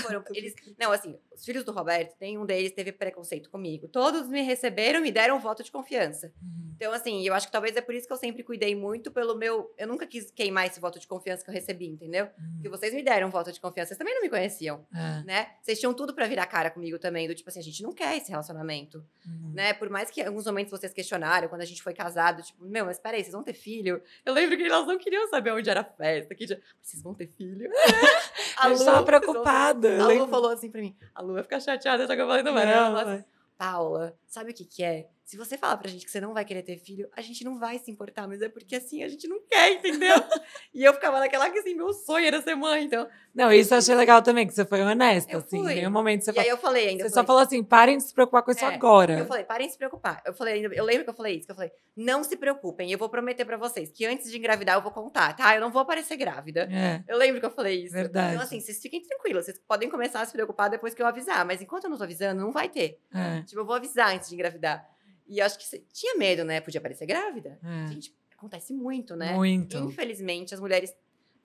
[0.00, 3.88] foram- eles- não, assim, os filhos do Roberto, tem um deles teve preconceito comigo.
[3.88, 6.32] Todos me receberam, me deram um voto de confiança.
[6.42, 6.70] Uhum.
[6.76, 9.34] Então, assim, eu acho que talvez é por isso que eu sempre cuidei muito pelo
[9.34, 9.70] meu.
[9.78, 12.28] Eu nunca quis queimar esse voto de confiança que eu recebi, entendeu?
[12.54, 15.22] Porque vocês me deram um voto de confiança, vocês também não me conheciam, É.
[15.24, 15.50] né?
[15.62, 18.16] Vocês tinham tudo pra virar cara comigo também, do tipo assim, a gente não quer
[18.16, 19.52] esse relacionamento, Uhum.
[19.54, 19.72] né?
[19.74, 22.84] Por mais que em alguns momentos vocês questionaram, quando a gente foi casado, tipo, meu,
[22.86, 24.02] mas peraí, vocês vão ter filho?
[24.24, 26.60] Eu lembro que elas não queriam saber onde era a festa, que dia...
[26.82, 27.70] vocês vão ter filho?
[28.56, 29.88] A Lu, tava vocês vão ter- preocupada.
[29.88, 32.26] eu A Lu falou assim pra mim, a Lu vai ficar chateada, só que eu
[32.26, 32.96] falei, não.
[32.96, 33.24] Assim, vai.
[33.56, 35.08] Paula, sabe o que que é?
[35.30, 37.56] Se você falar pra gente que você não vai querer ter filho, a gente não
[37.56, 40.16] vai se importar, mas é porque assim, a gente não quer, entendeu?
[40.74, 43.06] e eu ficava naquela que assim, meu sonho era ser mãe, então.
[43.32, 45.62] Não, isso eu achei legal também, que você foi honesta, Eu assim.
[45.62, 45.74] fui.
[45.74, 46.44] Em um momento você e falou.
[46.44, 47.04] aí eu falei ainda.
[47.04, 49.20] Você eu só falei, falou assim: parem de se preocupar com isso É, agora.
[49.20, 50.20] Eu falei, parem de se preocupar.
[50.26, 52.90] Eu falei ainda, eu lembro que eu falei isso, que eu falei, não se preocupem,
[52.90, 55.54] eu vou prometer pra vocês que antes de engravidar eu vou contar, tá?
[55.54, 56.68] Eu não vou aparecer grávida.
[56.72, 57.04] É.
[57.06, 57.94] Eu lembro que eu falei isso.
[57.94, 58.32] Verdade.
[58.32, 61.44] Então, assim, vocês fiquem tranquilos, vocês podem começar a se preocupar depois que eu avisar,
[61.44, 62.98] mas enquanto eu não tô avisando, não vai ter.
[63.14, 63.42] É.
[63.42, 64.84] Tipo, eu vou avisar antes de engravidar.
[65.30, 66.60] E acho que tinha medo, né?
[66.60, 67.56] Podia parecer grávida.
[67.62, 67.86] é.
[67.86, 69.32] Gente, acontece muito, né?
[69.32, 69.78] Muito.
[69.78, 70.92] Infelizmente, as mulheres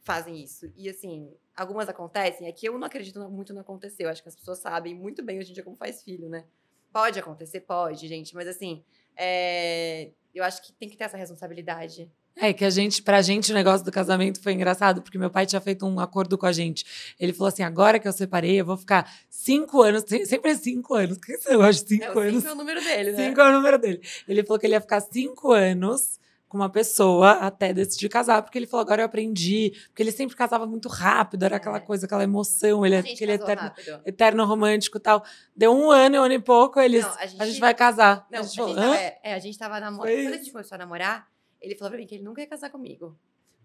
[0.02, 0.72] fazem isso.
[0.76, 2.48] E assim, algumas acontecem.
[2.48, 4.10] Aqui eu não acredito muito não aconteceu.
[4.10, 6.46] Acho que as pessoas sabem muito bem hoje em dia como faz filho, né?
[6.92, 8.34] Pode acontecer, pode, gente.
[8.34, 8.84] Mas assim,
[9.16, 12.12] é, eu acho que tem que ter essa responsabilidade.
[12.38, 15.46] É que a gente, pra gente, o negócio do casamento foi engraçado, porque meu pai
[15.46, 16.86] tinha feito um acordo com a gente.
[17.18, 20.56] Ele falou assim: agora que eu separei, eu vou ficar cinco anos, se- sempre é
[20.56, 21.18] cinco anos.
[21.18, 22.36] Que de É, cinco o anos?
[22.44, 23.28] cinco é o número dele, né?
[23.30, 24.02] Cinco é o número dele.
[24.28, 26.20] Ele falou que ele ia ficar cinco anos
[26.50, 29.72] com uma pessoa até decidir casar, porque ele falou: agora eu aprendi.
[29.88, 31.80] Porque ele sempre casava muito rápido, era aquela É.
[31.80, 34.02] coisa, aquela emoção, ele é A gente aquele eterno, rápido.
[34.06, 35.24] eterno romântico e tal.
[35.56, 37.06] Deu um ano, um ano e pouco, eles.
[37.06, 37.60] Não, a, gente...
[37.62, 38.28] vai casar.
[38.30, 38.96] Não, a a gente gente, falou: tava, hã?
[38.98, 40.14] é, é, a gente tava namorando.
[40.14, 41.28] Foi Quando a gente começou a namorar,
[41.66, 43.18] ele falou pra mim que ele nunca ia casar comigo.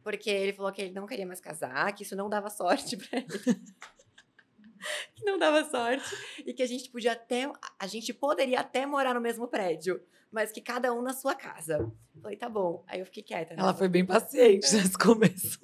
[0.02, 3.18] Porque ele falou que ele não queria mais casar, que isso não dava sorte pra
[3.18, 3.28] ele.
[5.14, 6.04] que não dava sorte.
[6.46, 7.50] E que a gente podia até.
[7.78, 11.90] A gente poderia até morar no mesmo prédio, mas que cada um na sua casa.
[12.22, 12.84] Falei, tá bom.
[12.86, 13.54] Aí eu fiquei quieta.
[13.54, 13.60] né?
[13.62, 15.58] Ela foi bem paciente nesse começo.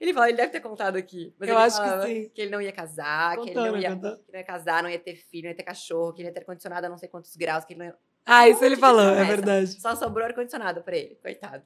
[0.00, 1.34] Ele falou, ele deve ter contado aqui.
[1.38, 2.28] Mas Eu acho que sim.
[2.30, 4.24] Que ele não ia casar, que ele não Contando, ia, contando.
[4.32, 6.40] não ia casar, não ia ter filho, não ia ter cachorro, que ele ia ter
[6.40, 7.96] ar-condicionado a não sei quantos graus, que ele não ia...
[8.26, 9.80] Ah, isso ele falou, é verdade.
[9.80, 11.62] Só sobrou ar-condicionado pra ele, coitado.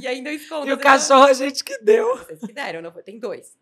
[0.00, 0.66] E ainda eu escondo.
[0.66, 2.16] E o cachorro a gente que deu.
[2.16, 3.02] Vocês que deram, não foi?
[3.02, 3.54] Tem dois.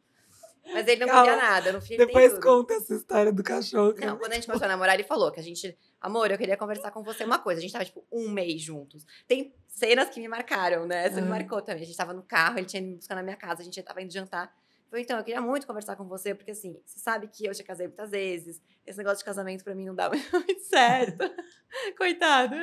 [0.72, 1.22] Mas ele não Calma.
[1.24, 3.95] queria nada, no fim Depois conta essa história do cachorro.
[3.99, 5.76] Não, quando a gente começou a namorar, ele falou que a gente.
[6.01, 7.59] Amor, eu queria conversar com você uma coisa.
[7.59, 9.05] A gente tava, tipo, um mês juntos.
[9.26, 11.09] Tem cenas que me marcaram, né?
[11.09, 11.24] Me Ah.
[11.24, 11.82] marcou também.
[11.82, 13.82] A gente tava no carro, ele tinha ido me buscar na minha casa, a gente
[13.82, 14.55] tava indo jantar.
[14.91, 17.62] Falei, então, eu queria muito conversar com você, porque assim, você sabe que eu já
[17.62, 18.61] casei muitas vezes.
[18.86, 21.18] Esse negócio de casamento pra mim não dá muito certo.
[21.97, 22.55] Coitado.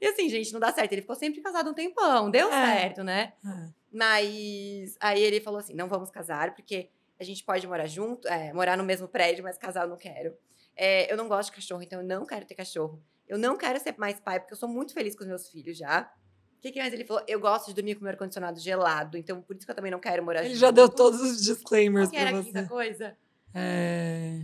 [0.00, 0.92] E assim, gente, não dá certo.
[0.92, 2.30] Ele ficou sempre casado um tempão.
[2.30, 2.66] Deu É.
[2.80, 3.32] certo, né?
[3.44, 8.26] Ah, Mas aí ele falou assim: não vamos casar, porque a gente pode morar junto,
[8.28, 10.36] é, morar no mesmo prédio, mas casar eu não quero.
[10.76, 13.02] É, eu não gosto de cachorro, então eu não quero ter cachorro.
[13.28, 15.76] Eu não quero ser mais pai, porque eu sou muito feliz com os meus filhos
[15.76, 16.12] já.
[16.62, 17.24] O que, que mais ele falou?
[17.26, 19.98] Eu gosto de dormir com meu ar-condicionado gelado, então por isso que eu também não
[19.98, 20.60] quero morar Ele junto.
[20.60, 23.16] já deu todos os disclaimers Qual que era a quinta coisa?
[23.52, 24.42] É...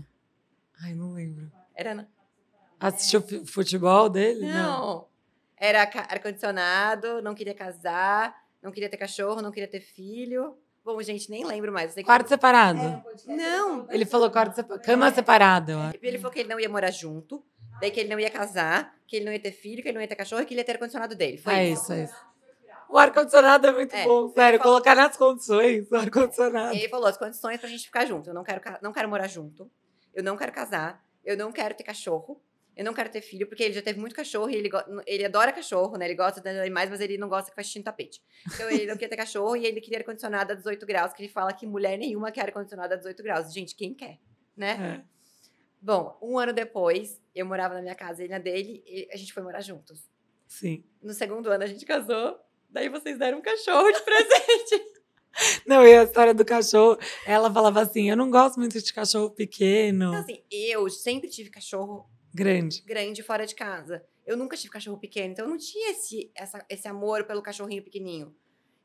[0.83, 1.49] Ai, não lembro.
[1.77, 1.95] Era.
[1.95, 2.07] na-
[2.81, 4.47] Assistiu fu- futebol dele?
[4.53, 5.07] Não.
[5.57, 10.57] Era ca- ar-condicionado, não queria casar, não queria ter cachorro, não queria ter filho.
[10.85, 11.95] Bom, gente, nem lembro mais.
[11.95, 12.81] que- Quarto separado.
[13.27, 13.87] Não.
[13.93, 14.85] Ele falou quarto separado.
[14.85, 15.93] Cama separada.
[16.03, 17.45] Ele falou que ele não ia morar junto,
[17.81, 20.03] daí que ele não ia casar, que ele não ia ter filho, que ele não
[20.03, 21.39] ia ter cachorro e que ele ia ter ar-condicionado dele.
[21.39, 21.83] Foi É isso.
[21.85, 22.29] isso, é isso.
[22.91, 24.59] O ar-condicionado é muito É, bom, sério.
[24.59, 26.75] falou- Colocar nas condições o ar-condicionado.
[26.75, 28.31] E ele falou as condições pra gente ficar junto.
[28.31, 29.71] Eu não quero, não quero morar junto,
[30.15, 32.41] eu não quero casar, eu não quero ter cachorro,
[32.75, 34.71] eu não quero ter filho, porque ele já teve muito cachorro e ele,
[35.07, 36.07] ele adora cachorro, né?
[36.07, 38.23] Ele gosta de animais, mas ele não gosta que faz xixi no tapete.
[38.55, 41.29] Então ele não queria ter cachorro e ele queria ar-condicionado a 18 graus, que ele
[41.31, 43.53] fala que mulher nenhuma quer ar-condicionado a 18 graus.
[43.53, 44.19] Gente, quem quer,
[44.57, 45.03] né?
[45.05, 45.18] É.
[45.81, 49.17] Bom, um ano depois, eu morava na minha casa e ele na dele, e a
[49.17, 50.09] gente foi morar juntos.
[50.47, 50.85] Sim.
[51.03, 54.85] No segundo ano a gente casou, daí vocês deram um cachorro de presente.
[55.67, 59.31] Não, e a história do cachorro, ela falava assim: eu não gosto muito de cachorro
[59.31, 62.83] pequeno, Então, assim, eu sempre tive cachorro grande.
[62.83, 64.05] grande fora de casa.
[64.27, 67.83] Eu nunca tive cachorro pequeno, então eu não tinha esse, essa- esse amor pelo cachorrinho
[67.85, 68.35] pequenininho.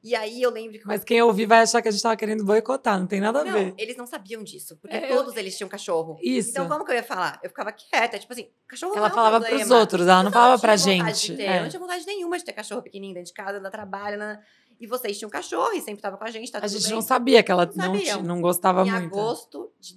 [0.03, 0.85] E aí eu lembro que.
[0.85, 3.45] Mas quem ouvir vai achar que a gente tava querendo boicotar, não tem nada a
[3.45, 3.73] não, ver.
[3.77, 6.17] eles não sabiam disso, porque É, eu- todos eles tinham cachorro.
[6.21, 6.49] Isso.
[6.49, 7.39] Então, como que eu ia falar?
[7.41, 9.79] Eu ficava quieta, tipo assim, cachorro ela não é falava pros problema.
[9.79, 11.41] outros, ela não Eu falava pra gente.
[11.41, 11.57] É.
[11.59, 14.17] Eu não tinha vontade nenhuma de ter cachorro pequenininho dentro de casa, dar trabalho.
[14.17, 14.39] né?
[14.79, 16.91] E vocês tinham cachorro e sempre tava com a gente, tá A gente bem.
[16.93, 19.05] não sabia que ela Não não, não gostava Em muito.
[19.05, 19.95] agosto de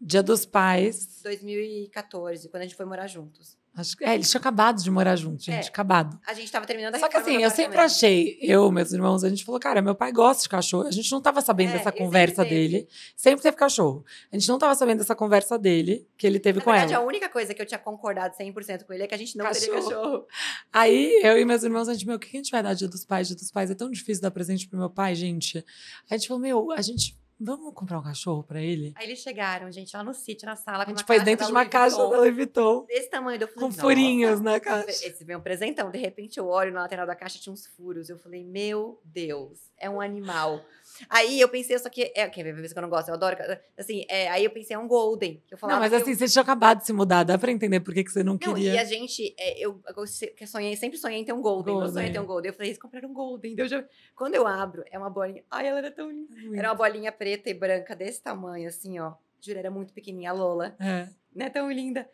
[0.00, 1.20] Dia dos Pais.
[1.22, 3.58] 2014, quando a gente foi morar juntos.
[3.78, 5.66] Acho que, é, eles tinham acabado de morar juntos, gente.
[5.66, 6.18] É, acabado.
[6.26, 9.28] A gente tava terminando a Só que assim, eu sempre achei, eu, meus irmãos, a
[9.28, 10.88] gente falou, cara, meu pai gosta de cachorro.
[10.88, 12.88] A gente não tava sabendo é, dessa conversa dele.
[13.14, 14.04] Sempre teve cachorro.
[14.32, 17.04] A gente não tava sabendo dessa conversa dele, que ele teve Na com verdade, ela.
[17.04, 19.44] a única coisa que eu tinha concordado 100% com ele é que a gente não
[19.44, 19.66] cachorro.
[19.66, 20.26] teria cachorro.
[20.72, 22.88] Aí, eu e meus irmãos, a gente, meu, o que a gente vai dar dia
[22.88, 23.28] dos pais?
[23.28, 25.64] Dia dos pais é tão difícil dar presente pro meu pai, gente.
[26.10, 28.92] A gente falou, meu, a gente Vamos comprar um cachorro pra ele?
[28.96, 30.82] Aí eles chegaram, gente, lá no sítio, na sala.
[30.82, 32.84] A gente pôs dentro de uma caixa da Louis Vuitton.
[32.86, 33.40] Desse tamanho.
[33.40, 35.06] Eu falei, com furinhos na caixa.
[35.06, 35.90] Esse veio um presentão.
[35.90, 38.08] De repente eu olho na lateral da caixa, tinha uns furos.
[38.08, 40.60] Eu falei, meu Deus, é um animal.
[41.08, 42.12] Aí eu pensei, só que.
[42.14, 43.08] É, quer ver que eu não gosto?
[43.08, 43.36] Eu adoro.
[43.76, 45.42] Assim, é, aí eu pensei, é um Golden.
[45.46, 46.16] Que eu falava não, mas assim, eu...
[46.16, 48.38] você tinha acabado de se mudar, dá pra entender por que, que você não, não
[48.38, 48.74] queria.
[48.74, 51.74] E a gente, é, eu, eu sonhei, sempre sonhei em ter um Golden.
[51.74, 51.88] Golden.
[51.88, 52.50] Eu sonhei em ter um Golden.
[52.50, 53.54] Eu falei, eles compraram um Golden.
[53.56, 53.84] Eu já...
[54.14, 55.44] Quando eu abro, é uma bolinha.
[55.50, 56.34] Ai, ela era tão linda.
[56.34, 56.56] Muito.
[56.56, 59.14] Era uma bolinha preta e branca desse tamanho, assim, ó.
[59.40, 60.76] Juro, era muito pequenininha, a Lola.
[60.80, 61.08] É.
[61.34, 62.08] Né, tão linda.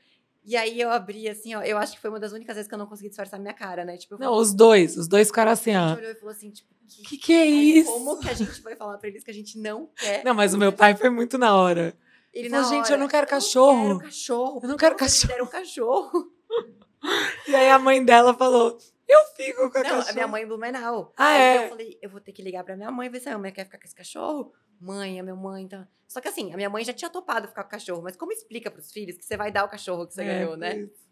[0.44, 1.62] E aí eu abri assim, ó.
[1.62, 3.84] Eu acho que foi uma das únicas vezes que eu não consegui disfarçar minha cara,
[3.84, 3.96] né?
[3.96, 4.96] Tipo, não, os dois.
[4.96, 5.84] Os dois ficaram assim, ó.
[5.84, 7.90] A gente olhou e falou assim, tipo, que, que, que é isso?
[7.90, 10.22] Como que a gente vai falar pra eles que a gente não quer?
[10.24, 11.96] Não, mas o meu pai foi muito na hora.
[12.32, 13.82] Ele falou, gente, eu não quero cachorro.
[13.82, 14.60] Eu não quero cachorro.
[14.62, 15.34] Eu não quero cachorro.
[15.38, 16.32] Eu um cachorro.
[17.48, 18.76] e aí a mãe dela falou,
[19.08, 20.10] eu fico com a não, cachorro.
[20.10, 21.12] a minha mãe em Blumenau.
[21.16, 21.64] Ah, aí é?
[21.64, 23.52] eu falei, eu vou ter que ligar pra minha mãe e ver se a mãe
[23.52, 24.52] quer ficar com esse cachorro.
[24.80, 25.86] Mãe, a minha mãe tá...
[26.06, 28.32] Só que assim, a minha mãe já tinha topado ficar com o cachorro, mas como
[28.32, 30.78] explica pros filhos que você vai dar o cachorro que você é, ganhou, né?
[30.78, 31.04] Isso.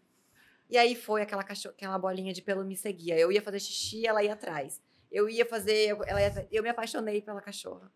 [0.69, 3.17] E aí foi aquela, cachorro, aquela bolinha de pelo me seguia.
[3.17, 4.81] Eu ia fazer xixi, ela ia atrás.
[5.11, 7.91] Eu ia fazer, ela ia, eu me apaixonei pela cachorra.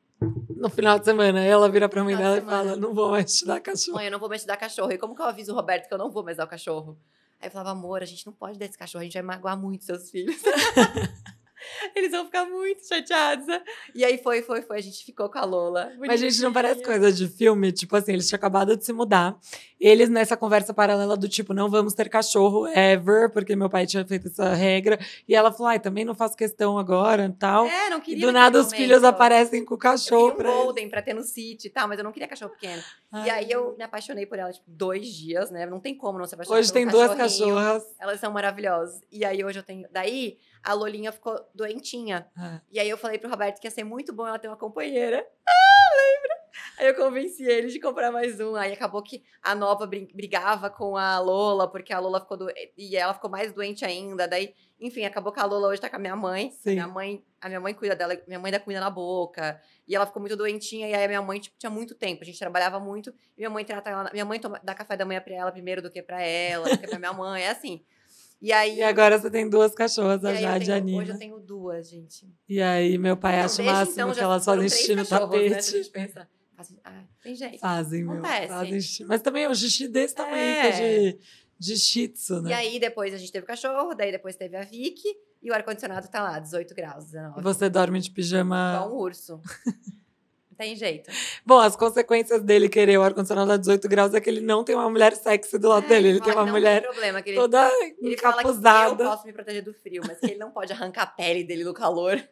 [0.58, 3.46] No final de semana, ela vira pra mãe dela e fala: Não vou mais te
[3.46, 3.96] dar cachorro.
[3.98, 4.92] Mãe, eu não vou mais te dar cachorro.
[4.92, 7.00] E como que eu aviso o Roberto que eu não vou mais dar o cachorro?
[7.40, 9.60] Aí eu falava: Amor, a gente não pode dar esse cachorro, a gente vai magoar
[9.60, 10.42] muito seus filhos.
[11.96, 13.46] Eles vão ficar muito chateados.
[13.94, 14.78] E aí foi, foi, foi.
[14.78, 15.92] A gente ficou com a Lola.
[16.00, 17.72] Mas, gente, não parece coisa de filme?
[17.72, 19.38] Tipo assim, eles tinham acabado de se mudar.
[19.80, 24.06] Eles nessa conversa paralela do tipo, não vamos ter cachorro ever, porque meu pai tinha
[24.06, 24.98] feito essa regra.
[25.28, 27.68] E ela falou, ai, também não faço questão agora e tal.
[27.68, 28.24] É, não queria.
[28.24, 30.30] E do nada os filhos aparecem com o cachorro.
[30.30, 32.52] Eu queria um Golden pra ter no sítio e tal, mas eu não queria cachorro
[32.52, 32.82] pequeno.
[33.12, 33.28] Ai.
[33.28, 35.66] E aí eu me apaixonei por ela, tipo, dois dias, né?
[35.66, 37.84] Não tem como não se apaixonar Hoje tem duas cachorras.
[38.00, 39.02] Elas são maravilhosas.
[39.12, 39.88] E aí hoje eu tenho.
[39.92, 42.30] Daí a Lolinha ficou doentinha.
[42.36, 42.62] Ah.
[42.72, 45.26] E aí eu falei pro Roberto que ia ser muito bom ela ter uma companheira.
[45.48, 46.38] Ah, lembra?
[46.78, 48.56] Aí eu convenci ele de comprar mais um.
[48.56, 52.74] Aí acabou que a nova brigava com a Lola, porque a Lola ficou doente.
[52.78, 54.28] E ela ficou mais doente ainda.
[54.28, 56.52] Daí, enfim, acabou que a Lola hoje tá com a minha mãe.
[56.52, 56.72] Sim.
[56.72, 59.60] A minha mãe, a minha mãe cuida dela, minha mãe dá comida na boca.
[59.88, 60.88] E ela ficou muito doentinha.
[60.88, 62.24] E aí a minha mãe, tipo, tinha muito tempo.
[62.24, 63.10] A gente trabalhava muito.
[63.36, 64.10] E minha mãe trata ela.
[64.12, 66.78] Minha mãe toma, dá café da manhã pra ela primeiro do que pra ela, do
[66.78, 67.44] que pra minha mãe.
[67.44, 67.84] É assim.
[68.42, 68.78] E aí.
[68.78, 71.02] E agora você tem duas cachorras, a Jade e a Nina.
[71.02, 72.28] Hoje eu tenho duas, gente.
[72.48, 75.92] E aí, meu pai acha o máximo então, que elas fazem xixi no né, tapete.
[75.96, 77.60] Né, Fazem, ah, tem jeito.
[77.60, 78.22] Fazem, meu.
[78.24, 79.06] Fazem xixi.
[79.06, 80.72] Mas também é um xixi desse tamanho, é.
[80.72, 81.20] de,
[81.60, 82.50] de shih tzu, né?
[82.50, 85.08] E aí, depois a gente teve o cachorro, daí depois teve a Vicky.
[85.42, 87.42] E o ar-condicionado tá lá, 18 graus, 19.
[87.42, 88.74] Você dorme de pijama.
[88.76, 89.40] Igual um urso.
[90.58, 91.12] tem jeito.
[91.46, 94.76] Bom, as consequências dele querer o ar-condicionado a 18 graus é que ele não tem
[94.76, 96.08] uma mulher sexy do lado é, dele.
[96.10, 98.62] Ele tem uma mulher tem problema, ele, toda ele encapuzada.
[98.62, 101.08] Fala que eu posso me proteger do frio, mas que ele não pode arrancar a
[101.08, 102.20] pele dele do calor.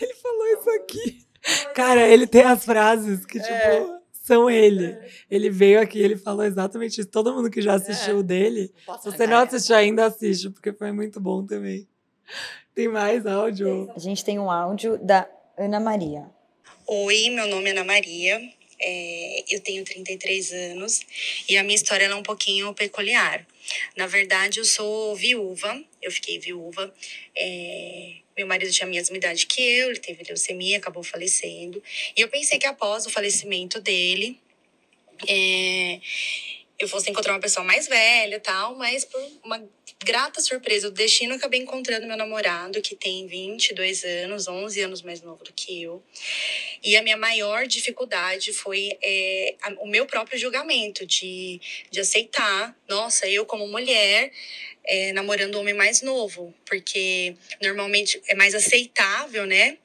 [0.00, 1.26] Ele falou isso aqui.
[1.74, 4.00] Cara, ele tem as frases que, tipo, é.
[4.12, 4.86] são ele.
[4.86, 5.08] É.
[5.28, 7.10] Ele veio aqui, ele falou exatamente isso.
[7.10, 8.22] Todo mundo que já assistiu é.
[8.22, 11.88] dele, se você não assistiu ainda, assiste, porque foi muito bom também.
[12.72, 13.90] Tem mais áudio?
[13.94, 16.30] A gente tem um áudio da Ana Maria.
[16.86, 21.00] Oi, meu nome é Ana Maria, é, eu tenho 33 anos
[21.48, 23.46] e a minha história é um pouquinho peculiar.
[23.96, 26.94] Na verdade, eu sou viúva, eu fiquei viúva.
[27.34, 31.82] É, meu marido tinha a mesma idade que eu, ele teve leucemia, acabou falecendo.
[32.14, 34.38] E eu pensei que após o falecimento dele,
[35.26, 36.00] é,
[36.78, 39.66] eu fosse encontrar uma pessoa mais velha e tal, mas por uma
[40.04, 45.22] grata surpresa do destino, acabei encontrando meu namorado, que tem 22 anos, 11 anos mais
[45.22, 46.02] novo do que eu.
[46.82, 53.28] E a minha maior dificuldade foi é, o meu próprio julgamento, de, de aceitar, nossa,
[53.28, 54.30] eu como mulher,
[54.86, 59.78] é, namorando um homem mais novo, porque normalmente é mais aceitável, né?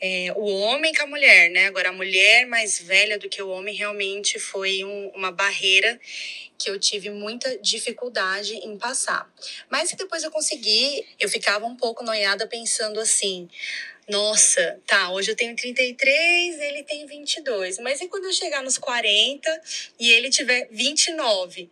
[0.00, 1.66] é, o homem com a mulher, né?
[1.66, 5.98] Agora, a mulher mais velha do que o homem realmente foi um, uma barreira
[6.58, 9.30] que eu tive muita dificuldade em passar.
[9.68, 13.48] Mas que depois eu consegui, eu ficava um pouco noiada pensando assim:
[14.08, 17.78] nossa, tá, hoje eu tenho 33, ele tem 22.
[17.80, 19.62] Mas e quando eu chegar nos 40
[19.98, 21.68] e ele tiver 29?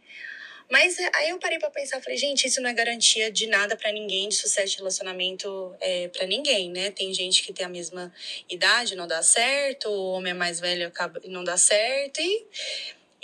[0.70, 3.76] Mas é, aí eu parei para pensar, falei, gente, isso não é garantia de nada
[3.76, 6.90] para ninguém, de sucesso de relacionamento é, para ninguém, né?
[6.90, 8.12] Tem gente que tem a mesma
[8.48, 12.46] idade, não dá certo, o homem é mais velho acaba não dá certo e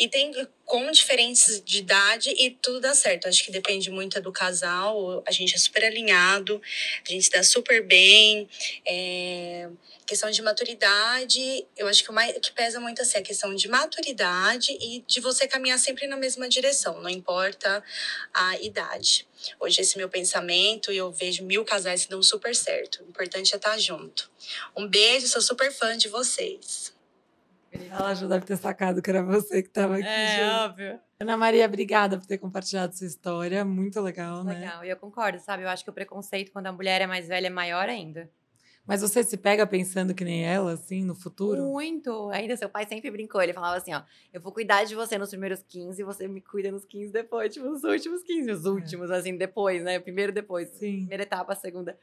[0.00, 0.32] e tem
[0.64, 3.28] com diferenças de idade e tudo dá certo.
[3.28, 5.22] Acho que depende muito do casal.
[5.26, 6.60] A gente é super alinhado,
[7.06, 8.48] a gente se dá super bem.
[8.86, 9.68] É...
[10.06, 13.54] Questão de maturidade, eu acho que o mais, que pesa muito assim, é a questão
[13.54, 17.84] de maturidade e de você caminhar sempre na mesma direção, não importa
[18.32, 19.28] a idade.
[19.60, 23.04] Hoje esse é meu pensamento e eu vejo mil casais que dão super certo.
[23.04, 24.30] O importante é estar junto.
[24.76, 26.92] Um beijo, sou super fã de vocês.
[27.72, 30.06] Ela já deve ter sacado que era você que estava aqui.
[30.06, 30.50] É, gente.
[30.50, 31.00] óbvio.
[31.20, 33.64] Ana Maria, obrigada por ter compartilhado sua história.
[33.64, 34.54] Muito legal, né?
[34.54, 35.62] Legal, e eu concordo, sabe?
[35.62, 38.30] Eu acho que o preconceito quando a mulher é mais velha é maior ainda.
[38.86, 41.62] Mas você se pega pensando que nem ela, assim, no futuro?
[41.62, 42.28] Muito.
[42.30, 43.40] Ainda seu pai sempre brincou.
[43.40, 46.40] Ele falava assim: ó, eu vou cuidar de você nos primeiros 15 e você me
[46.40, 47.54] cuida nos 15 depois.
[47.54, 48.50] Tipo, nos últimos 15.
[48.50, 49.16] Os últimos, é.
[49.16, 49.98] assim, depois, né?
[49.98, 50.68] O primeiro depois.
[50.70, 51.00] Sim.
[51.00, 51.96] Primeira etapa, a segunda.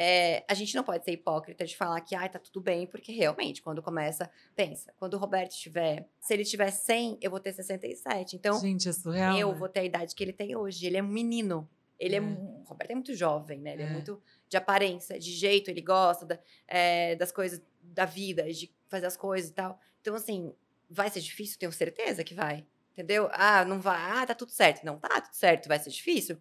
[0.00, 3.10] É, a gente não pode ser hipócrita de falar que, ai, tá tudo bem, porque
[3.10, 7.52] realmente, quando começa, pensa, quando o Roberto tiver, se ele tiver 100, eu vou ter
[7.52, 8.36] 67.
[8.36, 9.58] Então, gente, é surreal, eu né?
[9.58, 10.86] vou ter a idade que ele tem hoje.
[10.86, 11.68] Ele é um menino.
[11.98, 13.72] Ele é, é o Roberto é muito jovem, né?
[13.72, 16.38] Ele é, é muito de aparência, de jeito, ele gosta da,
[16.68, 19.80] é, das coisas da vida, de fazer as coisas e tal.
[20.00, 20.54] Então, assim,
[20.88, 21.58] vai ser difícil?
[21.58, 22.64] Tenho certeza que vai.
[22.98, 23.28] Entendeu?
[23.30, 23.96] Ah, não vai.
[23.96, 24.84] Ah, tá tudo certo.
[24.84, 26.36] Não tá tudo certo, vai ser difícil.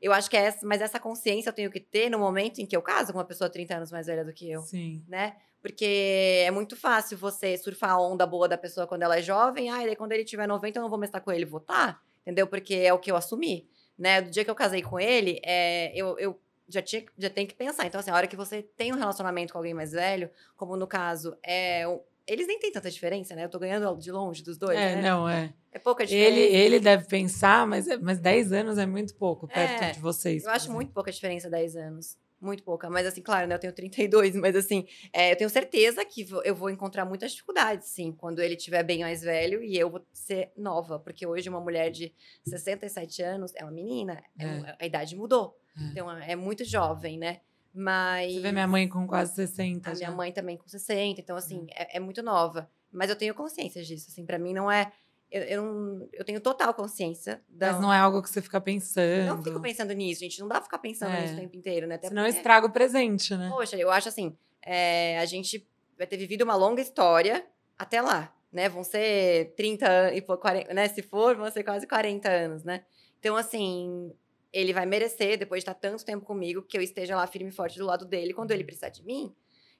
[0.00, 2.66] Eu acho que é essa, mas essa consciência eu tenho que ter no momento em
[2.66, 4.60] que eu caso com uma pessoa 30 anos mais velha do que eu.
[4.60, 5.02] Sim.
[5.08, 5.34] Né?
[5.62, 9.70] Porque é muito fácil você surfar a onda boa da pessoa quando ela é jovem.
[9.70, 11.60] Ah, e daí quando ele tiver 90, eu não vou mais estar com ele, vou
[11.60, 11.94] estar.
[11.94, 12.46] Tá, entendeu?
[12.46, 13.66] Porque é o que eu assumi.
[13.96, 14.20] Né?
[14.20, 17.54] Do dia que eu casei com ele, é, eu, eu já, tinha, já tem que
[17.54, 17.86] pensar.
[17.86, 20.86] Então, assim, a hora que você tem um relacionamento com alguém mais velho, como no
[20.86, 21.86] caso, é.
[22.26, 23.44] Eles nem têm tanta diferença, né?
[23.44, 24.78] Eu tô ganhando de longe dos dois.
[24.78, 25.02] É, né?
[25.02, 25.52] não, é.
[25.72, 26.30] É pouca diferença.
[26.38, 29.98] Ele, ele deve pensar, mas, é, mas 10 anos é muito pouco perto É, de
[30.00, 30.44] vocês.
[30.44, 32.16] Eu acho muito pouca diferença 10 anos.
[32.40, 32.90] Muito pouca.
[32.90, 33.54] Mas, assim, claro, né?
[33.54, 37.88] Eu tenho 32, mas, assim, é, eu tenho certeza que eu vou encontrar muitas dificuldades,
[37.88, 40.98] sim, quando ele estiver bem mais velho e eu vou ser nova.
[40.98, 42.12] Porque hoje uma mulher de
[42.44, 44.48] 67 anos é uma menina, é É.
[44.48, 45.56] um- a idade mudou.
[45.78, 45.82] É.
[45.90, 47.40] Então, é muito jovem, né?
[47.74, 48.34] Mas.
[48.34, 49.98] Você vê minha mãe com quase 60 A já.
[50.06, 52.70] minha mãe também com 60, então, assim, é, é muito nova.
[52.90, 54.92] Mas eu tenho consciência disso, assim, pra mim não é.
[55.30, 57.40] Eu, eu, não- eu tenho total consciência.
[57.48, 59.26] Da, Mas não é algo que você fica pensando.
[59.26, 60.38] não fico pensando nisso, gente.
[60.40, 61.22] Não dá pra ficar pensando É.
[61.22, 61.94] nisso o tempo inteiro, né?
[61.94, 63.48] Até Senão porque- estraga o presente, né?
[63.50, 65.66] Poxa, eu acho assim, é, a gente
[65.96, 67.46] vai ter vivido uma longa história
[67.78, 68.68] até lá, né?
[68.68, 70.86] Vão ser 30 anos, e pouco, 40, né?
[70.88, 72.84] Se for, vão ser quase 40 anos, né?
[73.18, 74.12] Então, assim,
[74.52, 77.52] ele vai merecer, depois de estar tanto tempo comigo, que eu esteja lá firme e
[77.52, 79.34] forte do lado dele quando ele precisar de mim.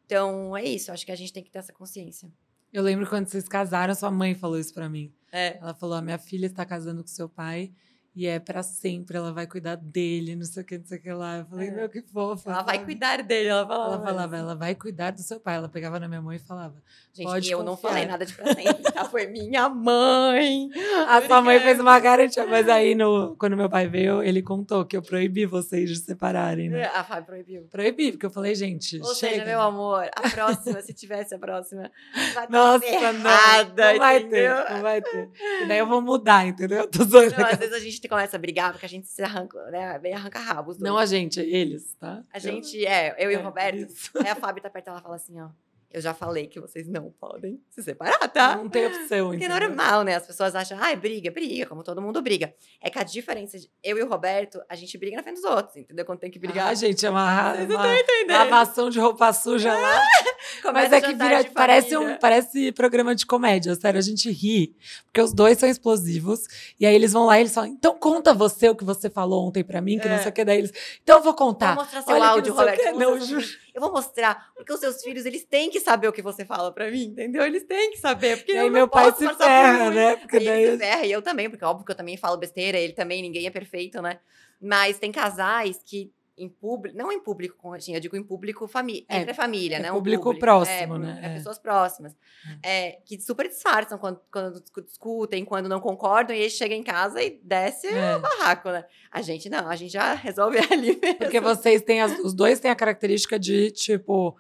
[0.06, 0.90] Então, é isso.
[0.90, 2.32] Acho que a gente tem que ter essa consciência.
[2.72, 5.12] Eu lembro quando vocês casaram, sua mãe falou isso pra mim.
[5.30, 5.58] É.
[5.58, 7.72] Ela falou: a minha filha está casando com seu pai
[8.14, 11.02] e é pra sempre, ela vai cuidar dele, não sei o que, não sei o
[11.02, 11.38] que lá.
[11.38, 11.70] Eu falei, É.
[11.70, 12.50] meu, que fofa.
[12.50, 13.94] Ela vai cuidar dele, ela falava.
[13.94, 15.56] Ela falava, ela vai cuidar do seu pai.
[15.56, 16.74] Ela pegava na minha mão e falava.
[17.14, 17.90] Gente, Pode eu não confiar.
[17.90, 19.04] falei nada de pra sempre, tá?
[19.06, 20.68] Foi minha mãe.
[21.08, 24.84] A sua mãe fez uma garantia, mas aí no, quando meu pai veio, ele contou
[24.84, 26.84] que eu proibi vocês de separarem, né?
[26.86, 27.62] A Fábio proibiu.
[27.70, 29.32] Proibi, porque eu falei, gente, Ou chega.
[29.34, 31.90] seja, meu amor, a próxima, se tivesse a próxima,
[32.34, 34.56] vai Nossa, estar não, errada, não vai entendeu?
[34.64, 35.30] ter, não vai ter.
[35.62, 36.86] E daí eu vou mudar, entendeu?
[36.88, 37.34] Tô zoando.
[37.38, 39.98] Não, às vezes a gente começa a brigar porque a gente se arranca, né?
[39.98, 40.78] Bem arranca rabos.
[40.78, 42.22] Não a gente, eles, tá?
[42.32, 43.76] A gente, é, eu e É, o Roberto.
[43.76, 44.10] isso.
[44.18, 45.48] Aí a Fábio tá perto, ela fala assim, ó.
[45.92, 48.56] Eu já falei que vocês não podem se separar, tá?
[48.56, 50.14] Não tem opção, Porque é normal, né?
[50.16, 52.54] As pessoas acham, ai, briga, briga, como todo mundo briga.
[52.80, 55.44] É que a diferença de eu e o Roberto, a gente briga na frente dos
[55.44, 56.04] outros, entendeu?
[56.04, 56.68] Quando tem que brigar.
[56.68, 58.30] Ah, gente, é uma, Vocês não uma entendendo.
[58.38, 60.02] lavação de roupa suja lá.
[60.72, 64.74] Mas é que vira, parece, um, parece programa de comédia, sério, a gente ri.
[65.04, 66.40] Porque os dois são explosivos.
[66.80, 69.46] E aí eles vão lá e eles falam, então conta você o que você falou
[69.46, 70.18] ontem pra mim, que não É.
[70.18, 70.44] sei o que.
[70.44, 71.74] Daí eles, então eu vou contar.
[71.74, 72.98] Vou mostrar seu Olha áudio, não Roberto.
[72.98, 73.46] Não, juro.
[73.74, 76.72] Eu vou mostrar, porque os seus filhos, eles têm que saber o que você fala
[76.72, 77.42] pra mim, entendeu?
[77.44, 80.16] Eles têm que saber, porque E eu meu pai se ferra, né?
[80.16, 80.62] Porque Aí daí.
[80.64, 83.22] ele se ferra, e eu também, porque óbvio que eu também falo besteira, ele também,
[83.22, 84.20] ninguém é perfeito, né?
[84.60, 86.12] Mas tem casais que
[86.42, 88.68] em público, não em público, com- assim, eu digo em público
[89.08, 89.90] É, entre a família, é né?
[89.92, 91.20] Um público próximo, é, né?
[91.22, 91.34] É, É.
[91.34, 92.16] pessoas próximas.
[92.62, 96.82] É, que super disfarçam quando, quando discu- discutem, quando não concordam, e aí chega em
[96.82, 98.16] casa e desce É.
[98.16, 98.84] o barraco, né?
[99.10, 101.18] A gente não, a gente já resolve ali mesmo.
[101.18, 104.36] Porque vocês têm, as- os dois têm a característica de, tipo,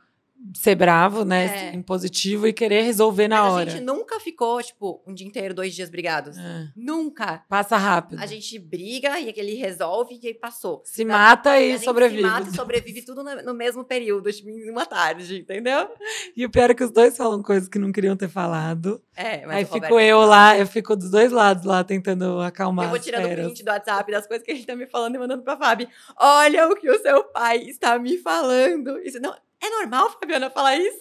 [0.56, 1.70] ser bravo, né?
[1.70, 1.74] É.
[1.74, 3.70] Impositivo e querer resolver na Mas hora.
[3.70, 6.36] a gente nunca ficou, tipo, um dia inteiro, dois dias brigados.
[6.36, 6.68] É.
[6.76, 7.44] Nunca.
[7.48, 8.20] Passa rápido.
[8.20, 10.82] A gente briga e ele resolve e aí passou.
[10.84, 12.22] se mata A e gente sobrevive.
[12.22, 15.88] Se mata e sobrevive tudo no, mesmo período, tipo, em uma tarde, entendeu?
[16.36, 19.02] E o pior é que os dois falam coisas que não queriam ter falado.
[19.14, 22.40] É, mas Aí o fico Roberto- eu lá, eu fico dos dois lados lá tentando
[22.40, 23.44] acalmar Eu vou tirando feras.
[23.46, 25.88] print do WhatsApp das coisas que ele tá me falando e mandando pra Fábio.
[26.18, 28.98] Olha o que o seu pai está me falando.
[29.00, 29.34] Isso não.
[29.62, 30.98] É normal, Fabiana, falar isso?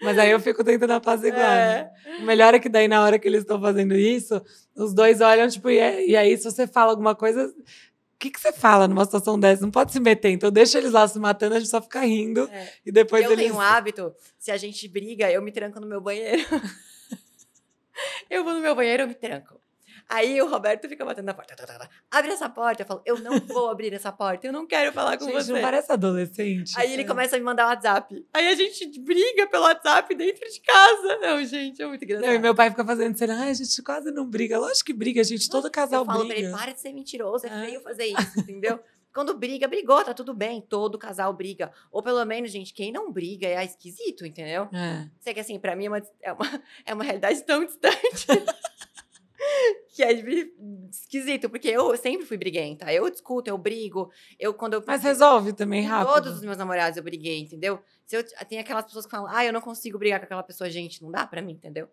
[0.00, 1.40] Mas aí eu fico tentando apaziguar.
[1.40, 1.90] É.
[2.04, 2.18] Né?
[2.20, 4.40] O melhor é que daí, na hora que eles estão fazendo isso,
[4.76, 8.30] os dois olham, tipo, e, é, e aí, se você fala alguma coisa, o que,
[8.30, 9.62] que você fala numa situação dessa?
[9.62, 10.30] Não pode se meter.
[10.30, 12.48] Então, deixa eles lá se matando, a gente só fica rindo.
[12.52, 12.72] É.
[12.84, 13.44] E depois eu eles.
[13.44, 16.42] Eu tenho um hábito, se a gente briga, eu me tranco no meu banheiro.
[18.30, 19.60] eu vou no meu banheiro, eu me tranco.
[20.08, 21.54] Aí o Roberto fica batendo na porta.
[21.54, 22.82] Tá, tá, tá, Abre essa porta.
[22.82, 25.52] Eu falo, eu não vou abrir essa porta, eu não quero falar com gente, você.
[25.52, 26.72] Não parece adolescente.
[26.76, 28.26] Aí ele começa a me mandar WhatsApp.
[28.32, 31.18] Aí a gente briga pelo WhatsApp dentro de casa.
[31.18, 32.26] Não, gente, é muito engraçado.
[32.26, 34.58] Não, e meu pai fica fazendo cena, ai, a gente quase não briga.
[34.58, 36.34] Lógico que briga, a gente, todo casal eu falo briga.
[36.34, 37.66] Pra ele, para de ser mentiroso, é, é.
[37.66, 38.80] feio fazer isso, entendeu?
[39.12, 40.60] Quando briga, brigou, tá tudo bem.
[40.60, 41.72] Todo casal briga.
[41.90, 44.68] Ou pelo menos, gente, quem não briga é esquisito, entendeu?
[44.72, 45.08] É.
[45.20, 48.26] Sei que assim, pra mim é uma, é uma, é uma realidade tão distante.
[49.94, 50.12] que é
[50.90, 52.92] esquisito, porque eu sempre fui briguenta.
[52.92, 54.10] Eu discuto, eu brigo.
[54.38, 56.14] Eu, quando eu, Mas resolve também rápido.
[56.14, 57.80] Todos os meus namorados eu briguei, entendeu?
[58.04, 60.68] Se eu, tem aquelas pessoas que falam, ah, eu não consigo brigar com aquela pessoa,
[60.70, 61.88] gente, não dá pra mim, entendeu?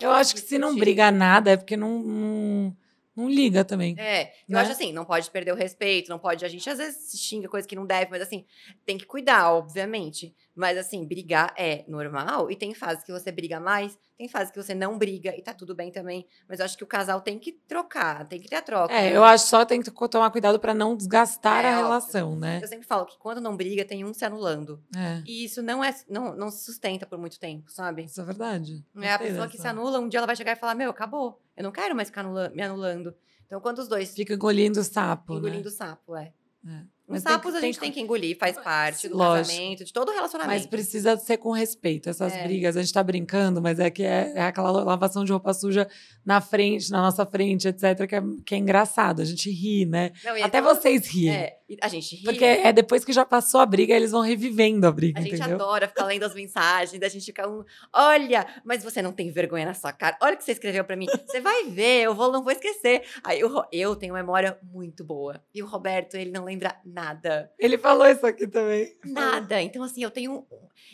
[0.00, 2.76] eu acho que se não briga nada é porque não, não
[3.16, 3.94] não liga também.
[3.98, 4.60] É, eu né?
[4.60, 6.44] acho assim, não pode perder o respeito, não pode.
[6.44, 8.44] A gente às vezes se xinga coisa que não deve, mas assim,
[8.86, 10.34] tem que cuidar, obviamente.
[10.54, 14.62] Mas assim, brigar é normal e tem fases que você briga mais, tem fases que
[14.62, 16.26] você não briga e tá tudo bem também.
[16.46, 18.92] Mas eu acho que o casal tem que trocar, tem que ter a troca.
[18.92, 19.16] É, né?
[19.16, 22.40] eu acho só tem que tomar cuidado para não desgastar é, a relação, óbvio.
[22.40, 22.60] né?
[22.62, 24.84] Eu sempre falo que quando não briga, tem um se anulando.
[24.94, 25.22] É.
[25.26, 28.04] E isso não é não, não se sustenta por muito tempo, sabe?
[28.04, 28.84] Isso é verdade.
[29.00, 29.48] É a pessoa dessa.
[29.48, 31.40] que se anula, um dia ela vai chegar e falar: Meu, acabou.
[31.56, 33.14] Eu não quero mais ficar anula me anulando.
[33.46, 34.14] Então, quando os dois.
[34.14, 35.38] Fica engolindo o sapo.
[35.38, 35.68] Engolindo né?
[35.68, 36.34] o sapo, é.
[36.66, 36.84] é.
[37.10, 37.80] Os sapos a gente tem que...
[37.80, 39.48] tem que engolir, faz parte do Lógico.
[39.48, 40.60] casamento, de todo relacionamento.
[40.60, 42.08] Mas precisa ser com respeito.
[42.08, 42.44] Essas é.
[42.44, 45.88] brigas, a gente tá brincando, mas é que é, é, aquela lavação de roupa suja
[46.24, 49.22] na frente, na nossa frente, etc., que é, que é engraçado.
[49.22, 50.12] A gente ri, né?
[50.24, 51.34] Não, Até então, vocês riem.
[51.34, 52.24] É, a gente ri.
[52.24, 55.20] Porque é depois que já passou a briga, eles vão revivendo a briga.
[55.20, 55.56] A gente entendeu?
[55.56, 57.64] adora ficar lendo as mensagens, a gente fica um.
[57.92, 60.16] Olha, mas você não tem vergonha na sua cara.
[60.22, 61.06] Olha o que você escreveu para mim.
[61.26, 63.02] Você vai ver, eu vou, não vou esquecer.
[63.22, 65.42] Aí eu, eu tenho memória muito boa.
[65.54, 67.50] E o Roberto, ele não lembra nada.
[67.58, 68.96] Ele falou isso aqui também.
[69.04, 69.60] Nada.
[69.62, 70.46] Então, assim, eu tenho.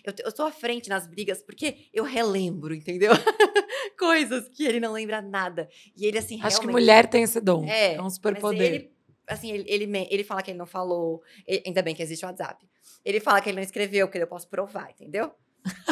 [0.05, 3.13] Eu, eu tô à frente nas brigas porque eu relembro, entendeu?
[3.99, 5.69] Coisas que ele não lembra nada.
[5.97, 6.67] E ele, assim, Acho realmente...
[6.67, 7.65] que mulher tem esse dom.
[7.67, 8.96] É, é um superpoder.
[9.29, 11.23] Assim, ele, ele, ele fala que ele não falou.
[11.47, 12.67] Ele, ainda bem que existe o WhatsApp.
[13.05, 15.33] Ele fala que ele não escreveu, porque eu posso provar, entendeu?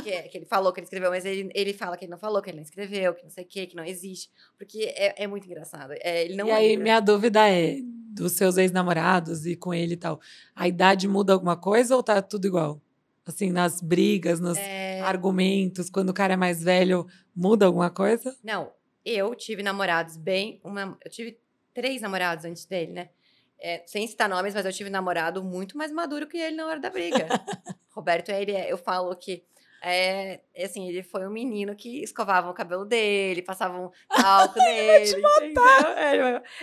[0.03, 2.19] que, é, que ele falou que ele escreveu, mas ele, ele fala que ele não
[2.19, 4.31] falou, que ele não escreveu, que não sei o quê, que não existe.
[4.57, 5.93] Porque é, é muito engraçado.
[6.01, 9.97] É, ele não e aí, minha dúvida é, dos seus ex-namorados e com ele e
[9.97, 10.21] tal,
[10.55, 12.81] a idade muda alguma coisa ou tá tudo igual?
[13.27, 15.01] Assim, nas brigas, nos é...
[15.01, 18.37] argumentos, quando o cara é mais velho, muda alguma coisa?
[18.45, 18.71] Não,
[19.05, 20.61] eu tive namorados bem.
[20.63, 21.39] Uma, eu tive
[21.73, 23.09] três namorados antes dele, né?
[23.67, 26.79] É, sem citar nomes, mas eu tive namorado muito mais maduro que ele na hora
[26.79, 27.27] da briga.
[27.97, 29.43] Roberto, ele é, eu falo que
[29.83, 35.23] é, assim, ele foi um menino que escovava o cabelo dele, passavam talco nele.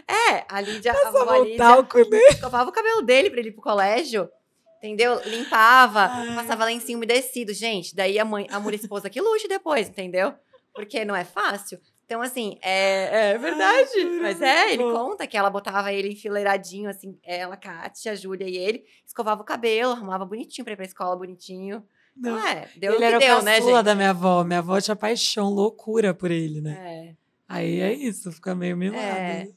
[0.07, 2.17] É, é, a Lídia, Passava a Lídia talco nele.
[2.29, 4.29] escovava o cabelo dele pra ele ir pro colégio.
[4.77, 5.19] Entendeu?
[5.25, 6.35] Limpava, Ai.
[6.35, 7.51] passava lencinho umedecido.
[7.51, 10.35] Gente, daí a mãe, a mulher esposa que luxe depois, entendeu?
[10.71, 11.79] Porque não é fácil.
[12.11, 13.89] Então, assim, é, é verdade.
[13.95, 18.49] Ai, mas é, ele conta que ela botava ele enfileiradinho, assim, ela, Kátia, a Júlia
[18.49, 21.81] e ele, escovava o cabelo, arrumava bonitinho pra ir pra escola, bonitinho.
[22.13, 22.37] Não.
[22.45, 23.83] é, deu ele era deu, o né, gente?
[23.83, 24.43] da minha avó.
[24.43, 26.73] Minha avó tinha paixão, loucura por ele, né?
[26.81, 27.15] É.
[27.47, 29.01] Aí é isso, fica meio mimado.
[29.01, 29.47] É.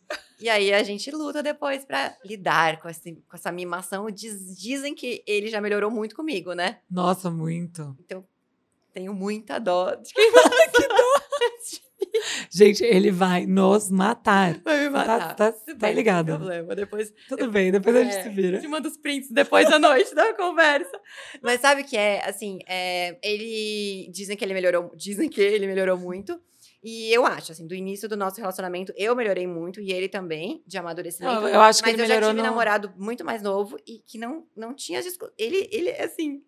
[0.40, 4.08] E aí a gente luta depois para lidar com, esse, com essa mimação.
[4.12, 6.78] Diz, dizem que ele já melhorou muito comigo, né?
[6.88, 7.96] Nossa, muito.
[7.98, 8.24] Então,
[8.92, 10.30] tenho muita dó de quem
[10.70, 10.94] que.
[12.50, 14.58] Gente, ele vai nos matar.
[14.60, 15.34] Vai me tá, matar.
[15.34, 16.28] Tá, tá, tá ligado?
[16.28, 16.76] Não tem problema.
[16.76, 18.60] Depois, Tudo bem, depois é, a gente se vira.
[18.60, 21.00] Te manda os prints depois da noite da conversa.
[21.42, 22.26] Mas sabe o que é?
[22.28, 24.10] Assim, é, ele.
[24.12, 24.92] Dizem que ele melhorou.
[24.96, 26.38] Dizem que ele melhorou muito.
[26.84, 30.62] E eu acho, assim, do início do nosso relacionamento, eu melhorei muito e ele também,
[30.66, 31.40] de amadurecimento.
[31.40, 32.42] Não, eu acho que mas ele eu já tive no...
[32.42, 35.00] namorado muito mais novo e que não, não tinha
[35.38, 36.42] Ele, ele, assim,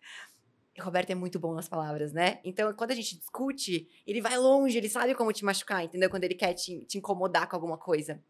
[0.81, 2.41] Roberto é muito bom nas palavras, né?
[2.45, 6.11] Então, quando a gente discute, ele vai longe, ele sabe como te machucar, entendeu?
[6.11, 8.23] Quando ele quer te, te incomodar com alguma coisa.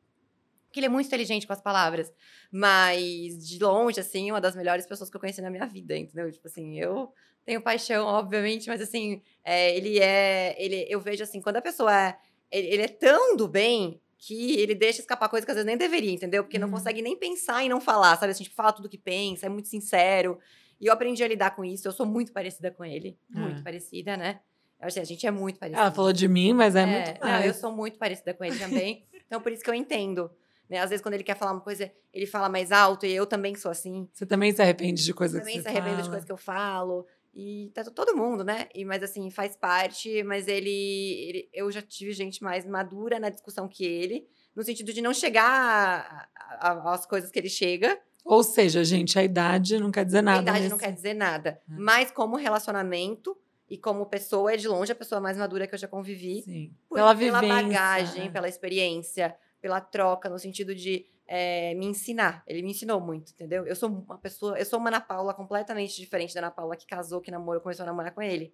[0.66, 2.12] Porque ele é muito inteligente com as palavras.
[2.51, 6.31] Mas, de longe, assim, uma das melhores pessoas que eu conheci na minha vida, entendeu?
[6.31, 7.12] Tipo assim, eu
[7.47, 10.55] tenho paixão, obviamente, mas assim, é, ele é.
[10.59, 12.18] Ele, eu vejo assim, quando a pessoa é.
[12.51, 15.77] Ele, ele, é tão do bem que ele deixa escapar coisas que às vezes nem
[15.77, 16.43] deveria, entendeu?
[16.43, 16.74] Porque não uhum.
[16.74, 18.32] consegue nem pensar e não falar, sabe?
[18.32, 20.39] Assim, tipo, fala tudo que pensa, é muito sincero.
[20.81, 21.86] E eu aprendi a lidar com isso.
[21.86, 23.19] Eu sou muito parecida com ele.
[23.28, 23.62] Muito é.
[23.62, 24.40] parecida, né?
[24.81, 25.81] Eu achei, a gente é muito parecida.
[25.81, 28.59] Ela falou de mim, mas é, é muito Não, eu sou muito parecida com ele
[28.59, 29.07] também.
[29.27, 30.31] então, por isso que eu entendo.
[30.69, 30.78] Né?
[30.78, 33.07] Às vezes, quando ele quer falar uma coisa, ele fala mais alto.
[33.07, 34.09] E eu também sou assim.
[34.12, 35.51] Você também se arrepende de coisas que você?
[35.51, 37.07] Também se arrependo de coisas que eu falo.
[37.39, 38.66] E tá todo mundo, né?
[38.74, 43.28] E, mas assim, faz parte, mas ele, ele, Eu já tive gente mais madura na
[43.28, 47.98] discussão que ele, no sentido de não chegar às coisas que ele chega.
[48.27, 50.40] Ou seja, gente, a idade não quer dizer nada.
[50.40, 50.70] A idade nesse...
[50.70, 51.61] não quer dizer nada.
[51.70, 51.74] É.
[51.78, 53.36] Mas como relacionamento
[53.70, 56.43] e como pessoa, é de longe a pessoa mais madura que eu já convivi.
[56.43, 56.74] Sim.
[56.89, 57.40] Por, pela vivência.
[57.40, 62.43] Pela bagagem, pela experiência, pela troca, no sentido de é, me ensinar.
[62.48, 63.65] Ele me ensinou muito, entendeu?
[63.65, 66.86] Eu sou uma pessoa, eu sou uma Ana Paula completamente diferente da Ana Paula que
[66.86, 68.53] casou, que namorou, começou a namorar com ele.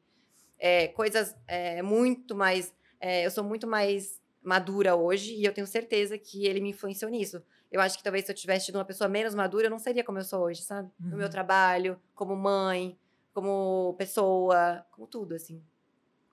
[0.59, 2.75] É, coisas é, muito mais.
[3.01, 7.43] eu sou muito mais madura hoje e eu tenho certeza que ele me influenciou nisso.
[7.73, 10.05] Eu acho que talvez se eu tivesse tido uma pessoa menos madura, eu não seria
[10.05, 10.91] como eu sou hoje, sabe?
[11.01, 11.09] Uhum.
[11.09, 11.33] No meu uhum.
[11.33, 12.99] trabalho, como mãe,
[13.33, 15.65] como pessoa, como tudo, assim.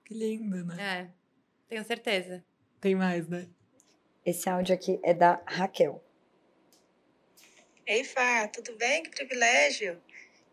[0.04, 0.76] Que lindo, né?
[0.78, 1.10] É,
[1.66, 2.44] tenho certeza.
[2.78, 3.48] Tem mais, né?
[4.24, 6.04] Esse áudio aqui é da Raquel.
[7.86, 9.02] Ei, Fá, tudo bem?
[9.02, 10.00] Que privilégio.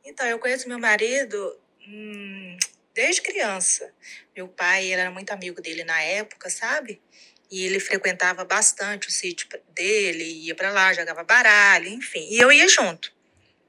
[0.05, 2.57] Então, eu conheço meu marido hum,
[2.93, 3.93] desde criança.
[4.33, 7.01] Meu pai era muito amigo dele na época, sabe?
[7.49, 12.27] E ele frequentava bastante o sítio dele, ia para lá, jogava baralho, enfim.
[12.29, 13.13] E eu ia junto,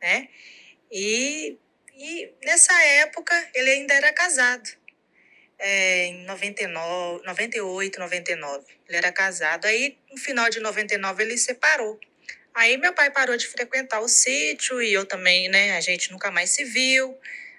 [0.00, 0.28] né?
[0.90, 1.56] E,
[1.96, 4.68] e nessa época ele ainda era casado.
[5.60, 8.64] É, em 99, 98, 99.
[8.88, 9.66] Ele era casado.
[9.66, 11.98] Aí, no final de 99, ele separou.
[12.54, 15.76] Aí meu pai parou de frequentar o sítio e eu também, né?
[15.76, 17.16] A gente nunca mais se viu.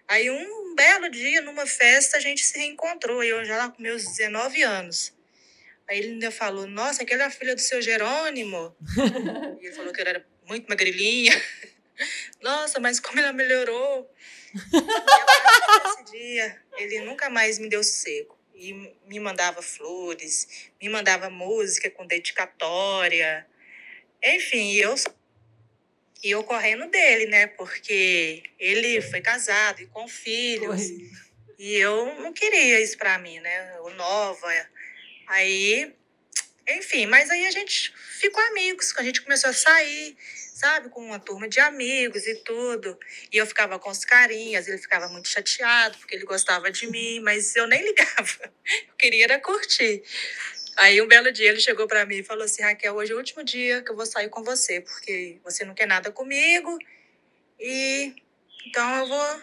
[0.07, 3.23] Aí um belo dia, numa festa, a gente se reencontrou.
[3.23, 5.13] E eu já lá com meus 19 anos.
[5.89, 8.75] Aí ele ainda falou, nossa, aquela é a filha do seu Jerônimo.
[9.59, 11.33] e ele falou que ela era muito magrelinha.
[12.41, 14.07] nossa, mas como ela melhorou.
[16.11, 18.37] dia, ele nunca mais me deu sossego.
[18.53, 18.73] E
[19.07, 23.47] me mandava flores, me mandava música com dedicatória.
[24.23, 24.93] Enfim, eu
[26.21, 27.47] e eu correndo dele, né?
[27.47, 30.91] Porque ele foi casado e com filhos.
[31.57, 33.77] E eu não queria isso para mim, né?
[33.77, 34.47] Eu nova.
[35.29, 35.95] Aí,
[36.67, 40.17] enfim, mas aí a gente ficou amigos, a gente começou a sair,
[40.55, 42.97] sabe, com uma turma de amigos e tudo.
[43.31, 47.19] E eu ficava com os carinhas, ele ficava muito chateado porque ele gostava de mim,
[47.19, 48.51] mas eu nem ligava.
[48.87, 50.01] Eu queria era curtir.
[50.77, 53.19] Aí um belo dia ele chegou para mim e falou assim: Raquel, hoje é o
[53.19, 56.75] último dia que eu vou sair com você, porque você não quer nada comigo
[57.59, 58.15] e
[58.65, 59.41] então eu vou,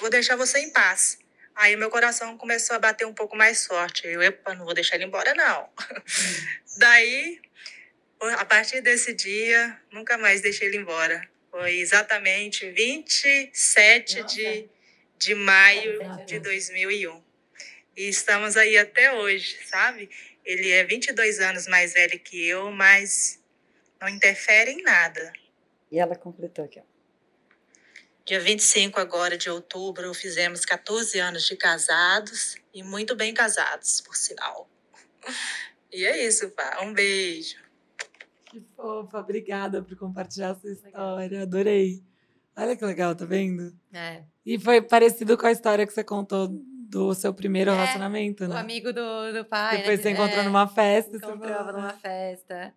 [0.00, 1.18] vou deixar você em paz.
[1.58, 4.06] Aí meu coração começou a bater um pouco mais forte.
[4.06, 5.68] Eu, epa, não vou deixar ele embora, não.
[6.78, 7.40] Daí,
[8.20, 11.28] a partir desse dia, nunca mais deixei ele embora.
[11.50, 14.68] Foi exatamente 27 de,
[15.18, 17.20] de maio de 2001.
[17.96, 20.08] E estamos aí até hoje, sabe?
[20.44, 23.42] Ele é 22 anos mais velho que eu, mas
[24.00, 25.32] não interfere em nada.
[25.90, 26.97] E ela completou aqui, ó.
[28.28, 34.14] Dia 25 agora de outubro, fizemos 14 anos de casados e muito bem casados, por
[34.14, 34.68] sinal.
[35.90, 36.80] E é isso, pá.
[36.82, 37.56] Um beijo.
[38.44, 41.44] Que fofa, obrigada por compartilhar essa história.
[41.44, 42.02] Adorei.
[42.54, 43.74] Olha que legal, tá vendo?
[43.90, 44.22] É.
[44.44, 48.54] E foi parecido com a história que você contou do seu primeiro é, relacionamento, né?
[48.54, 49.76] O amigo do, do pai.
[49.76, 50.02] Né, Depois né?
[50.02, 51.16] você encontrou é, numa festa.
[51.16, 52.74] Encontrava numa festa.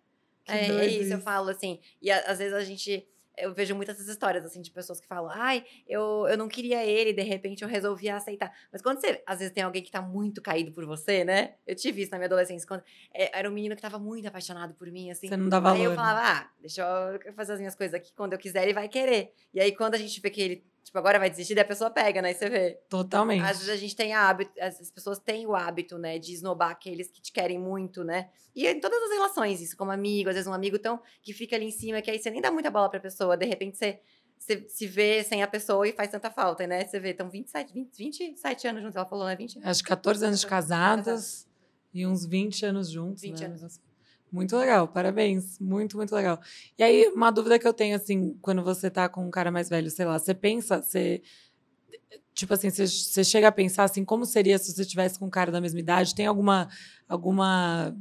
[0.48, 1.78] É, é, isso, isso, eu falo assim.
[2.00, 3.06] E às vezes a gente
[3.42, 6.84] eu vejo muitas essas histórias, assim, de pessoas que falam, ai, eu, eu não queria
[6.84, 8.52] ele, de repente eu resolvi aceitar.
[8.72, 11.54] Mas quando você, às vezes, tem alguém que tá muito caído por você, né?
[11.66, 12.82] Eu tive isso na minha adolescência, quando
[13.12, 15.28] é, era um menino que tava muito apaixonado por mim, assim.
[15.28, 15.80] Você não dava valor.
[15.80, 16.82] Aí eu falava, ah, deixa
[17.24, 19.32] eu fazer as minhas coisas aqui, quando eu quiser ele vai querer.
[19.52, 21.90] E aí quando a gente vê que ele Tipo, agora vai desistir, daí a pessoa
[21.90, 22.32] pega, né?
[22.32, 22.80] E você vê.
[22.88, 23.42] Totalmente.
[23.42, 27.10] Às vezes a gente tem hábito, as pessoas têm o hábito, né, de esnobar aqueles
[27.10, 28.28] que te querem muito, né?
[28.54, 31.56] E em todas as relações, isso, como amigo, às vezes um amigo tão que fica
[31.56, 34.00] ali em cima, que aí você nem dá muita bola pra pessoa, de repente você,
[34.38, 36.84] você se vê sem a pessoa e faz tanta falta, né?
[36.84, 39.36] Você vê, estão 27, 20, 27 anos juntos, ela falou, né?
[39.36, 41.48] 20 Acho que 14 anos de casadas
[41.94, 43.22] e uns 20 anos juntos.
[43.22, 43.46] 20 né?
[43.46, 43.80] anos.
[44.32, 45.58] Muito legal, parabéns.
[45.60, 46.40] Muito, muito legal.
[46.78, 49.68] E aí, uma dúvida que eu tenho, assim, quando você tá com um cara mais
[49.68, 51.22] velho, sei lá, você pensa, você.
[52.34, 55.30] Tipo assim, você, você chega a pensar assim, como seria se você tivesse com um
[55.30, 56.14] cara da mesma idade?
[56.14, 56.68] Tem alguma.
[57.06, 57.94] alguma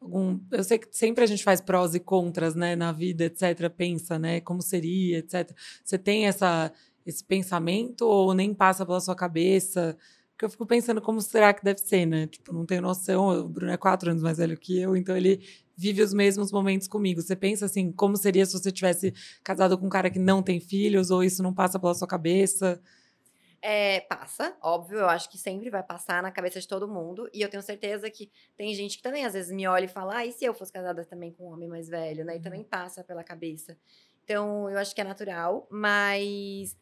[0.00, 3.68] algum, eu sei que sempre a gente faz prós e contras, né, na vida, etc.
[3.70, 5.50] Pensa, né, como seria, etc.
[5.84, 6.72] Você tem essa,
[7.06, 9.96] esse pensamento ou nem passa pela sua cabeça?
[10.42, 12.26] Porque eu fico pensando como será que deve ser, né?
[12.26, 13.28] Tipo, não tenho noção.
[13.28, 15.40] O Bruno é quatro anos mais velho que eu, então ele
[15.76, 17.22] vive os mesmos momentos comigo.
[17.22, 19.14] Você pensa assim, como seria se você tivesse
[19.44, 22.82] casado com um cara que não tem filhos, ou isso não passa pela sua cabeça?
[23.60, 27.30] É, passa, óbvio, eu acho que sempre vai passar na cabeça de todo mundo.
[27.32, 30.16] E eu tenho certeza que tem gente que também às vezes me olha e fala:
[30.16, 32.34] ah, e se eu fosse casada também com um homem mais velho, né?
[32.34, 32.68] E também uhum.
[32.68, 33.78] passa pela cabeça.
[34.24, 36.76] Então, eu acho que é natural, mas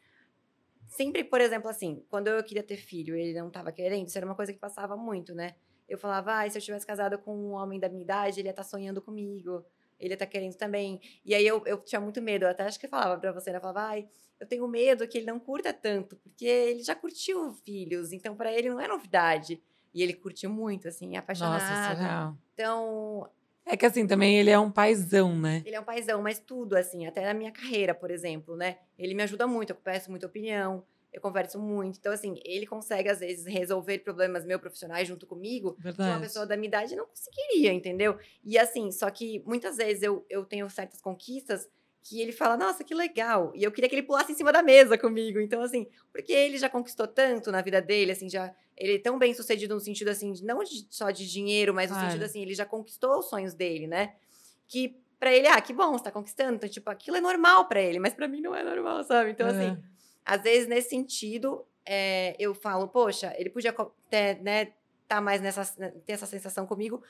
[0.91, 4.25] sempre, por exemplo, assim, quando eu queria ter filho, ele não tava querendo, isso era
[4.25, 5.55] uma coisa que passava muito, né?
[5.87, 8.51] Eu falava, ah, se eu tivesse casada com um homem da minha idade, ele ia
[8.51, 9.65] estar tá sonhando comigo,
[9.99, 11.01] ele ia estar tá querendo também.
[11.25, 13.51] E aí eu, eu tinha muito medo, eu até acho que eu falava pra você,
[13.51, 13.57] né?
[13.57, 14.07] Eu falava, ai,
[14.39, 18.51] eu tenho medo que ele não curta tanto, porque ele já curtiu filhos, então para
[18.51, 19.61] ele não é novidade.
[19.93, 21.61] E ele curtiu muito, assim, apaixonado.
[21.61, 22.37] Nossa, surreal.
[22.53, 23.29] Então,
[23.65, 25.61] é que assim, também ele é um paizão, né?
[25.65, 28.77] Ele é um paizão, mas tudo, assim, até na minha carreira, por exemplo, né?
[28.97, 31.99] Ele me ajuda muito, eu peço muita opinião, eu converso muito.
[31.99, 36.09] Então, assim, ele consegue, às vezes, resolver problemas meus profissionais junto comigo, Verdade.
[36.09, 38.17] que uma pessoa da minha idade não conseguiria, entendeu?
[38.43, 41.67] E assim, só que muitas vezes eu, eu tenho certas conquistas
[42.03, 43.51] que ele fala, nossa, que legal.
[43.55, 45.39] E eu queria que ele pulasse em cima da mesa comigo.
[45.39, 48.53] Então, assim, porque ele já conquistou tanto na vida dele, assim, já.
[48.75, 51.99] Ele é tão bem sucedido no sentido, assim, não de, só de dinheiro, mas no
[51.99, 54.15] sentido, assim, ele já conquistou os sonhos dele, né?
[54.67, 56.55] Que para ele, ah, que bom, você tá conquistando.
[56.55, 59.29] Então, tipo, aquilo é normal para ele, mas para mim não é normal, sabe?
[59.29, 59.67] Então, assim, é.
[59.67, 59.83] assim,
[60.25, 63.75] às vezes, nesse sentido, é, eu falo, poxa, ele podia
[64.09, 64.73] ter, né,
[65.07, 65.63] tá mais nessa,
[66.05, 67.03] ter essa sensação comigo,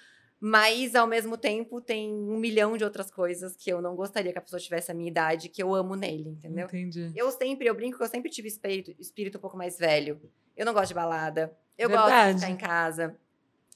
[0.43, 4.39] mas, ao mesmo tempo, tem um milhão de outras coisas que eu não gostaria que
[4.39, 6.65] a pessoa tivesse a minha idade, que eu amo nele, entendeu?
[6.65, 7.11] Entendi.
[7.15, 10.19] Eu sempre, eu brinco que eu sempre tive espírito, espírito um pouco mais velho.
[10.57, 11.55] Eu não gosto de balada.
[11.77, 12.09] Eu Verdade.
[12.09, 13.15] gosto de ficar em casa.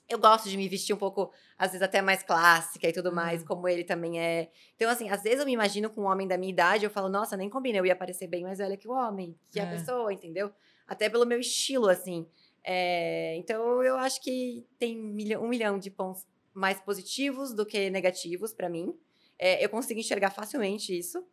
[0.10, 3.42] Eu gosto de me vestir um pouco, às vezes até mais clássica e tudo mais,
[3.42, 3.48] uhum.
[3.48, 4.50] como ele também é.
[4.76, 7.10] Então, assim, às vezes eu me imagino com um homem da minha idade, eu falo,
[7.10, 9.64] nossa, nem combina, eu ia parecer bem mais velha que o homem, que é.
[9.64, 10.52] a pessoa, entendeu?
[10.88, 12.28] Até pelo meu estilo, assim.
[12.64, 15.00] É, então, eu acho que tem
[15.38, 16.26] um milhão de pontos
[16.56, 18.98] mais positivos do que negativos para mim.
[19.38, 21.24] É, eu consigo enxergar facilmente isso.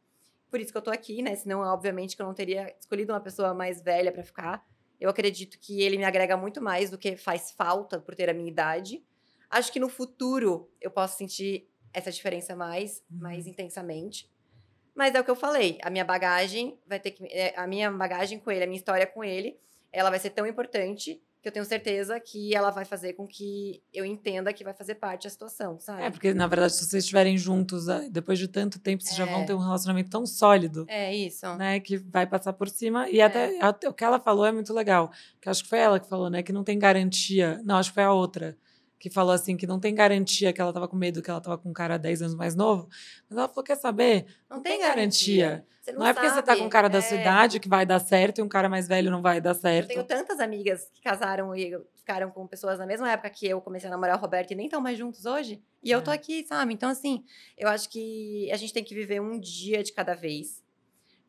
[0.51, 1.35] Por isso que eu tô aqui, né?
[1.36, 4.66] Senão, obviamente, que eu não teria escolhido uma pessoa mais velha para ficar.
[5.01, 8.35] Eu acredito que ele me agrega muito mais do que faz falta por ter a
[8.35, 9.03] minha idade.
[9.49, 13.19] Acho que no futuro eu posso sentir essa diferença mais, uhum.
[13.20, 14.31] mais intensamente.
[14.94, 17.90] Mas é o que eu falei, a minha bagagem vai ter que é, a minha
[17.90, 19.59] bagagem com ele, a minha história com ele,
[19.90, 23.82] ela vai ser tão importante que eu tenho certeza que ela vai fazer com que
[23.93, 26.05] eu entenda que vai fazer parte da situação, sabe?
[26.05, 29.19] É, porque na verdade, se vocês estiverem juntos, ah, depois de tanto tempo, vocês é.
[29.19, 29.44] já vão é.
[29.44, 30.86] ter um relacionamento tão sólido.
[30.89, 31.52] É isso.
[31.56, 33.10] Né, que vai passar por cima.
[33.10, 33.24] E é.
[33.24, 35.10] até, até o que ela falou é muito legal.
[35.40, 36.44] Que acho que foi ela que falou, né?
[36.44, 37.60] Que não tem garantia.
[37.64, 38.56] Não, acho que foi a outra
[39.03, 41.59] que falou assim que não tem garantia que ela estava com medo que ela estava
[41.59, 42.89] com um cara 10 anos mais novo.
[43.29, 44.27] Mas ela falou: quer saber?
[44.49, 45.49] Não, não tem, tem garantia.
[45.49, 45.66] garantia.
[45.89, 47.01] Não, não, é porque você está com um cara da é...
[47.01, 49.91] sua idade que vai dar certo e um cara mais velho não vai dar certo.
[49.91, 53.61] Eu tenho tantas amigas que casaram e ficaram com pessoas na mesma época que eu
[53.61, 55.61] comecei a namorar o Roberto e nem estão mais juntos hoje.
[55.83, 55.97] E é.
[55.97, 56.73] eu tô aqui, sabe?
[56.73, 57.24] Então, assim,
[57.59, 60.62] eu acho que a gente tem que viver um dia de cada vez.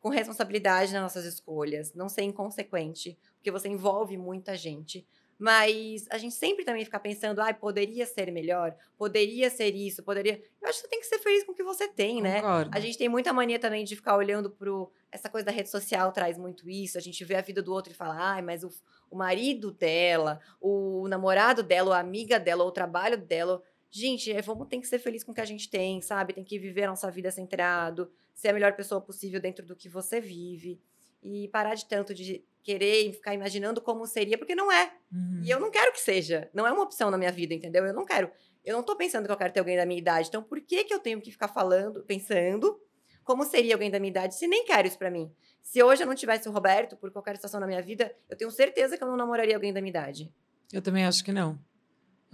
[0.00, 5.04] Com responsabilidade nas nossas escolhas, não ser inconsequente, porque você envolve muita gente.
[5.38, 10.02] Mas a gente sempre também fica pensando, ai, ah, poderia ser melhor, poderia ser isso,
[10.02, 10.40] poderia.
[10.62, 12.40] Eu acho que você tem que ser feliz com o que você tem, né?
[12.40, 12.70] Concordo.
[12.72, 14.92] A gente tem muita mania também de ficar olhando pro.
[15.10, 16.98] Essa coisa da rede social traz muito isso.
[16.98, 18.70] A gente vê a vida do outro e fala, ai, mas o,
[19.10, 23.62] o marido dela, o namorado dela, a amiga dela, o trabalho dela.
[23.90, 26.32] Gente, é, vamos ter que ser feliz com o que a gente tem, sabe?
[26.32, 29.88] Tem que viver a nossa vida centrado, ser a melhor pessoa possível dentro do que
[29.88, 30.80] você vive.
[31.24, 34.92] E parar de tanto de querer ficar imaginando como seria, porque não é.
[35.12, 35.42] Uhum.
[35.42, 36.48] E eu não quero que seja.
[36.52, 37.84] Não é uma opção na minha vida, entendeu?
[37.84, 38.30] Eu não quero.
[38.64, 40.28] Eu não tô pensando que eu quero ter alguém da minha idade.
[40.28, 42.80] Então, por que, que eu tenho que ficar falando, pensando
[43.22, 45.32] como seria alguém da minha idade, se nem quero isso para mim?
[45.62, 48.50] Se hoje eu não tivesse o Roberto, por qualquer situação na minha vida, eu tenho
[48.50, 50.32] certeza que eu não namoraria alguém da minha idade.
[50.72, 51.58] Eu também acho que não.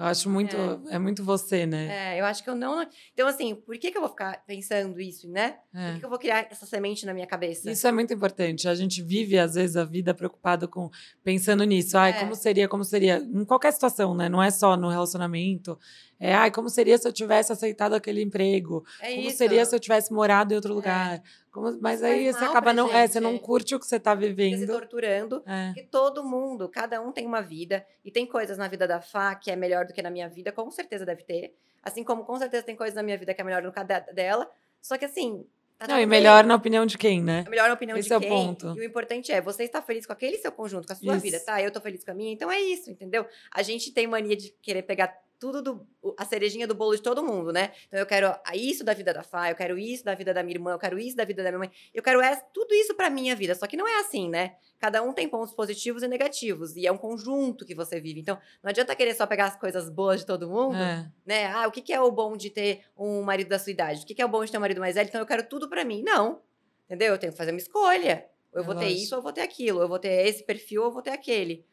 [0.00, 0.94] Eu acho muito, é.
[0.94, 0.98] é.
[0.98, 2.14] muito você, né?
[2.14, 2.86] É, eu acho que eu não.
[3.12, 5.58] Então, assim, por que, que eu vou ficar pensando isso, né?
[5.74, 5.84] É.
[5.84, 7.70] Por que, que, eu vou criar essa semente na minha cabeça?
[7.70, 8.66] Isso é muito importante.
[8.66, 10.88] A gente vive, às vezes, a vida preocupado com
[11.22, 11.98] pensando nisso.
[11.98, 12.14] Ai, é.
[12.14, 13.18] como seria, como seria?
[13.18, 14.26] Em qualquer situação, né?
[14.26, 15.78] Não é só no relacionamento.
[16.20, 18.84] É, ai, como seria se eu tivesse aceitado aquele emprego?
[19.00, 19.38] É como isso.
[19.38, 20.74] seria se eu tivesse morado em outro é.
[20.74, 21.22] lugar?
[21.50, 24.58] Como, mas aí você acaba não, é, você não curte o que você está vivendo.
[24.58, 25.42] Se torturando.
[25.46, 25.72] É.
[25.72, 29.34] Que todo mundo, cada um tem uma vida e tem coisas na vida da Fá
[29.34, 31.54] que é melhor do que na minha vida, com certeza deve ter.
[31.82, 33.82] Assim como com certeza tem coisas na minha vida que é melhor do que a
[33.82, 34.50] dela.
[34.82, 35.46] Só que assim,
[35.78, 37.46] Tá não, e melhor na opinião de quem, né?
[37.48, 38.28] Melhor na opinião Esse de é quem.
[38.28, 38.76] O ponto.
[38.76, 41.22] E o importante é, você está feliz com aquele seu conjunto, com a sua isso.
[41.22, 41.62] vida, tá?
[41.62, 43.26] Eu tô feliz com a minha, então é isso, entendeu?
[43.50, 45.86] A gente tem mania de querer pegar tudo do,
[46.18, 47.72] a cerejinha do bolo de todo mundo, né?
[47.88, 50.54] Então eu quero isso da vida da Fá, eu quero isso da vida da minha
[50.54, 53.08] irmã, eu quero isso da vida da minha mãe, eu quero essa, tudo isso pra
[53.08, 53.54] minha vida.
[53.54, 54.56] Só que não é assim, né?
[54.78, 58.20] Cada um tem pontos positivos e negativos, e é um conjunto que você vive.
[58.20, 61.10] Então não adianta querer só pegar as coisas boas de todo mundo, é.
[61.24, 61.46] né?
[61.46, 64.02] Ah, o que, que é o bom de ter um marido da sua idade?
[64.02, 65.08] O que, que é o bom de ter um marido mais velho?
[65.08, 66.02] Então eu quero tudo pra mim.
[66.02, 66.42] Não,
[66.84, 67.14] entendeu?
[67.14, 68.28] Eu tenho que fazer uma escolha.
[68.52, 68.92] Eu é vou lógico.
[68.92, 69.80] ter isso ou eu vou ter aquilo.
[69.80, 71.64] Eu vou ter esse perfil ou eu vou ter aquele.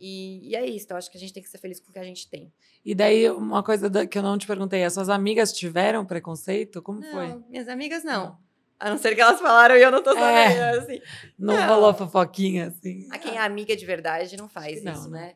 [0.00, 1.92] E, e, é isso, então acho que a gente tem que ser feliz com o
[1.92, 2.50] que a gente tem.
[2.82, 6.80] E daí, uma coisa que eu não te perguntei, as suas amigas tiveram preconceito?
[6.80, 7.42] Como não, foi?
[7.50, 8.38] Minhas amigas não.
[8.78, 10.78] A não ser que elas falaram e eu não tô sabendo, É.
[10.78, 11.02] assim.
[11.38, 11.68] Não, Não.
[11.68, 13.06] rolou fofoquinha, assim.
[13.10, 15.20] A quem é amiga de verdade não faz não, isso, né?
[15.20, 15.34] né?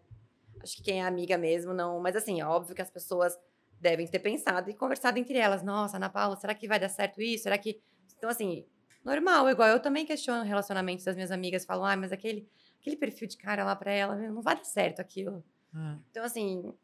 [0.62, 2.00] Acho que quem é amiga mesmo não.
[2.00, 3.38] Mas assim, é óbvio que as pessoas
[3.78, 5.62] devem ter pensado e conversado entre elas.
[5.62, 7.42] Nossa, Ana Paula, será que vai dar certo isso?
[7.42, 7.82] Será que.
[8.16, 8.64] Então, assim,
[9.04, 11.66] normal, igual eu também questiono relacionamentos das minhas amigas.
[11.66, 12.48] Falo, ah, mas aquele,
[12.84, 15.42] aquele perfil de cara lá pra ela, não vai dar certo aquilo.
[15.74, 16.74] Ah, Então, assim,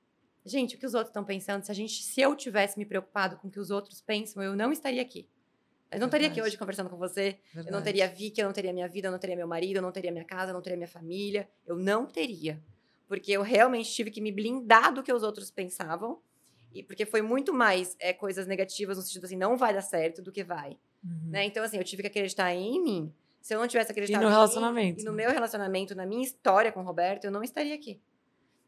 [0.47, 1.63] gente, o que os outros estão pensando?
[1.63, 4.57] Se a gente, se eu tivesse me preocupado com o que os outros pensam, eu
[4.57, 5.29] não estaria aqui.
[5.91, 6.53] Eu não estaria aqui Verdade.
[6.53, 7.39] hoje conversando com você.
[7.53, 7.85] Eu não verdade.
[7.85, 10.11] teria Vicky, eu não teria minha vida, eu não teria meu marido, eu não teria
[10.11, 11.49] minha casa, eu não teria minha família.
[11.67, 12.63] Eu não teria.
[13.07, 16.23] Porque eu realmente tive que me blindar do que os outros pensavam.
[16.73, 20.23] E porque foi muito mais é, coisas negativas, no sentido assim, não vai dar certo
[20.23, 20.79] do que vai.
[21.05, 21.31] Uhum.
[21.31, 21.45] Né?
[21.45, 23.15] Então, assim, eu tive que acreditar em mim.
[23.41, 25.17] Se eu não tivesse acreditado no em mim, relacionamento, e no né?
[25.25, 28.01] meu relacionamento, na minha história com o Roberto, eu não estaria aqui.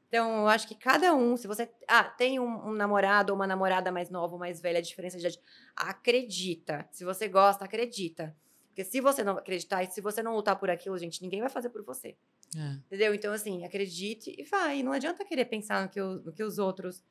[0.08, 3.46] Então, eu acho que cada um, se você ah, tem um, um namorado ou uma
[3.46, 5.40] namorada mais nova ou mais velha, a diferença de idade,
[5.74, 6.86] acredita.
[6.90, 8.36] Se você gosta, acredita.
[8.68, 11.50] Porque se você não acreditar e se você não lutar por aquilo, gente, ninguém vai
[11.50, 12.16] fazer por você.
[12.56, 12.72] É.
[12.86, 13.14] Entendeu?
[13.14, 14.82] Então, assim, acredite e vai.
[14.82, 17.02] Não adianta querer pensar no que, o- no que os outros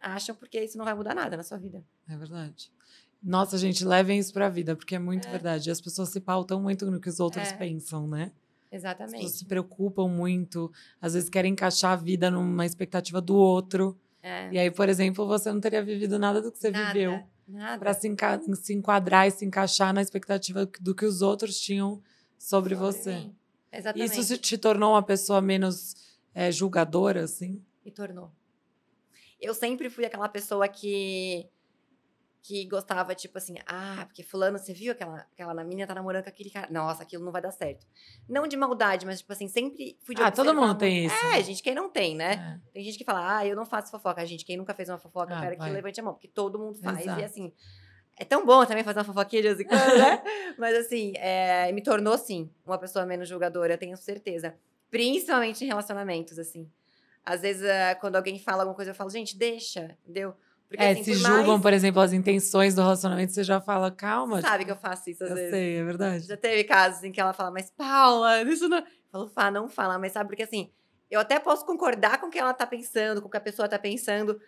[0.00, 1.82] acham, porque isso não vai mudar nada na sua vida.
[2.08, 2.72] É verdade.
[3.22, 5.30] Nossa, gente, levem isso pra vida, porque é muito É.
[5.30, 5.70] verdade.
[5.70, 7.56] As pessoas se pautam muito no que os outros É.
[7.56, 8.32] pensam, né?
[8.70, 9.12] As Exatamente.
[9.16, 13.96] pessoas se preocupam muito, às vezes querem encaixar a vida numa expectativa do outro.
[14.22, 14.50] É.
[14.52, 17.78] E aí, por exemplo, você não teria vivido nada do que você Nada, viveu Nada.
[17.78, 22.02] para se, enca- se enquadrar e se encaixar na expectativa do que os outros tinham
[22.38, 23.14] sobre, Sobre você.
[23.16, 23.36] mim.
[23.70, 24.10] Exatamente.
[24.12, 25.94] Isso se- te tornou uma pessoa menos
[26.34, 27.62] é, julgadora, assim?
[27.84, 28.30] me tornou.
[29.40, 31.46] Eu sempre fui aquela pessoa que
[32.42, 36.28] que gostava, tipo assim, ah, porque fulano, você viu aquela, aquela menina tá namorando com
[36.28, 36.66] aquele cara.
[36.72, 37.86] Nossa, aquilo não vai dar certo.
[38.28, 41.30] Não de maldade, mas, tipo assim, sempre fui de Ah, todo mundo tem isso, É,
[41.36, 41.42] né?
[41.44, 42.60] gente, quem não tem, né?
[42.66, 42.70] É.
[42.72, 44.26] Tem gente que fala, ah, eu não faço fofoca.
[44.26, 45.70] Gente, quem nunca fez uma fofoca, eu Ah, quero que vai.
[45.70, 47.00] levante a mão, porque todo mundo faz.
[47.02, 47.20] Exato.
[47.20, 47.52] E assim,
[48.18, 50.22] é tão bom também fazer uma fofoquinha de vez em quando, né?
[50.58, 54.56] Mas assim, é, me tornou, sim, uma pessoa menos julgadora, eu tenho certeza.
[54.90, 56.68] Principalmente em relacionamentos, assim.
[57.24, 60.34] Às vezes, é, quando alguém fala alguma coisa, eu falo, gente, deixa, entendeu?
[60.72, 63.60] Porque, É, assim, se por julgam, mais- por exemplo, as intenções do relacionamento, você já
[63.60, 64.40] fala, calma.
[64.40, 65.50] Sabe que eu faço isso às eu vezes.
[65.50, 66.26] sei, é verdade.
[66.26, 68.78] Já teve casos em que ela fala, mas Paula, isso não.
[68.78, 70.72] Eu falo, Fá, não fala, mas sabe, porque assim,
[71.10, 73.68] eu até posso concordar com o que ela tá pensando, com o que a pessoa
[73.68, 74.40] tá pensando,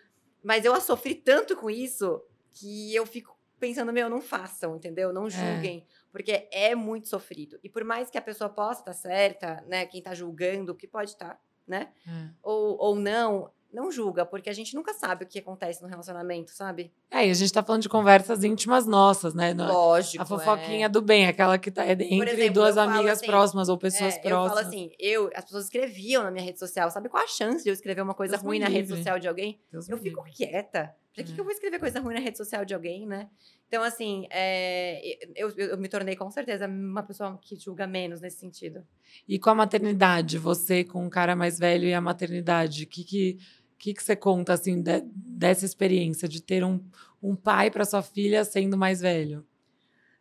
[0.43, 2.19] mas eu a sofri tanto com isso
[2.53, 5.13] que eu fico pensando, meu, não façam, entendeu?
[5.13, 7.59] Não julguem, porque é muito sofrido.
[7.63, 11.11] E por mais que a pessoa possa estar certa, né, quem tá julgando, que pode
[11.11, 12.29] estar, né, É.
[12.41, 16.51] ou, ou não, não julga, porque a gente nunca sabe o que acontece no relacionamento,
[16.51, 16.91] sabe?
[17.11, 19.53] É, e a gente tá falando de conversas íntimas nossas, né?
[19.53, 20.23] Não- Lógico.
[20.23, 20.89] a fofoquinha é.
[20.89, 24.15] do bem, aquela que tá é entre exemplo, duas eu amigas assim, próximas ou pessoas
[24.15, 24.53] É, eu próximas.
[24.63, 26.89] falo assim, eu, as pessoas escreviam na minha rede social.
[26.89, 29.27] Sabe qual a chance de eu escrever uma coisa Deus ruim na rede social de
[29.27, 29.59] alguém?
[29.71, 30.31] Deus Eu fico livre.
[30.37, 30.95] quieta.
[31.13, 31.35] Pra que, É.
[31.35, 33.29] que eu vou escrever coisa ruim na rede social de alguém, né?
[33.69, 34.99] Então, assim, é,
[35.33, 38.85] eu, eu, eu me tornei com certeza uma pessoa que julga menos nesse sentido.
[39.27, 43.03] E com a maternidade, você com um cara mais velho e a maternidade, o que
[43.05, 43.37] que,
[43.77, 46.79] que que você conta, assim, de- dessa experiência de ter um,
[47.21, 49.45] um pai para sua filha sendo mais velho?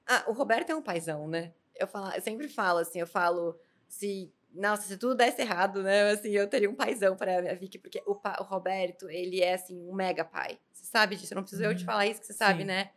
[0.07, 1.53] Ah, o Roberto é um paizão, né?
[1.75, 3.59] Eu, falo, eu sempre falo assim, eu falo,
[3.89, 4.33] se.
[4.53, 6.11] Nossa, se tudo desse errado, né?
[6.13, 9.55] Assim, eu teria um paizão para a Vicky, porque o, pa- o Roberto, ele é
[9.55, 10.59] assim, um mega pai.
[10.73, 11.87] Você sabe disso, eu não preciso eu te Uhum.
[11.87, 12.67] falar isso, que você sabe, Sim.
[12.67, 12.91] né?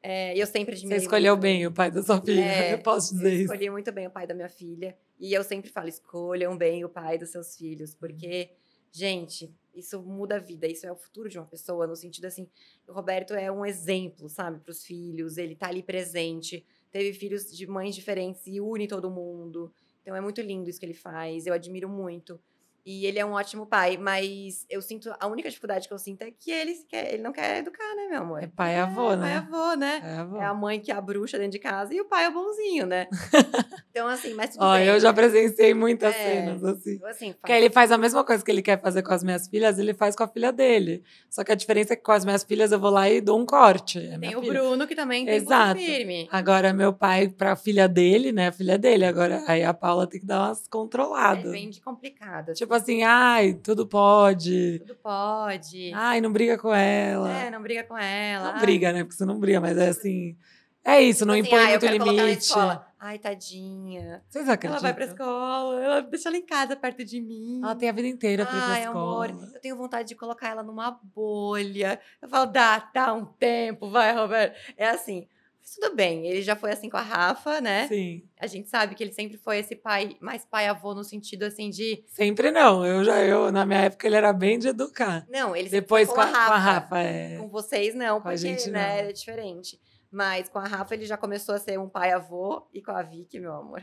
[0.00, 2.78] É, eu sempre Você admirei escolheu muito- bem o pai da sua filha, É, eu
[2.78, 3.42] posso Eu dizer isso.
[3.44, 4.96] escolhi muito bem o pai da minha filha.
[5.18, 7.94] E eu sempre falo: escolham bem o pai dos seus filhos.
[7.94, 8.50] Porque,
[8.92, 10.66] gente, isso muda a vida.
[10.66, 11.86] Isso é o futuro de uma pessoa.
[11.86, 12.48] No sentido assim:
[12.86, 15.36] o Roberto é um exemplo, sabe, para os filhos.
[15.36, 16.64] Ele tá ali presente.
[16.90, 19.72] Teve filhos de mães diferentes e une todo mundo.
[20.02, 21.46] Então é muito lindo isso que ele faz.
[21.46, 22.40] Eu admiro muito.
[22.86, 25.10] E ele é um ótimo pai, mas eu sinto.
[25.18, 28.08] A única dificuldade que eu sinto é que ele, quer, ele não quer educar, né,
[28.10, 28.42] meu amor?
[28.42, 29.36] É pai e avô, Pai e né?
[29.36, 30.02] avô, né?
[30.04, 30.36] É avô.
[30.36, 32.32] É a mãe que é a bruxa dentro de casa e o pai é o
[32.32, 33.08] bonzinho, né?
[33.90, 34.86] então, assim, mas tudo Ó, bem.
[34.86, 36.18] eu já presenciei muitas É.
[36.18, 37.00] cenas, assim.
[37.04, 39.78] Assim, Porque ele faz a mesma coisa que ele quer fazer com as minhas filhas,
[39.78, 41.02] ele faz com a filha dele.
[41.30, 43.38] Só que a diferença é que com as minhas filhas eu vou lá e dou
[43.40, 43.98] um corte.
[43.98, 44.52] É tem o filha.
[44.60, 45.80] Bruno que também tem Exato.
[45.80, 46.28] firme.
[46.30, 48.48] Agora, meu pai, pra filha dele, né?
[48.48, 49.06] A filha dele.
[49.06, 51.50] Agora, aí a Paula tem que dar umas É controladas.
[51.50, 52.50] bem de complicado.
[52.50, 52.58] assim.
[52.74, 54.80] Tipo assim, ai, tudo pode.
[54.80, 55.92] Tudo pode.
[55.94, 57.30] Ai, não briga com ela.
[57.30, 58.46] é, não briga com ela.
[58.46, 59.04] não Ai, briga, né?
[59.04, 60.36] Porque você não briga, mas é assim.
[60.84, 62.42] É isso, não tipo assim, impõe ai, eu quero ela na limite.
[62.42, 62.86] escola.
[62.98, 64.22] Ai, tadinha.
[64.28, 64.72] Vocês acreditam?
[64.72, 67.60] Ela vai pra escola, ela deixa ela em casa perto de mim.
[67.62, 69.26] Ela tem a vida inteira pra ir pra Ai, escola.
[69.26, 71.98] amor, eu tenho vontade de colocar ela numa bolha.
[72.20, 74.56] Eu falo, dá, dá um tempo, vai, Roberto.
[74.76, 75.26] É assim,
[75.64, 77.88] mas tudo bem, ele já foi assim com a Rafa, né?
[77.88, 78.22] Sim.
[78.38, 82.04] A gente sabe que ele sempre foi esse pai, mais pai-avô no sentido assim de.
[82.06, 82.84] Sempre não.
[82.84, 85.26] Eu já, eu, na minha época, ele era bem de educar.
[85.26, 87.38] Não, ele sempre Depois foi com a, com a Rafa, é.
[87.38, 89.08] Com vocês, não, Com a porque, gente, né, não.
[89.08, 89.80] é diferente.
[90.10, 93.40] Mas com a Rafa ele já começou a ser um pai-avô e com a Vicky,
[93.40, 93.82] meu amor.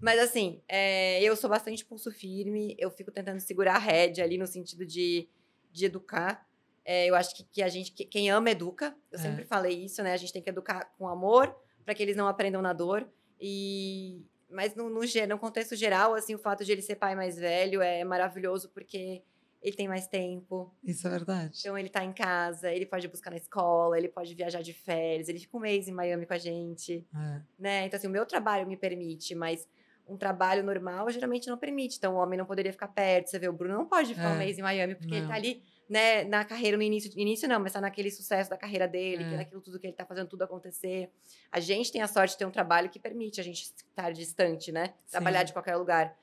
[0.00, 4.38] Mas assim, é, eu sou bastante pulso firme, eu fico tentando segurar a rédea ali
[4.38, 5.28] no sentido de,
[5.70, 6.46] de educar.
[6.84, 8.94] É, eu acho que, que a gente, que, quem ama, educa.
[9.10, 9.22] Eu é.
[9.22, 10.12] sempre falei isso, né?
[10.12, 11.54] A gente tem que educar com amor
[11.84, 13.08] para que eles não aprendam na dor.
[13.40, 17.36] E, mas no, no, no contexto geral, assim, o fato de ele ser pai mais
[17.36, 19.22] velho é maravilhoso porque
[19.64, 20.70] ele tem mais tempo.
[20.84, 21.56] Isso é verdade.
[21.58, 25.26] Então ele tá em casa, ele pode buscar na escola, ele pode viajar de férias,
[25.28, 27.06] ele fica um mês em Miami com a gente.
[27.14, 27.40] É.
[27.58, 27.86] Né?
[27.86, 29.66] Então, assim, o meu trabalho me permite, mas
[30.06, 31.96] um trabalho normal geralmente não permite.
[31.96, 33.30] Então, o homem não poderia ficar perto.
[33.30, 34.34] Você vê, o Bruno não pode ficar é.
[34.34, 35.18] um mês em Miami, porque não.
[35.18, 38.56] ele tá ali, né, na carreira, no início, início não, mas tá naquele sucesso da
[38.56, 39.28] carreira dele, é.
[39.28, 41.10] que é naquilo tudo que ele tá fazendo tudo acontecer.
[41.50, 44.72] A gente tem a sorte de ter um trabalho que permite a gente estar distante,
[44.72, 44.94] né?
[45.10, 45.46] Trabalhar Sim.
[45.46, 46.16] de qualquer lugar.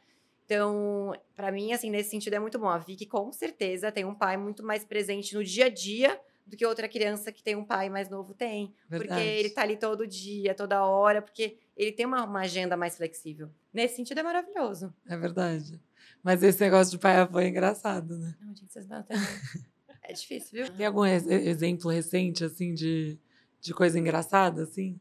[0.46, 2.68] Então, para mim, assim, nesse sentido é muito bom.
[2.68, 6.58] A Vicky, com certeza, tem um pai muito mais presente no dia a dia do
[6.58, 8.74] que outra criança que tem um pai mais novo tem.
[8.90, 9.22] Verdade.
[9.22, 12.98] Porque ele tá ali todo dia, toda hora, porque ele tem uma, uma agenda mais
[12.98, 13.50] flexível.
[13.74, 14.94] Nesse sentido é maravilhoso.
[15.08, 15.80] É verdade.
[16.24, 18.36] Mas esse negócio de pai avô é engraçado, né?
[18.42, 19.04] Não, gente, vocês não
[20.04, 20.74] É difícil, viu?
[20.74, 23.18] Tem algum exemplo recente, assim, de,
[23.62, 25.00] de coisa engraçada, assim?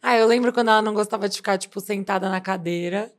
[0.00, 3.12] Ah, eu lembro quando ela não gostava de ficar, tipo, sentada na cadeira.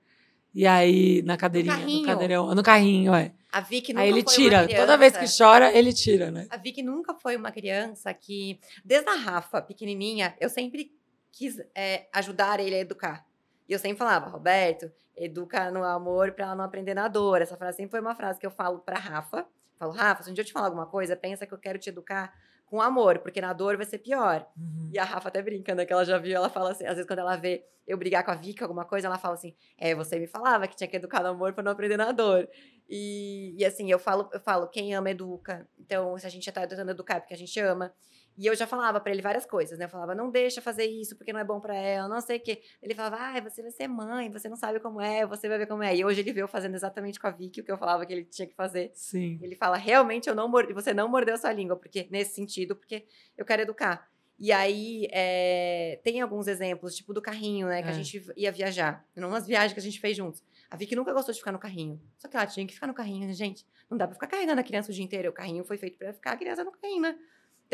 [0.54, 3.34] E aí, na cadeirinha, no, no cadeirão, no carrinho, é.
[3.52, 4.68] A Vicky nunca Aí ele tira.
[4.68, 6.48] Toda vez que chora, ele tira, né?
[6.50, 10.92] A Vicky nunca foi uma criança que, desde a Rafa, pequenininha, eu sempre
[11.32, 13.26] quis é, ajudar ele a educar.
[13.68, 17.42] E eu sempre falava, Roberto, educa no amor para ela não aprender na dor.
[17.42, 19.40] Essa frase sempre foi uma frase que eu falo para Rafa.
[19.40, 19.46] Eu
[19.78, 21.90] falo, Rafa, se um dia eu te falar alguma coisa, pensa que eu quero te
[21.90, 22.34] educar
[22.66, 24.48] com amor, porque na dor vai ser pior.
[24.58, 24.90] Uhum.
[24.92, 25.86] E a Rafa até brinca, né?
[25.86, 28.32] Que ela já viu, ela fala assim, às vezes quando ela vê eu brigar com
[28.32, 31.22] a Vika, alguma coisa, ela fala assim: É, você me falava que tinha que educar
[31.22, 32.48] no amor para não aprender na dor.
[32.90, 35.68] E, e assim, eu falo, eu falo, quem ama, educa.
[35.80, 37.94] Então, se a gente já tá tentando educar porque a gente ama.
[38.38, 39.86] E eu já falava para ele várias coisas, né?
[39.86, 42.40] Eu falava, não deixa fazer isso porque não é bom para ela, não sei o
[42.40, 42.62] quê.
[42.82, 45.68] Ele falava, ah, você vai ser mãe, você não sabe como é, você vai ver
[45.68, 45.96] como é.
[45.96, 48.26] E hoje ele veio fazendo exatamente com a Vicky o que eu falava que ele
[48.26, 48.92] tinha que fazer.
[48.94, 49.40] Sim.
[49.42, 53.06] Ele fala, realmente eu não mordi, você não mordeu sua língua, porque nesse sentido, porque
[53.38, 54.10] eu quero educar.
[54.40, 57.82] E aí, é, tem alguns exemplos, tipo do carrinho, né?
[57.82, 57.92] Que é.
[57.92, 59.06] a gente ia viajar.
[59.16, 60.44] Numas viagens que a gente fez juntos.
[60.70, 62.02] A Vicky nunca gostou de ficar no carrinho.
[62.18, 63.66] Só que ela tinha que ficar no carrinho, né, gente?
[63.90, 65.30] Não dá pra ficar carregando a criança o dia inteiro.
[65.30, 67.18] O carrinho foi feito pra ficar a criança no carrinho, né?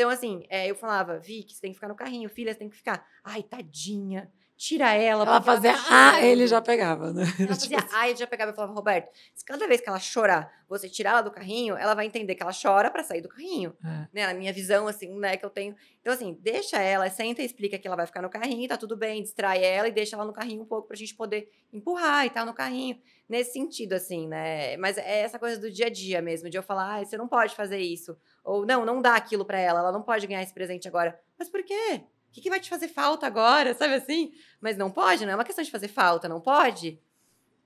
[0.00, 2.30] Então, assim, é, eu falava, Vicky, você tem que ficar no carrinho.
[2.30, 3.06] Filha, você tem que ficar.
[3.22, 5.24] Ai, tadinha tira ela.
[5.24, 7.22] Ela fazia ela ah, ele já pegava, né?
[7.38, 8.50] Ela fazia tipo ah, ele já pegava.
[8.50, 11.94] Eu falava, Roberto, se cada vez que ela chorar, você tirar ela do carrinho, ela
[11.94, 13.74] vai entender que ela chora para sair do carrinho.
[13.82, 13.88] É.
[14.12, 14.26] Né?
[14.26, 15.74] Na minha visão, assim, né, que eu tenho.
[16.02, 18.98] Então, assim, deixa ela, senta e explica que ela vai ficar no carrinho, tá tudo
[18.98, 22.30] bem, distrai ela e deixa ela no carrinho um pouco pra gente poder empurrar e
[22.30, 22.98] tal no carrinho.
[23.26, 24.76] Nesse sentido, assim, né?
[24.76, 27.28] Mas é essa coisa do dia a dia mesmo, de eu falar, ah, você não
[27.28, 28.14] pode fazer isso.
[28.44, 31.18] Ou não, não dá aquilo para ela, ela não pode ganhar esse presente agora.
[31.38, 32.02] Mas por quê?
[32.28, 33.74] O que, que vai te fazer falta agora?
[33.74, 34.32] Sabe assim?
[34.60, 37.00] Mas não pode, não é uma questão de fazer falta, não pode?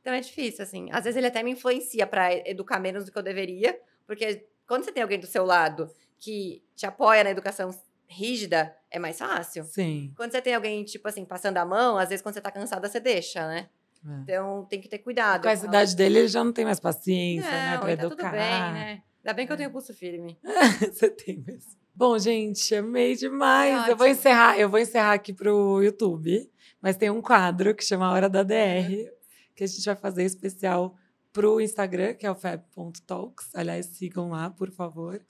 [0.01, 0.89] Então é difícil, assim.
[0.91, 4.85] Às vezes ele até me influencia para educar menos do que eu deveria, porque quando
[4.85, 7.71] você tem alguém do seu lado que te apoia na educação
[8.07, 9.65] rígida, é mais fácil.
[9.65, 10.13] Sim.
[10.17, 12.89] Quando você tem alguém, tipo assim, passando a mão, às vezes quando você tá cansada,
[12.89, 13.69] você deixa, né?
[14.07, 14.23] É.
[14.23, 15.43] Então tem que ter cuidado.
[15.43, 17.79] Com a idade dele, ele já não tem mais paciência, não, né?
[17.79, 18.09] Pra educar.
[18.09, 19.03] Tá tudo bem, né?
[19.25, 20.39] Ainda bem que eu tenho pulso firme.
[20.93, 21.73] você tem mesmo.
[21.95, 23.89] Bom, gente, amei demais.
[23.89, 26.51] eu vou encerrar, eu vou encerrar aqui pro YouTube,
[26.83, 29.09] mas tem um quadro que chama Hora da DR,
[29.55, 30.95] que a gente vai fazer especial
[31.33, 33.55] pro Instagram, que é o fab.talks.
[33.55, 35.25] Aliás, sigam lá, por favor.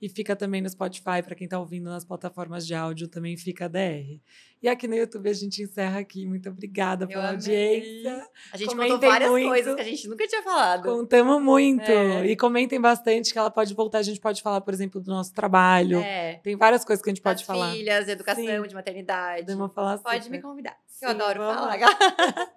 [0.00, 3.66] E fica também no Spotify, para quem está ouvindo nas plataformas de áudio, também fica
[3.66, 4.20] DR.
[4.62, 6.26] E aqui no YouTube a gente encerra aqui.
[6.26, 7.34] Muito obrigada Eu pela amei.
[7.36, 8.26] audiência.
[8.52, 9.48] A gente comentem contou várias muito.
[9.48, 10.82] coisas que a gente nunca tinha falado.
[10.82, 11.90] Contamos muito.
[11.90, 12.26] É.
[12.26, 13.98] E comentem bastante que ela pode voltar.
[13.98, 15.98] A gente pode falar, por exemplo, do nosso trabalho.
[15.98, 16.40] É.
[16.42, 17.72] Tem várias coisas que a gente pode As falar.
[17.72, 18.68] filhas, educação, Sim.
[18.68, 19.40] de maternidade.
[19.42, 20.36] Podemos falar Pode super.
[20.36, 20.76] me convidar.
[20.86, 21.78] Sim, eu adoro falar.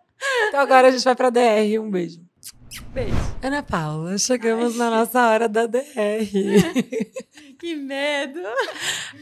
[0.49, 1.79] então agora a gente vai para DR.
[1.79, 2.28] Um beijo.
[2.93, 3.15] Beijo.
[3.41, 4.77] Ana Paula, chegamos Ai.
[4.77, 5.81] na nossa hora da DR.
[7.57, 8.39] que medo.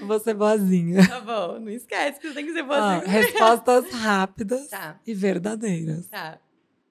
[0.02, 1.08] Vou ser boazinha.
[1.08, 3.04] Tá bom, não esquece que você tem que ser boazinha.
[3.06, 5.00] Ó, respostas rápidas tá.
[5.08, 6.08] e verdadeiras.
[6.08, 6.38] Tá.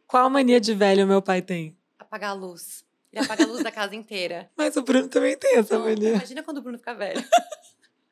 [0.06, 1.76] Qual mania de velho meu pai tem?
[1.98, 2.84] Apagar a luz.
[3.12, 4.50] Ele apaga a luz da casa inteira.
[4.56, 6.14] Mas o Bruno também tem essa mania.
[6.14, 7.22] Imagina quando o Bruno ficar velho.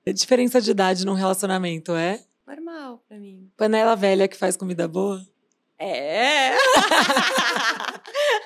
[0.07, 2.23] A diferença de idade num relacionamento é?
[2.47, 3.51] Normal pra mim.
[3.57, 5.25] Panela velha que faz comida boa?
[5.79, 6.53] É.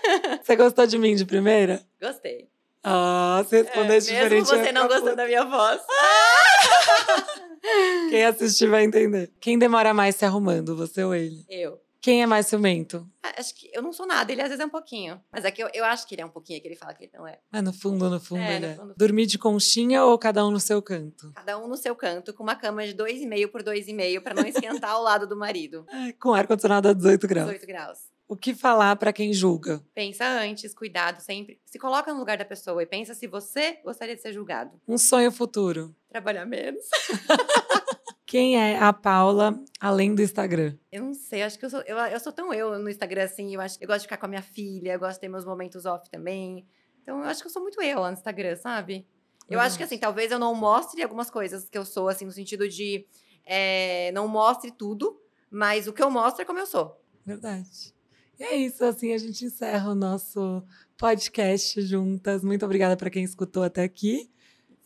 [0.42, 1.82] Você gostou de mim de primeira?
[2.00, 2.48] Gostei.
[2.82, 4.50] Ah, você respondeu é, diferente.
[4.50, 5.80] Mesmo você não gostando da minha voz.
[8.08, 9.30] Quem assistir vai entender.
[9.40, 11.44] Quem demora mais se arrumando, você ou ele?
[11.48, 11.80] Eu.
[12.00, 13.06] Quem é mais ciumento?
[13.22, 15.20] Ah, acho que eu não sou nada, ele às vezes é um pouquinho.
[15.32, 16.94] Mas é que eu, eu acho que ele é um pouquinho, é que ele fala
[16.94, 17.38] que ele não é.
[17.50, 18.76] Ah, no fundo, no fundo, É, ele no é.
[18.76, 18.94] fundo.
[18.96, 21.32] Dormir de conchinha ou cada um no seu canto?
[21.34, 24.92] Cada um no seu canto, com uma cama de 2,5 por 2,5 para não esquentar
[24.92, 25.84] ao lado do marido.
[25.92, 27.50] É, com ar-condicionado a 18 graus.
[27.50, 27.98] 18 graus.
[28.28, 29.82] O que falar pra quem julga?
[29.94, 31.58] Pensa antes, cuidado sempre.
[31.64, 34.78] Se coloca no lugar da pessoa e pensa se você gostaria de ser julgado.
[34.86, 35.96] Um sonho futuro.
[36.10, 36.84] Trabalhar menos.
[38.26, 40.76] Quem é a Paula além do Instagram?
[40.92, 43.54] Eu não sei, acho que eu sou, eu, eu sou tão eu no Instagram, assim.
[43.54, 45.46] Eu, acho, eu gosto de ficar com a minha filha, eu gosto de ter meus
[45.46, 46.66] momentos off também.
[47.02, 49.08] Então, eu acho que eu sou muito eu lá no Instagram, sabe?
[49.48, 52.32] Eu acho que, assim, talvez eu não mostre algumas coisas que eu sou, assim, no
[52.32, 53.06] sentido de
[53.46, 55.18] é, não mostre tudo,
[55.50, 57.02] mas o que eu mostro é como eu sou.
[57.24, 57.94] Verdade.
[58.38, 60.62] E é isso, assim a gente encerra o nosso
[60.96, 62.42] podcast juntas.
[62.44, 64.30] Muito obrigada para quem escutou até aqui.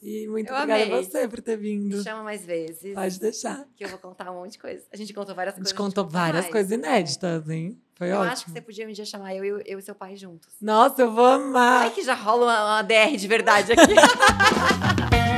[0.02, 1.04] E muito Eu obrigada a amei.
[1.04, 2.02] você por ter Me vindo.
[2.02, 2.92] chama mais vezes.
[2.92, 3.64] Pode deixar.
[3.76, 4.82] Que eu vou contar um monte de coisa.
[4.92, 5.78] A gente contou várias A gente coisas.
[5.78, 6.52] contou conta várias mais.
[6.52, 7.78] coisas inéditas, hein?
[7.94, 8.32] Foi Eu ótimo.
[8.32, 10.48] acho que você podia um dia chamar eu, e- eu e seu pai juntos.
[10.60, 11.82] Nossa, eu vou amar.
[11.82, 13.92] Ai, que já rola uma, uma DR de verdade aqui.